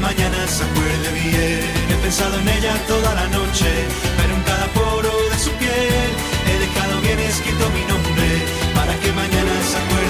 mañana 0.00 0.46
se 0.48 0.64
acuerde 0.64 1.08
bien. 1.12 1.60
He 1.90 1.96
pensado 2.02 2.38
en 2.40 2.48
ella 2.48 2.74
toda 2.86 3.14
la 3.14 3.26
noche, 3.28 3.70
pero 4.16 4.34
en 4.34 4.42
cada 4.42 4.66
poro 4.78 5.12
de 5.30 5.38
su 5.38 5.50
piel 5.52 6.10
he 6.50 6.56
dejado 6.64 7.00
bien 7.02 7.18
escrito 7.20 7.64
mi 7.70 7.84
nombre 7.92 8.28
para 8.74 8.94
que 9.00 9.12
mañana 9.12 9.52
se 9.70 9.76
acuerde 9.76 10.09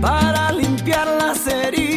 Para 0.00 0.52
limpiar 0.52 1.06
las 1.06 1.46
heridas. 1.46 1.91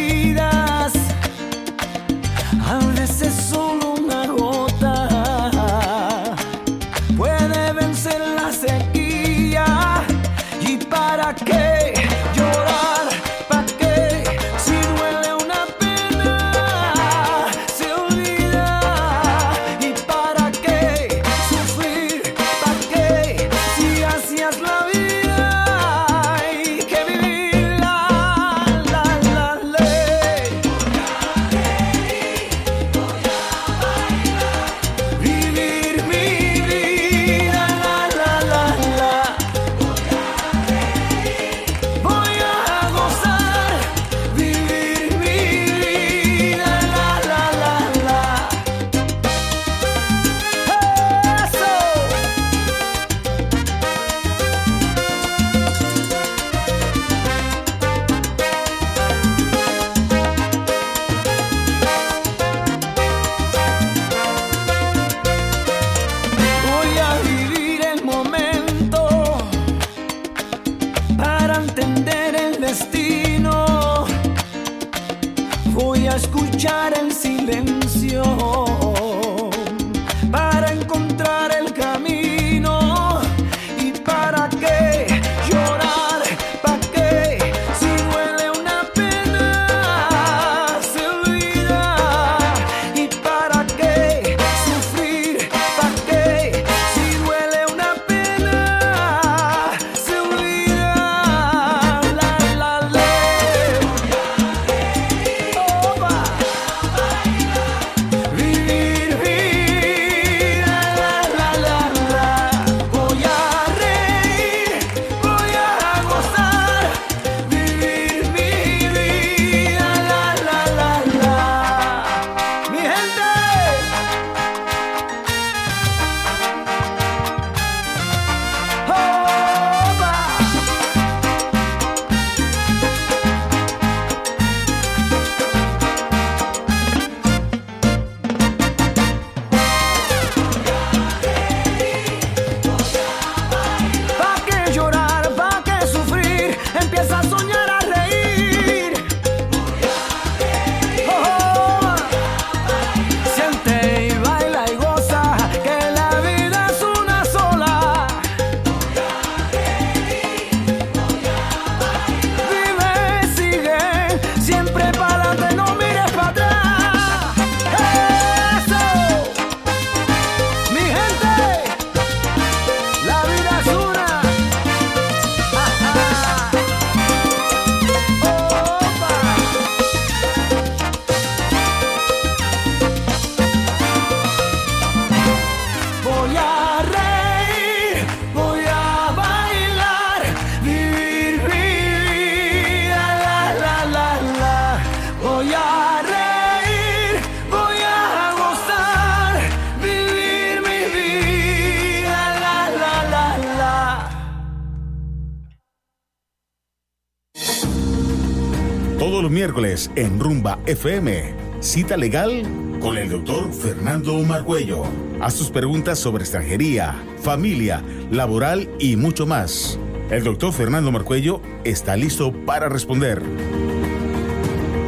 En 209.96 210.20
Rumba 210.20 210.60
FM. 210.66 211.34
Cita 211.60 211.98
legal 211.98 212.44
con 212.80 212.98
el 212.98 213.10
doctor 213.10 213.52
Fernando 213.52 214.18
Margüello. 214.20 214.84
Haz 215.20 215.36
tus 215.36 215.50
preguntas 215.50 216.00
sobre 216.00 216.24
extranjería, 216.24 216.96
familia, 217.22 217.84
laboral 218.10 218.70
y 218.80 218.96
mucho 218.96 219.26
más. 219.26 219.78
El 220.10 220.24
doctor 220.24 220.54
Fernando 220.54 220.90
Marcuello 220.92 221.42
está 221.66 221.98
listo 221.98 222.32
para 222.46 222.70
responder. 222.70 223.22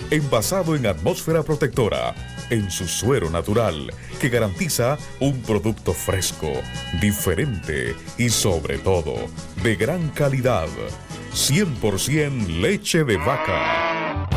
envasado 0.09 0.73
en 0.73 0.85
atmósfera 0.85 1.43
protectora, 1.43 2.15
en 2.49 2.71
su 2.71 2.87
suero 2.87 3.29
natural, 3.29 3.91
que 4.21 4.29
garantiza 4.29 4.97
un 5.19 5.41
producto 5.41 5.93
fresco, 5.93 6.53
diferente 7.01 7.93
y 8.17 8.29
sobre 8.29 8.77
todo 8.77 9.15
de 9.63 9.75
gran 9.75 10.11
calidad. 10.11 10.69
100% 11.33 12.61
leche 12.61 13.03
de 13.03 13.17
vaca. 13.17 14.36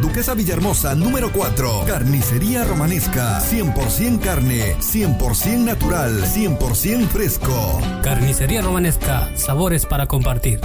Duquesa 0.00 0.34
Villahermosa 0.34 0.94
número 0.94 1.32
4. 1.32 1.84
Carnicería 1.86 2.64
Romanesca, 2.64 3.40
100% 3.40 4.20
carne, 4.20 4.76
100% 4.76 5.58
natural, 5.58 6.22
100% 6.24 7.08
fresco. 7.08 7.80
Carnicería 8.02 8.62
Romanesca, 8.62 9.30
sabores 9.36 9.86
para 9.86 10.06
compartir. 10.06 10.60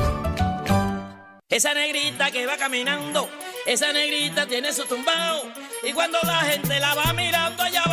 Esa 1.49 1.73
negrita 1.73 2.31
que 2.31 2.45
va 2.45 2.57
caminando, 2.57 3.30
esa 3.65 3.91
negrita 3.93 4.47
tiene 4.47 4.73
su 4.73 4.85
tumbao. 4.85 5.43
Y 5.88 5.93
cuando 5.93 6.18
la 6.23 6.41
gente 6.41 6.80
la 6.80 6.95
va 6.95 7.14
mirando, 7.14 7.65
ella 7.65 7.84
baila 7.88 7.93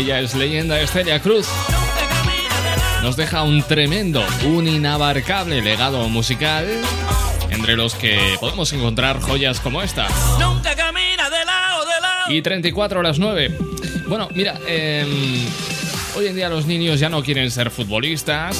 Ella 0.00 0.20
es 0.20 0.34
leyenda 0.34 0.80
Estrella 0.80 1.20
Cruz. 1.20 1.46
Nos 3.02 3.16
deja 3.16 3.42
un 3.42 3.62
tremendo, 3.62 4.24
un 4.46 4.66
inabarcable 4.66 5.60
legado 5.60 6.08
musical, 6.08 6.66
entre 7.50 7.76
los 7.76 7.94
que 7.96 8.18
podemos 8.40 8.72
encontrar 8.72 9.20
joyas 9.20 9.60
como 9.60 9.82
esta. 9.82 10.08
Nunca 10.40 10.74
camina 10.74 11.28
de 11.28 11.44
lado, 11.44 11.84
de 11.84 12.00
lado. 12.00 12.32
Y 12.32 12.40
34 12.40 12.98
horas 12.98 13.18
9. 13.18 13.58
Bueno, 14.08 14.30
mira, 14.34 14.58
em, 14.66 15.46
hoy 16.16 16.28
en 16.28 16.34
día 16.34 16.48
los 16.48 16.64
niños 16.64 16.98
ya 16.98 17.10
no 17.10 17.22
quieren 17.22 17.50
ser 17.50 17.70
futbolistas, 17.70 18.56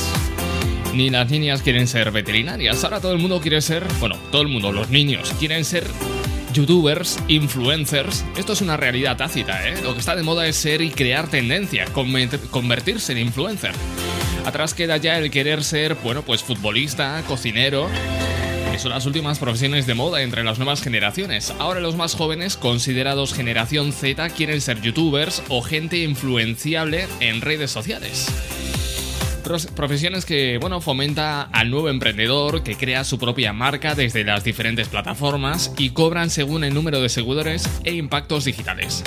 ni 0.93 1.09
las 1.09 1.31
niñas 1.31 1.63
quieren 1.63 1.89
ser 1.89 2.11
veterinarias. 2.11 2.85
Ahora 2.85 3.01
todo 3.01 3.15
el 3.15 3.19
mundo 3.19 3.41
quiere 3.41 3.63
ser, 3.63 3.87
bueno, 3.99 4.19
todo 4.31 4.43
el 4.43 4.49
mundo, 4.49 4.73
los 4.73 4.91
niños, 4.91 5.33
quieren 5.39 5.65
ser 5.65 5.87
youtubers, 6.53 7.19
influencers. 7.29 8.25
Esto 8.37 8.53
es 8.53 8.61
una 8.61 8.77
realidad 8.77 9.17
tácita, 9.17 9.69
¿eh? 9.69 9.75
Lo 9.83 9.93
que 9.95 10.01
está 10.01 10.17
de 10.17 10.23
moda 10.23 10.47
es 10.47 10.57
ser 10.57 10.81
y 10.83 10.91
crear 10.91 11.29
tendencia, 11.29 11.87
conver- 11.93 12.41
convertirse 12.51 13.13
en 13.13 13.19
influencer. 13.19 13.73
Atrás 14.45 14.75
queda 14.75 14.97
ya 14.97 15.19
el 15.19 15.31
querer 15.31 15.63
ser, 15.65 15.95
bueno, 15.97 16.23
pues 16.23 16.43
futbolista, 16.43 17.23
cocinero, 17.29 17.89
que 18.73 18.79
son 18.79 18.91
las 18.91 19.05
últimas 19.07 19.39
profesiones 19.39 19.87
de 19.87 19.95
moda 19.95 20.23
entre 20.23 20.45
las 20.45 20.59
nuevas 20.59 20.83
generaciones. 20.83 21.53
Ahora 21.59 21.81
los 21.81 21.97
más 21.97 22.15
jóvenes, 22.15 22.57
considerados 22.57 23.35
generación 23.35 23.93
Z, 23.93 24.31
quieren 24.31 24.61
ser 24.61 24.81
youtubers 24.81 25.43
o 25.49 25.63
gente 25.63 25.99
influenciable 25.99 27.07
en 27.21 27.41
redes 27.41 27.71
sociales. 27.71 28.29
Profesiones 29.75 30.25
que, 30.25 30.59
bueno, 30.61 30.81
fomenta 30.81 31.43
al 31.43 31.71
nuevo 31.71 31.89
emprendedor 31.89 32.63
que 32.63 32.77
crea 32.77 33.03
su 33.03 33.19
propia 33.19 33.53
marca 33.53 33.97
desde 33.97 34.23
las 34.23 34.45
diferentes 34.45 34.87
plataformas 34.89 35.75
y 35.77 35.91
cobran 35.91 36.31
según 36.31 36.63
el 36.63 36.73
número 36.73 37.01
de 37.01 37.09
seguidores 37.09 37.69
e 37.83 37.95
impactos 37.95 38.45
digitales. 38.45 39.03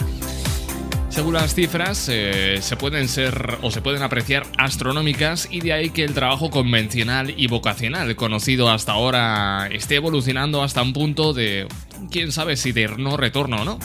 Según 1.08 1.36
las 1.36 1.56
cifras, 1.56 2.10
eh, 2.12 2.58
se 2.60 2.76
pueden 2.76 3.08
ser 3.08 3.60
o 3.62 3.72
se 3.72 3.82
pueden 3.82 4.04
apreciar 4.04 4.46
astronómicas 4.58 5.48
y 5.50 5.62
de 5.62 5.72
ahí 5.72 5.92
que 5.92 6.04
el 6.04 6.14
trabajo 6.14 6.50
convencional 6.50 7.34
y 7.38 7.48
vocacional 7.48 8.14
conocido 8.18 8.70
hasta 8.70 8.92
ahora 8.92 9.70
esté 9.72 9.96
evolucionando 9.96 10.62
hasta 10.62 10.82
un 10.82 10.92
punto 10.92 11.32
de 11.32 11.68
quién 12.12 12.34
sabe 12.34 12.58
si 12.58 12.74
de 12.74 12.90
no 12.98 13.16
retorno 13.16 13.62
o 13.62 13.66
no. 13.66 13.80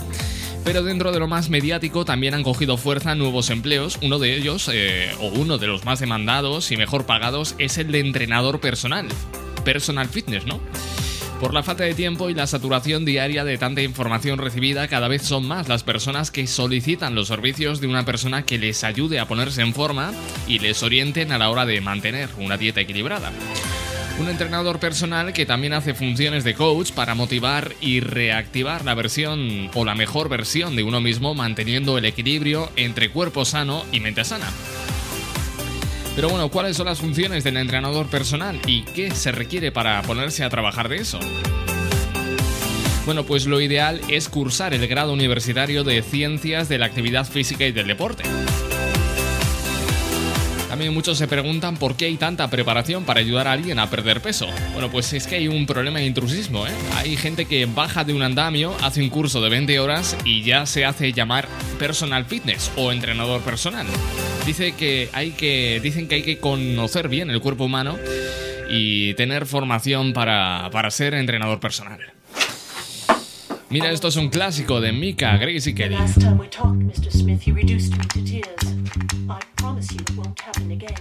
Pero 0.69 0.83
dentro 0.83 1.13
de 1.13 1.19
lo 1.19 1.27
más 1.27 1.49
mediático 1.49 2.05
también 2.05 2.35
han 2.35 2.43
cogido 2.43 2.77
fuerza 2.77 3.15
nuevos 3.15 3.49
empleos. 3.49 3.99
Uno 4.03 4.19
de 4.19 4.37
ellos, 4.37 4.69
eh, 4.71 5.11
o 5.19 5.29
uno 5.29 5.57
de 5.57 5.67
los 5.67 5.87
más 5.87 5.99
demandados 5.99 6.71
y 6.71 6.77
mejor 6.77 7.07
pagados, 7.07 7.55
es 7.57 7.79
el 7.79 7.91
de 7.91 8.01
entrenador 8.01 8.61
personal. 8.61 9.09
Personal 9.65 10.11
fitness, 10.11 10.45
¿no? 10.45 10.61
Por 11.41 11.55
la 11.55 11.63
falta 11.63 11.85
de 11.85 11.95
tiempo 11.95 12.29
y 12.29 12.35
la 12.35 12.47
saturación 12.47 13.07
diaria 13.07 13.45
de 13.45 13.57
tanta 13.57 13.81
información 13.81 14.39
recibida, 14.39 14.89
cada 14.89 15.09
vez 15.09 15.23
son 15.23 15.49
más 15.49 15.69
las 15.69 15.85
personas 15.85 16.31
que 16.31 16.47
solicitan 16.47 17.15
los 17.15 17.29
servicios 17.29 17.81
de 17.81 17.87
una 17.87 18.05
persona 18.05 18.43
que 18.43 18.59
les 18.59 18.85
ayude 18.85 19.21
a 19.21 19.27
ponerse 19.27 19.63
en 19.63 19.73
forma 19.73 20.13
y 20.47 20.59
les 20.59 20.83
orienten 20.83 21.33
a 21.33 21.39
la 21.39 21.49
hora 21.49 21.65
de 21.65 21.81
mantener 21.81 22.29
una 22.37 22.59
dieta 22.59 22.83
equilibrada. 22.83 23.33
Un 24.19 24.29
entrenador 24.29 24.81
personal 24.81 25.33
que 25.33 25.47
también 25.47 25.73
hace 25.73 25.95
funciones 25.95 26.43
de 26.43 26.55
coach 26.55 26.91
para 26.91 27.15
motivar 27.15 27.75
y 27.81 28.01
reactivar 28.01 28.85
la 28.85 28.95
versión 28.95 29.71
o 29.75 29.85
la 29.85 29.95
mejor 29.95 30.29
versión 30.29 30.75
de 30.75 30.83
uno 30.83 31.01
mismo 31.01 31.35
manteniendo 31.35 31.97
el 31.97 32.05
equilibrio 32.05 32.69
entre 32.75 33.11
cuerpo 33.11 33.45
sano 33.45 33.85
y 33.93 34.01
mente 34.01 34.25
sana. 34.25 34.51
Pero 36.17 36.31
bueno, 36.31 36.49
¿cuáles 36.49 36.77
son 36.77 36.87
las 36.87 36.99
funciones 36.99 37.45
del 37.45 37.59
entrenador 37.59 38.09
personal 38.09 38.61
y 38.67 38.83
qué 38.83 39.13
se 39.13 39.31
requiere 39.31 39.71
para 39.71 40.03
ponerse 40.03 40.43
a 40.43 40.51
trabajar 40.51 40.89
de 40.89 40.97
eso? 40.97 41.21
Bueno, 43.07 43.25
pues 43.25 43.47
lo 43.47 43.61
ideal 43.61 44.01
es 44.09 44.29
cursar 44.29 44.75
el 44.75 44.87
grado 44.89 45.13
universitario 45.13 45.85
de 45.85 46.03
Ciencias 46.03 46.69
de 46.69 46.79
la 46.79 46.87
Actividad 46.87 47.25
Física 47.25 47.65
y 47.67 47.73
del 47.73 47.87
Deporte. 47.87 48.25
También 50.79 50.95
muchos 50.95 51.19
se 51.19 51.27
preguntan 51.27 51.77
por 51.77 51.97
qué 51.97 52.05
hay 52.05 52.17
tanta 52.17 52.49
preparación 52.49 53.03
para 53.03 53.19
ayudar 53.19 53.49
a 53.49 53.53
alguien 53.53 53.81
a 53.81 53.91
perder 53.91 54.21
peso. 54.21 54.47
Bueno, 54.75 54.89
pues 54.93 55.13
es 55.13 55.27
que 55.27 55.35
hay 55.35 55.49
un 55.49 55.67
problema 55.67 55.99
de 55.99 56.07
intrusismo, 56.07 56.69
¿eh? 56.69 56.73
Hay 56.95 57.17
gente 57.17 57.47
que 57.47 57.67
baja 57.67 58.05
de 58.05 58.15
un 58.15 58.23
andamio, 58.23 58.77
hace 58.81 59.03
un 59.03 59.09
curso 59.09 59.41
de 59.41 59.49
20 59.49 59.81
horas 59.81 60.17
y 60.25 60.45
ya 60.45 60.67
se 60.67 60.85
hace 60.85 61.13
llamar 61.13 61.49
personal 61.81 62.27
fitness 62.27 62.71
o 62.77 62.93
entrenador 62.93 63.41
personal. 63.41 63.89
Dice 64.47 64.71
que 64.71 65.09
hay 65.13 65.33
que, 65.33 65.81
dicen 65.83 66.07
que 66.07 66.15
hay 66.15 66.23
que 66.23 66.39
conocer 66.39 67.09
bien 67.09 67.29
el 67.29 67.41
cuerpo 67.41 67.65
humano 67.65 67.99
y 68.71 69.15
tener 69.15 69.47
formación 69.47 70.13
para, 70.13 70.69
para 70.71 70.93
ser 70.93 71.15
entrenador 71.15 71.59
personal. 71.59 71.99
Mira, 73.71 73.91
esto 73.91 74.09
es 74.09 74.17
un 74.17 74.31
clásico 74.31 74.81
de 74.81 74.93
Mika, 74.93 75.37
Grace 75.37 75.71
y 75.71 75.75
Kelly. 75.75 75.95
Last 75.95 76.21
time 76.21 76.39
we 76.39 76.49
talked, 76.49 76.79
Mr. 76.79 77.11
Smith, 77.11 77.47
you 77.47 77.55
reduced 77.55 77.93
me 77.97 78.05
to 78.07 78.25
tears. 78.25 78.75
I 79.29 79.41
promise 79.57 79.93
you 79.93 80.01
it 80.01 80.17
won't 80.17 80.41
happen 80.41 80.71
again. 80.73 80.95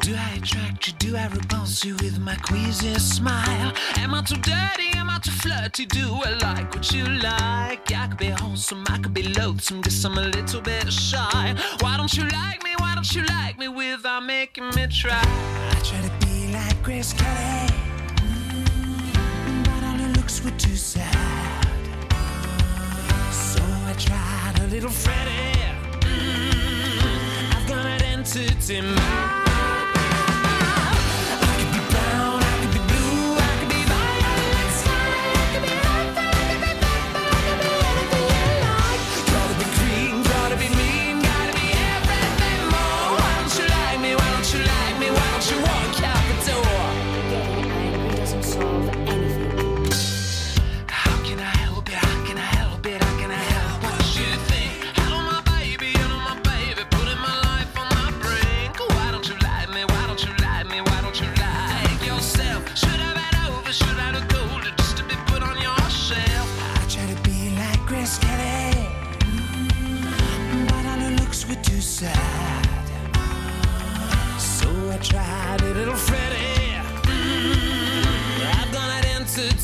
Do 0.00 0.14
I 0.14 0.36
attract 0.36 0.86
you? 0.86 0.92
Do 0.98 1.16
I 1.16 1.26
repulse 1.26 1.84
you 1.84 1.96
with 1.96 2.20
my 2.20 2.36
queasy 2.36 2.94
smile? 3.00 3.72
Am 3.96 4.14
I 4.14 4.22
too 4.22 4.36
dirty? 4.36 4.96
Am 4.96 5.10
I 5.10 5.18
too 5.18 5.32
flirty? 5.32 5.86
Do 5.86 6.20
I 6.24 6.38
like 6.40 6.72
what 6.72 6.92
you 6.92 7.04
like? 7.04 7.90
I 7.90 8.06
could 8.08 8.18
be 8.18 8.30
wholesome, 8.30 8.84
I 8.88 8.98
could 8.98 9.12
be 9.12 9.24
loathsome, 9.34 9.80
guess 9.80 10.04
I'm 10.04 10.18
a 10.18 10.22
little 10.22 10.60
bit 10.60 10.92
shy. 10.92 11.54
Why 11.80 11.96
don't 11.96 12.14
you 12.16 12.24
like 12.28 12.62
me? 12.62 12.74
Why 12.78 12.94
don't 12.94 13.12
you 13.12 13.24
like 13.24 13.58
me 13.58 13.66
without 13.66 14.24
making 14.24 14.68
me 14.76 14.86
try? 14.86 15.20
I 15.20 15.80
try 15.82 16.00
to 16.00 16.26
be 16.26 16.52
like 16.52 16.80
Grace 16.84 17.12
Kelly, 17.12 17.74
all 20.28 20.44
were 20.44 20.56
too 20.58 20.76
sad. 20.76 21.64
So 23.32 23.62
I 23.62 23.94
tried 23.98 24.60
a 24.60 24.66
little 24.66 24.90
Freddie. 24.90 25.58
Mm, 26.00 27.54
I've 27.56 27.68
got 27.68 27.86
an 27.86 28.02
entity 28.02 28.80
mind. 28.82 29.47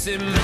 in 0.07 0.21
my 0.21 0.44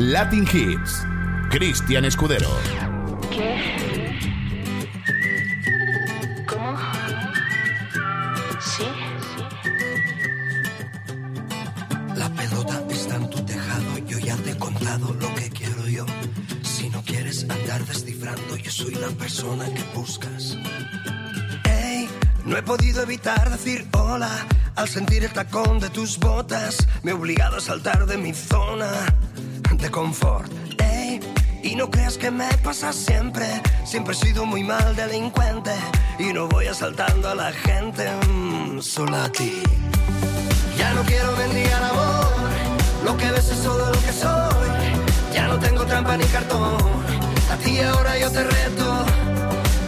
Latin 0.00 0.46
Hits. 0.50 1.04
Cristian 1.50 2.06
Escudero. 2.06 2.48
¿Qué? 3.30 4.16
¿Cómo? 6.46 6.78
¿Sí? 8.60 8.84
La 12.16 12.30
pelota 12.30 12.82
está 12.88 13.16
en 13.16 13.28
tu 13.28 13.44
tejado, 13.44 13.98
yo 14.06 14.18
ya 14.18 14.36
te 14.36 14.52
he 14.52 14.56
contado 14.56 15.12
lo 15.20 15.34
que 15.34 15.50
quiero 15.50 15.86
yo. 15.86 16.06
Si 16.62 16.88
no 16.88 17.02
quieres 17.02 17.42
andar 17.50 17.84
descifrando, 17.84 18.56
yo 18.56 18.70
soy 18.70 18.94
la 18.94 19.08
persona 19.08 19.66
que 19.66 19.82
buscas. 19.94 20.56
Ey, 21.64 22.08
no 22.46 22.56
he 22.56 22.62
podido 22.62 23.02
evitar 23.02 23.50
decir 23.50 23.86
hola 23.92 24.46
al 24.76 24.88
sentir 24.88 25.24
el 25.24 25.32
tacón 25.34 25.78
de 25.78 25.90
tus 25.90 26.18
botas. 26.18 26.88
Me 27.02 27.10
he 27.10 27.14
obligado 27.14 27.58
a 27.58 27.60
saltar 27.60 28.06
de 28.06 28.16
mi 28.16 28.32
zona 28.32 28.88
de 29.80 29.90
confort. 29.90 30.50
Ey, 30.78 31.20
y 31.62 31.74
no 31.74 31.90
creas 31.90 32.18
que 32.18 32.30
me 32.30 32.48
pasa 32.62 32.92
siempre. 32.92 33.46
Siempre 33.84 34.14
he 34.14 34.16
sido 34.16 34.44
muy 34.44 34.62
mal 34.62 34.94
delincuente 34.94 35.72
y 36.18 36.32
no 36.32 36.48
voy 36.48 36.66
asaltando 36.66 37.28
a 37.28 37.34
la 37.34 37.52
gente, 37.52 38.06
mm, 38.28 38.80
solo 38.80 39.16
a 39.16 39.28
ti. 39.30 39.62
Ya 40.76 40.92
no 40.92 41.02
quiero 41.02 41.32
mendigar 41.36 41.82
amor, 41.82 42.26
lo 43.04 43.16
que 43.16 43.30
ves 43.30 43.50
es 43.50 43.62
todo 43.62 43.86
lo 43.90 44.00
que 44.02 44.12
soy. 44.12 44.68
Ya 45.32 45.48
no 45.48 45.58
tengo 45.58 45.84
trampa 45.84 46.16
ni 46.16 46.24
cartón, 46.24 46.76
a 47.50 47.56
ti 47.56 47.80
ahora 47.80 48.18
yo 48.18 48.30
te 48.30 48.44
reto. 48.44 49.04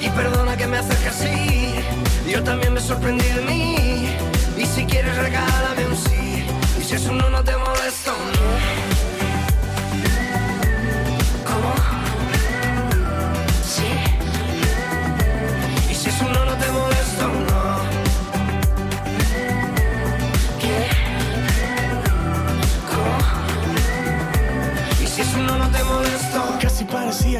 Y 0.00 0.08
perdona 0.10 0.56
que 0.56 0.66
me 0.66 0.78
acerque 0.78 1.08
así, 1.08 1.74
yo 2.30 2.42
también 2.42 2.72
me 2.74 2.80
sorprendí 2.80 3.26
de 3.26 3.42
mí. 3.42 4.16
Y 4.56 4.66
si 4.66 4.84
quieres 4.86 5.16
regálame 5.16 5.86
un 5.86 5.96
sí, 5.96 6.44
y 6.80 6.84
si 6.84 6.94
eso 6.94 7.12
no, 7.12 7.28
no 7.30 7.42
te 7.44 7.56
molesta, 7.56 8.12
no. 8.12 8.91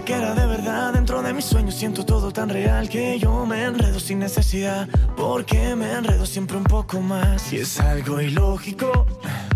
Que 0.01 0.15
era 0.15 0.35
de 0.35 0.47
verdad. 0.47 0.95
Dentro 0.95 1.23
de 1.23 1.35
mis 1.35 1.45
sueños 1.45 1.75
siento 1.75 2.07
todo 2.07 2.33
tan 2.33 2.49
real 2.49 2.89
que 2.89 3.19
yo 3.19 3.45
me 3.45 3.63
enredo 3.63 4.01
sin 4.01 4.21
necesidad. 4.21 4.89
Porque 5.19 5.77
me 5.77 5.93
enredo 5.93 6.25
siempre 6.25 6.57
un 6.57 6.65
poco 6.65 7.01
más. 7.01 7.53
Y 7.53 7.59
es 7.59 7.79
algo 7.79 8.19
ilógico. 8.19 9.07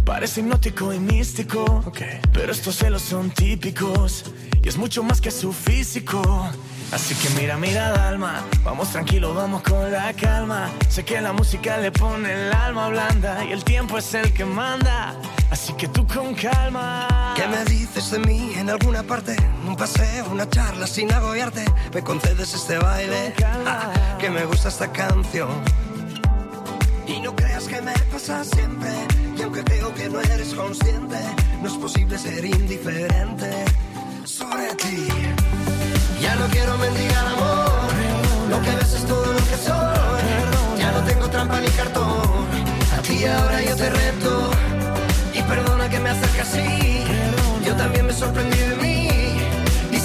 Parece 0.04 0.42
hipnótico 0.42 0.92
y 0.92 1.00
místico. 1.00 1.82
Pero 2.34 2.52
estos 2.52 2.76
celos 2.76 3.00
son 3.00 3.30
típicos. 3.30 4.26
Y 4.62 4.68
es 4.68 4.76
mucho 4.76 5.02
más 5.02 5.22
que 5.22 5.30
su 5.30 5.54
físico. 5.54 6.22
Así 6.92 7.14
que 7.16 7.28
mira, 7.40 7.56
mira, 7.56 7.90
Dalma. 7.90 8.44
Vamos 8.64 8.90
tranquilo, 8.90 9.34
vamos 9.34 9.62
con 9.62 9.90
la 9.90 10.12
calma. 10.14 10.70
Sé 10.88 11.04
que 11.04 11.20
la 11.20 11.32
música 11.32 11.76
le 11.78 11.90
pone 11.90 12.32
el 12.32 12.52
alma 12.52 12.88
blanda. 12.88 13.44
Y 13.44 13.52
el 13.52 13.64
tiempo 13.64 13.98
es 13.98 14.14
el 14.14 14.32
que 14.32 14.44
manda. 14.44 15.14
Así 15.50 15.72
que 15.74 15.88
tú 15.88 16.06
con 16.06 16.34
calma. 16.34 17.34
¿Qué 17.36 17.46
me 17.48 17.64
dices 17.64 18.10
de 18.10 18.18
mí 18.20 18.54
en 18.56 18.70
alguna 18.70 19.02
parte? 19.02 19.36
Un 19.66 19.76
paseo, 19.76 20.26
una 20.30 20.48
charla 20.48 20.86
sin 20.86 21.12
agobiarte. 21.12 21.64
¿Me 21.92 22.02
concedes 22.02 22.54
este 22.54 22.78
baile? 22.78 23.34
Ah, 23.66 23.90
que 24.18 24.30
me 24.30 24.44
gusta 24.44 24.68
esta 24.68 24.90
canción. 24.90 25.50
Y 27.06 27.20
no 27.20 27.34
creas 27.34 27.64
que 27.64 27.80
me 27.82 27.92
pasa 28.12 28.44
siempre. 28.44 28.90
Y 29.36 29.42
aunque 29.42 29.62
creo 29.64 29.92
que 29.92 30.08
no 30.08 30.20
eres 30.20 30.54
consciente, 30.54 31.18
no 31.62 31.68
es 31.68 31.74
posible 31.74 32.16
ser 32.18 32.44
indiferente 32.44 33.64
sobre 34.24 34.74
ti. 34.74 35.08
Ya 36.26 36.34
no 36.34 36.46
quiero 36.48 36.76
mendigar 36.78 37.24
amor. 37.34 37.88
Lo 38.50 38.58
que 38.60 38.72
ves 38.78 38.92
es 38.98 39.04
todo 39.12 39.26
lo 39.32 39.42
que 39.50 39.56
soy. 39.66 40.78
Ya 40.80 40.90
no 40.90 41.00
tengo 41.10 41.28
trampa 41.30 41.60
ni 41.60 41.68
cartón. 41.68 42.46
A 42.96 43.02
ti 43.06 43.24
ahora 43.26 43.62
yo 43.62 43.76
te 43.76 43.88
reto. 43.88 44.50
Y 45.32 45.40
perdona 45.42 45.88
que 45.88 46.00
me 46.00 46.10
acerque 46.10 46.40
así. 46.40 47.04
Yo 47.64 47.76
también 47.76 48.06
me 48.06 48.12
sorprendí 48.12 48.58
de 48.58 48.76
mí. 48.76 48.96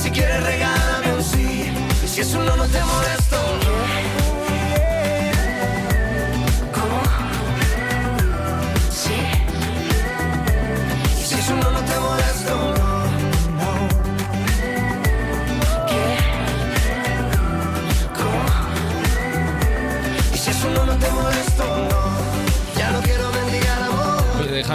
Si 0.02 0.10
quieres 0.10 0.43
regálame 0.43 1.14
un 1.14 1.23
sí. 1.23 1.72
Y 2.03 2.07
si 2.07 2.22
eso 2.22 2.43
no, 2.43 2.56
no 2.56 2.65
te 2.65 2.84
molesto. 2.84 3.38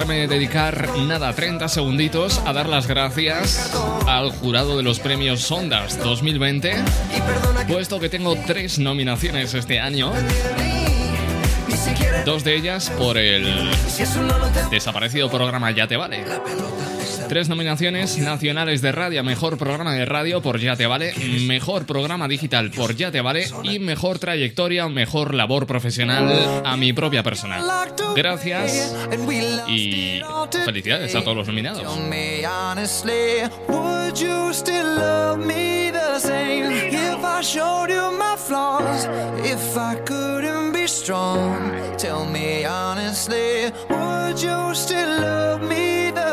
Dedicar 0.07 0.89
nada, 1.09 1.33
30 1.33 1.69
segunditos 1.69 2.41
a 2.47 2.53
dar 2.53 2.69
las 2.69 2.87
gracias 2.87 3.73
al 4.07 4.31
jurado 4.31 4.77
de 4.77 4.85
los 4.85 5.01
premios 5.01 5.41
Sondas 5.41 5.99
2020, 5.99 6.77
puesto 7.67 7.99
que 7.99 8.09
tengo 8.09 8.37
tres 8.47 8.79
nominaciones 8.79 9.53
este 9.55 9.81
año. 9.81 10.13
Dos 12.25 12.45
de 12.45 12.55
ellas 12.55 12.91
por 12.91 13.19
el 13.19 13.69
desaparecido 14.71 15.29
programa 15.29 15.73
Ya 15.73 15.89
Te 15.89 15.97
Vale. 15.97 16.25
Tres 17.29 17.49
nominaciones 17.49 18.19
nacionales 18.19 18.83
de 18.83 18.93
radio, 18.93 19.25
mejor 19.25 19.59
programa 19.59 19.95
de 19.95 20.05
radio 20.05 20.41
por 20.43 20.59
Ya 20.61 20.77
Te 20.77 20.87
Vale, 20.87 21.13
mejor 21.47 21.87
programa 21.87 22.29
digital 22.29 22.71
por 22.71 22.95
Ya 22.95 23.11
Te 23.11 23.21
Vale 23.21 23.49
y 23.65 23.79
mejor 23.79 24.19
trayectoria, 24.19 24.89
mejor 24.89 25.35
labor 25.35 25.67
profesional 25.67 26.63
a 26.65 26.77
mi 26.77 26.93
propia 26.93 27.23
persona. 27.23 27.61
Gracias 28.15 28.95
y 29.69 30.21
felicidades 30.65 31.15
a 31.15 31.23
todos 31.25 31.37
los 31.37 31.47
nominados. 31.49 31.83
Tell 41.99 42.27
me 42.27 42.67
honestly, 42.67 43.73
would 43.89 44.39
you 44.39 44.75
still 44.75 45.09
love 45.21 45.63
me 45.63 45.86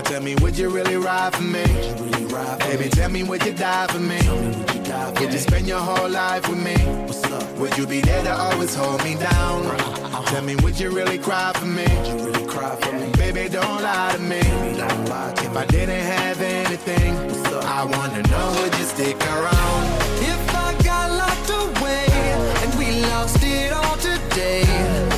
Now 0.00 0.08
tell 0.12 0.22
me, 0.22 0.34
would 0.36 0.56
you 0.56 0.70
really 0.70 0.96
ride 0.96 1.34
for 1.34 1.42
me? 1.42 1.62
Baby, 2.60 2.88
tell 2.88 3.10
me 3.10 3.22
would 3.22 3.44
you 3.44 3.52
die 3.52 3.86
for 3.88 3.98
me? 3.98 4.18
Would 5.20 5.30
you 5.30 5.38
spend 5.38 5.66
your 5.66 5.80
whole 5.80 6.08
life 6.08 6.48
with 6.48 6.56
me? 6.56 6.74
Would 7.60 7.76
you 7.76 7.86
be 7.86 8.00
there 8.00 8.22
to 8.24 8.32
always 8.34 8.74
hold 8.74 9.04
me 9.04 9.16
down? 9.16 9.66
Uh-huh. 9.66 10.22
Tell 10.24 10.42
me, 10.42 10.56
would 10.56 10.80
you 10.80 10.90
really 10.90 11.18
cry 11.18 11.52
for 11.54 11.66
me? 11.66 11.84
Baby, 13.18 13.50
don't 13.50 13.82
lie 13.82 14.12
to 14.14 14.22
me. 14.22 14.40
If 14.40 15.54
I 15.54 15.66
didn't 15.68 16.06
have 16.16 16.40
anything, 16.40 17.14
I 17.66 17.84
wanna 17.84 18.22
know 18.22 18.56
would 18.62 18.74
you 18.78 18.84
stick 18.86 19.20
around? 19.26 19.82
If 20.22 20.54
I 20.54 20.72
got 20.82 21.10
locked 21.10 21.50
away 21.50 22.06
and 22.62 22.74
we 22.78 23.02
lost 23.02 23.42
it 23.42 23.70
all 23.70 23.96
today, 23.98 25.09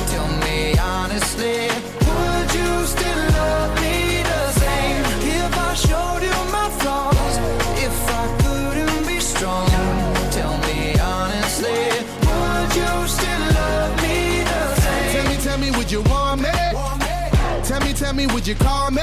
Tell 18.13 18.19
me, 18.19 18.27
me, 18.27 18.33
would 18.35 18.45
you 18.45 18.53
call 18.53 18.91
me? 18.91 19.01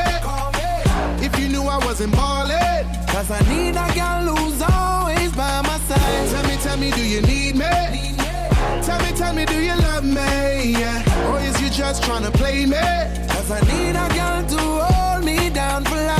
If 1.18 1.36
you 1.36 1.48
knew 1.48 1.62
I 1.62 1.84
wasn't 1.84 2.12
ballin'. 2.12 2.86
Cause 3.08 3.28
I 3.28 3.40
need 3.48 3.70
a 3.70 3.88
girl 3.98 4.36
who's 4.36 4.62
always 4.62 5.32
by 5.32 5.62
my 5.62 5.78
side. 5.88 6.28
Tell 6.30 6.46
me, 6.48 6.56
tell 6.62 6.76
me, 6.76 6.90
do 6.92 7.04
you 7.04 7.20
need 7.22 7.56
me? 7.56 8.14
Tell 8.84 9.00
me, 9.02 9.10
tell 9.16 9.34
me, 9.34 9.46
do 9.46 9.60
you 9.60 9.74
love 9.74 10.04
me? 10.04 10.78
Yeah. 10.78 11.28
Or 11.28 11.40
is 11.40 11.60
you 11.60 11.70
just 11.70 12.04
tryna 12.04 12.32
play 12.32 12.66
me? 12.66 12.78
Cause 13.34 13.50
I 13.50 13.60
need 13.72 13.96
a 13.96 14.06
girl 14.14 14.46
to 14.48 14.84
hold 14.84 15.24
me 15.24 15.50
down 15.50 15.82
for 15.86 15.96
life. 15.96 16.19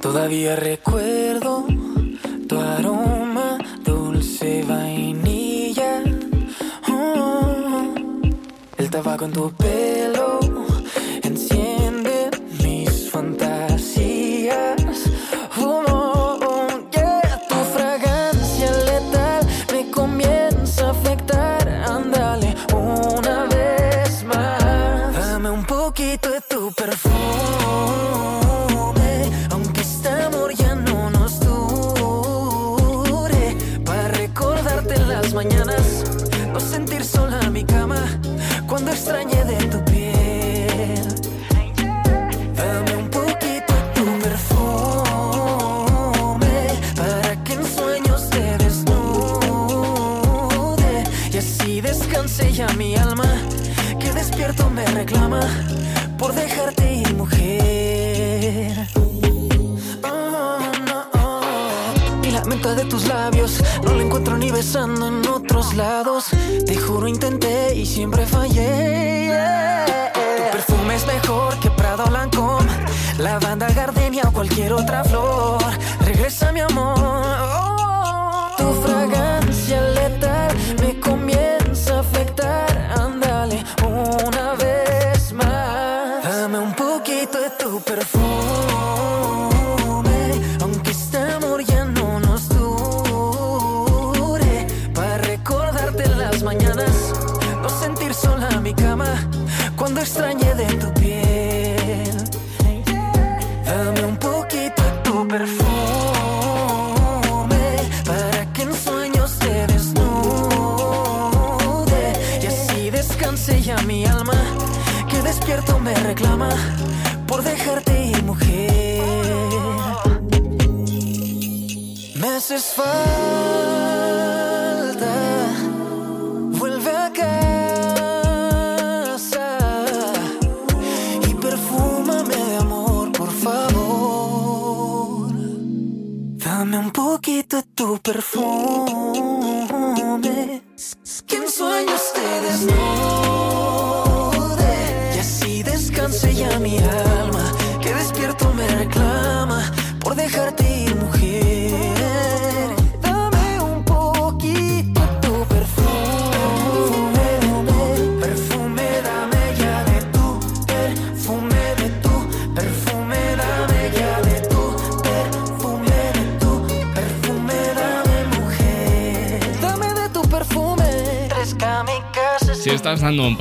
Todavía 0.00 0.56
recuerdo 0.56 1.64
tu 2.48 2.58
aroma 2.58 3.56
dulce 3.84 4.64
vainilla. 4.66 6.02
Oh, 6.88 7.94
el 8.78 8.90
tabaco 8.90 9.26
en 9.26 9.32
tu 9.32 9.52
pelo 9.52 10.40
enciende 11.22 11.69
reclama. 55.10 55.40
Por 56.18 56.34
dejarte 56.34 56.94
ir, 56.94 57.14
mujer. 57.14 58.88
Oh, 60.04 60.58
no, 60.86 61.04
oh. 61.14 61.40
Y 62.22 62.30
la 62.30 62.44
menta 62.44 62.74
de 62.74 62.84
tus 62.84 63.06
labios 63.06 63.62
no 63.84 63.94
la 63.94 64.02
encuentro 64.02 64.36
ni 64.36 64.50
besando 64.50 65.08
en 65.08 65.26
otros 65.26 65.74
lados. 65.74 66.26
Te 66.66 66.76
juro 66.76 67.08
intenté 67.08 67.74
y 67.74 67.86
siempre 67.86 68.26
fallé. 68.26 69.26
yeah. 69.26 70.12
Tu 70.14 70.52
perfume 70.52 70.94
es 70.94 71.06
mejor 71.06 71.58
que 71.60 71.70
Prado 71.70 72.04
Lancôme, 72.10 72.70
lavanda, 73.18 73.68
gardenia 73.70 74.24
o 74.28 74.32
cualquier 74.32 74.72
otra 74.72 75.04
flor. 75.04 75.62
Regresa 76.04 76.52
mi 76.52 76.60
amor. 76.60 76.98
Oh, 76.98 78.50
tu 78.58 78.72
fragancia 78.82 79.39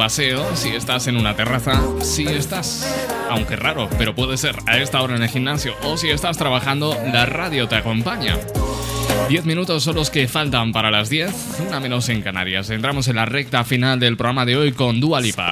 si 0.10 0.70
estás 0.70 1.06
en 1.06 1.18
una 1.18 1.36
terraza, 1.36 1.84
si 2.02 2.26
estás, 2.26 2.84
aunque 3.30 3.56
raro, 3.56 3.88
pero 3.98 4.16
puede 4.16 4.38
ser 4.38 4.56
a 4.66 4.80
esta 4.80 5.02
hora 5.04 5.16
en 5.16 5.22
el 5.22 5.30
gimnasio, 5.30 5.76
o 5.84 5.98
si 5.98 6.10
estás 6.10 6.36
trabajando, 6.36 6.98
la 7.14 7.28
radio 7.28 7.68
te 7.68 7.76
acompaña. 7.76 8.36
10 9.30 9.46
minutos 9.46 9.84
son 9.84 9.96
los 9.96 10.10
que 10.10 10.28
faltan 10.28 10.72
para 10.72 10.90
las 10.90 11.10
10, 11.10 11.60
una 11.68 11.80
menos 11.80 12.10
en 12.10 12.24
Canarias. 12.24 12.72
Entramos 12.72 13.08
en 13.08 13.18
la 13.18 13.26
recta 13.26 13.64
final 13.64 14.00
del 14.00 14.18
programa 14.18 14.46
de 14.46 14.58
hoy 14.58 14.72
con 14.72 15.00
Dua 15.00 15.22
Lipa. 15.22 15.49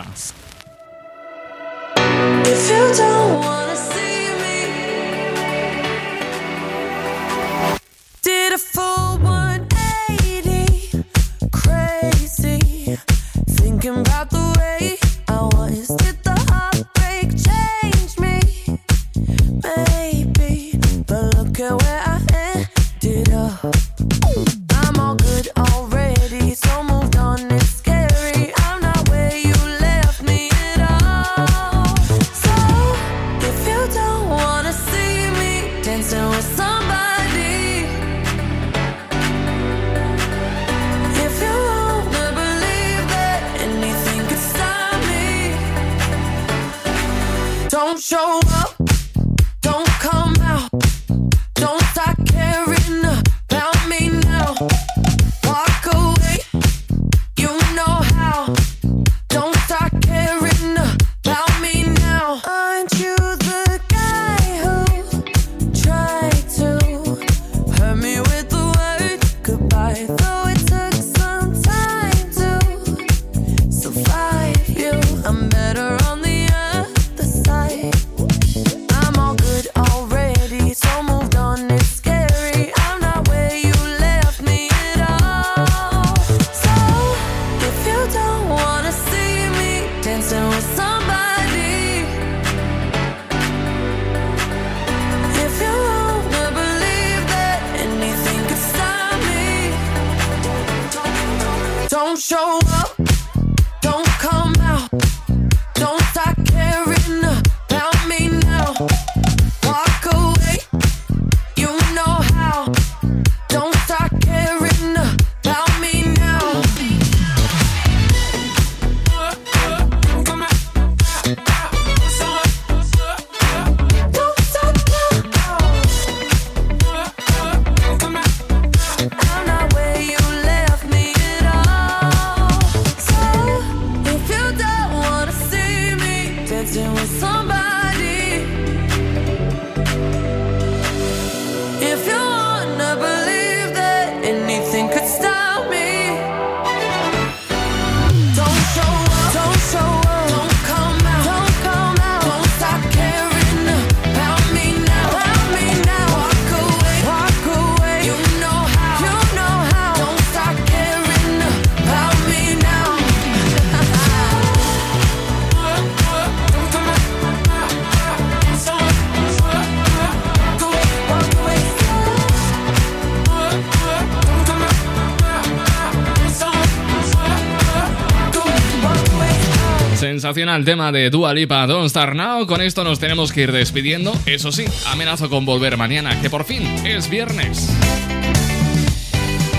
Sensacional 180.57 180.65
tema 180.65 180.91
de 180.91 181.09
Dua 181.11 181.33
Lipa, 181.33 181.67
Don't 181.67 181.89
Start 181.89 182.15
Now. 182.15 182.47
Con 182.47 182.61
esto 182.61 182.83
nos 182.83 182.99
tenemos 182.99 183.31
que 183.31 183.41
ir 183.41 183.51
despidiendo. 183.51 184.13
Eso 184.25 184.51
sí, 184.51 184.65
amenazo 184.87 185.29
con 185.29 185.45
volver 185.45 185.77
mañana, 185.77 186.19
que 186.21 186.29
por 186.29 186.45
fin 186.45 186.63
es 186.85 187.09
viernes. 187.09 187.69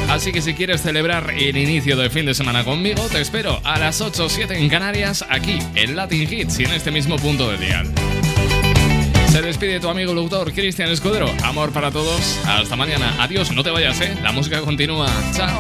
Así 0.09 0.33
que 0.33 0.43
si 0.43 0.55
quieres 0.55 0.83
celebrar 0.83 1.31
el 1.37 1.57
inicio 1.57 1.97
del 1.97 2.11
fin 2.11 2.27
de 2.27 2.35
semana 2.35 2.65
conmigo, 2.65 3.07
te 3.13 3.21
espero 3.21 3.61
a 3.65 3.79
las 3.79 4.01
8 4.01 4.25
o 4.25 4.29
7 4.29 4.59
en 4.59 4.69
Canarias, 4.69 5.25
aquí 5.29 5.59
en 5.75 5.95
Latin 5.95 6.33
Hits 6.33 6.59
y 6.59 6.65
en 6.65 6.73
este 6.73 6.91
mismo 6.91 7.17
punto 7.17 7.49
de 7.51 7.59
dial. 7.59 7.93
Se 9.31 9.41
despide 9.41 9.79
tu 9.79 9.89
amigo 9.89 10.15
locutor 10.15 10.53
Cristian 10.53 10.91
Escudero. 10.91 11.31
Amor 11.45 11.71
para 11.71 11.91
todos. 11.91 12.41
Hasta 12.47 12.75
mañana. 12.75 13.15
Adiós, 13.21 13.53
no 13.53 13.63
te 13.63 13.71
vayas, 13.71 14.01
¿eh? 14.01 14.17
La 14.23 14.33
música 14.33 14.61
continúa. 14.63 15.09
Chao, 15.33 15.59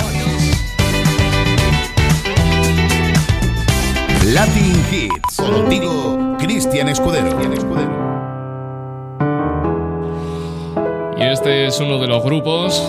Latin 4.34 4.74
Hits. 4.92 5.36
Contigo, 5.38 6.36
Cristian 6.38 6.88
Escudero. 6.90 7.28
Y 11.16 11.22
este 11.22 11.66
es 11.66 11.80
uno 11.80 11.98
de 11.98 12.08
los 12.08 12.22
grupos 12.22 12.86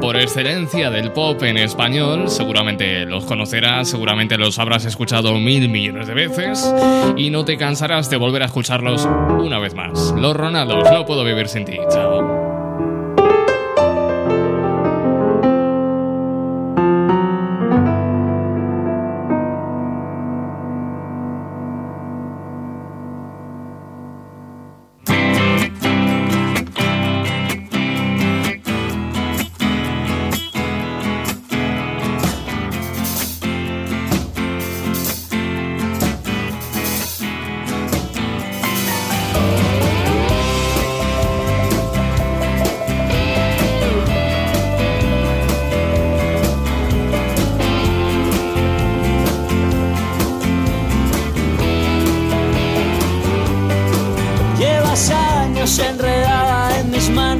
por 0.00 0.16
excelencia 0.16 0.90
del 0.90 1.12
pop 1.12 1.40
en 1.44 1.58
español. 1.58 2.28
Seguramente 2.28 3.06
los 3.06 3.24
conocerás, 3.24 3.88
seguramente 3.88 4.36
los 4.36 4.58
habrás 4.58 4.84
escuchado 4.84 5.34
mil 5.34 5.68
millones 5.68 6.08
de 6.08 6.14
veces 6.14 6.74
y 7.16 7.30
no 7.30 7.44
te 7.44 7.56
cansarás 7.56 8.10
de 8.10 8.16
volver 8.16 8.42
a 8.42 8.46
escucharlos 8.46 9.04
una 9.04 9.60
vez 9.60 9.74
más. 9.74 10.12
Los 10.16 10.34
Ronaldos, 10.36 10.90
no 10.90 11.06
puedo 11.06 11.22
vivir 11.22 11.46
sin 11.46 11.66
ti. 11.66 11.78
Chao. 11.88 12.39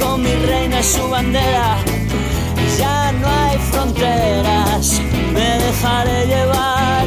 con 0.00 0.22
mi 0.22 0.34
reina 0.46 0.80
y 0.80 0.82
su 0.82 1.08
bandera. 1.08 1.76
Ya 2.78 3.12
no 3.12 3.28
hay 3.28 3.58
fronteras, 3.70 5.00
me 5.32 5.58
dejaré 5.64 6.26
llevar 6.26 7.06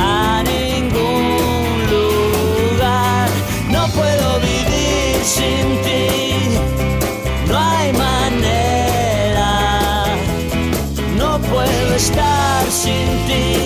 a 0.00 0.42
ningún 0.42 1.74
lugar. 1.94 3.28
No 3.70 3.86
puedo 3.88 4.40
vivir 4.40 5.16
sin 5.24 5.66
ti, 5.84 6.58
no 7.48 7.56
hay 7.58 7.92
manera. 7.92 9.52
No 11.16 11.38
puedo 11.38 11.94
estar 11.94 12.66
sin 12.70 13.08
ti, 13.28 13.65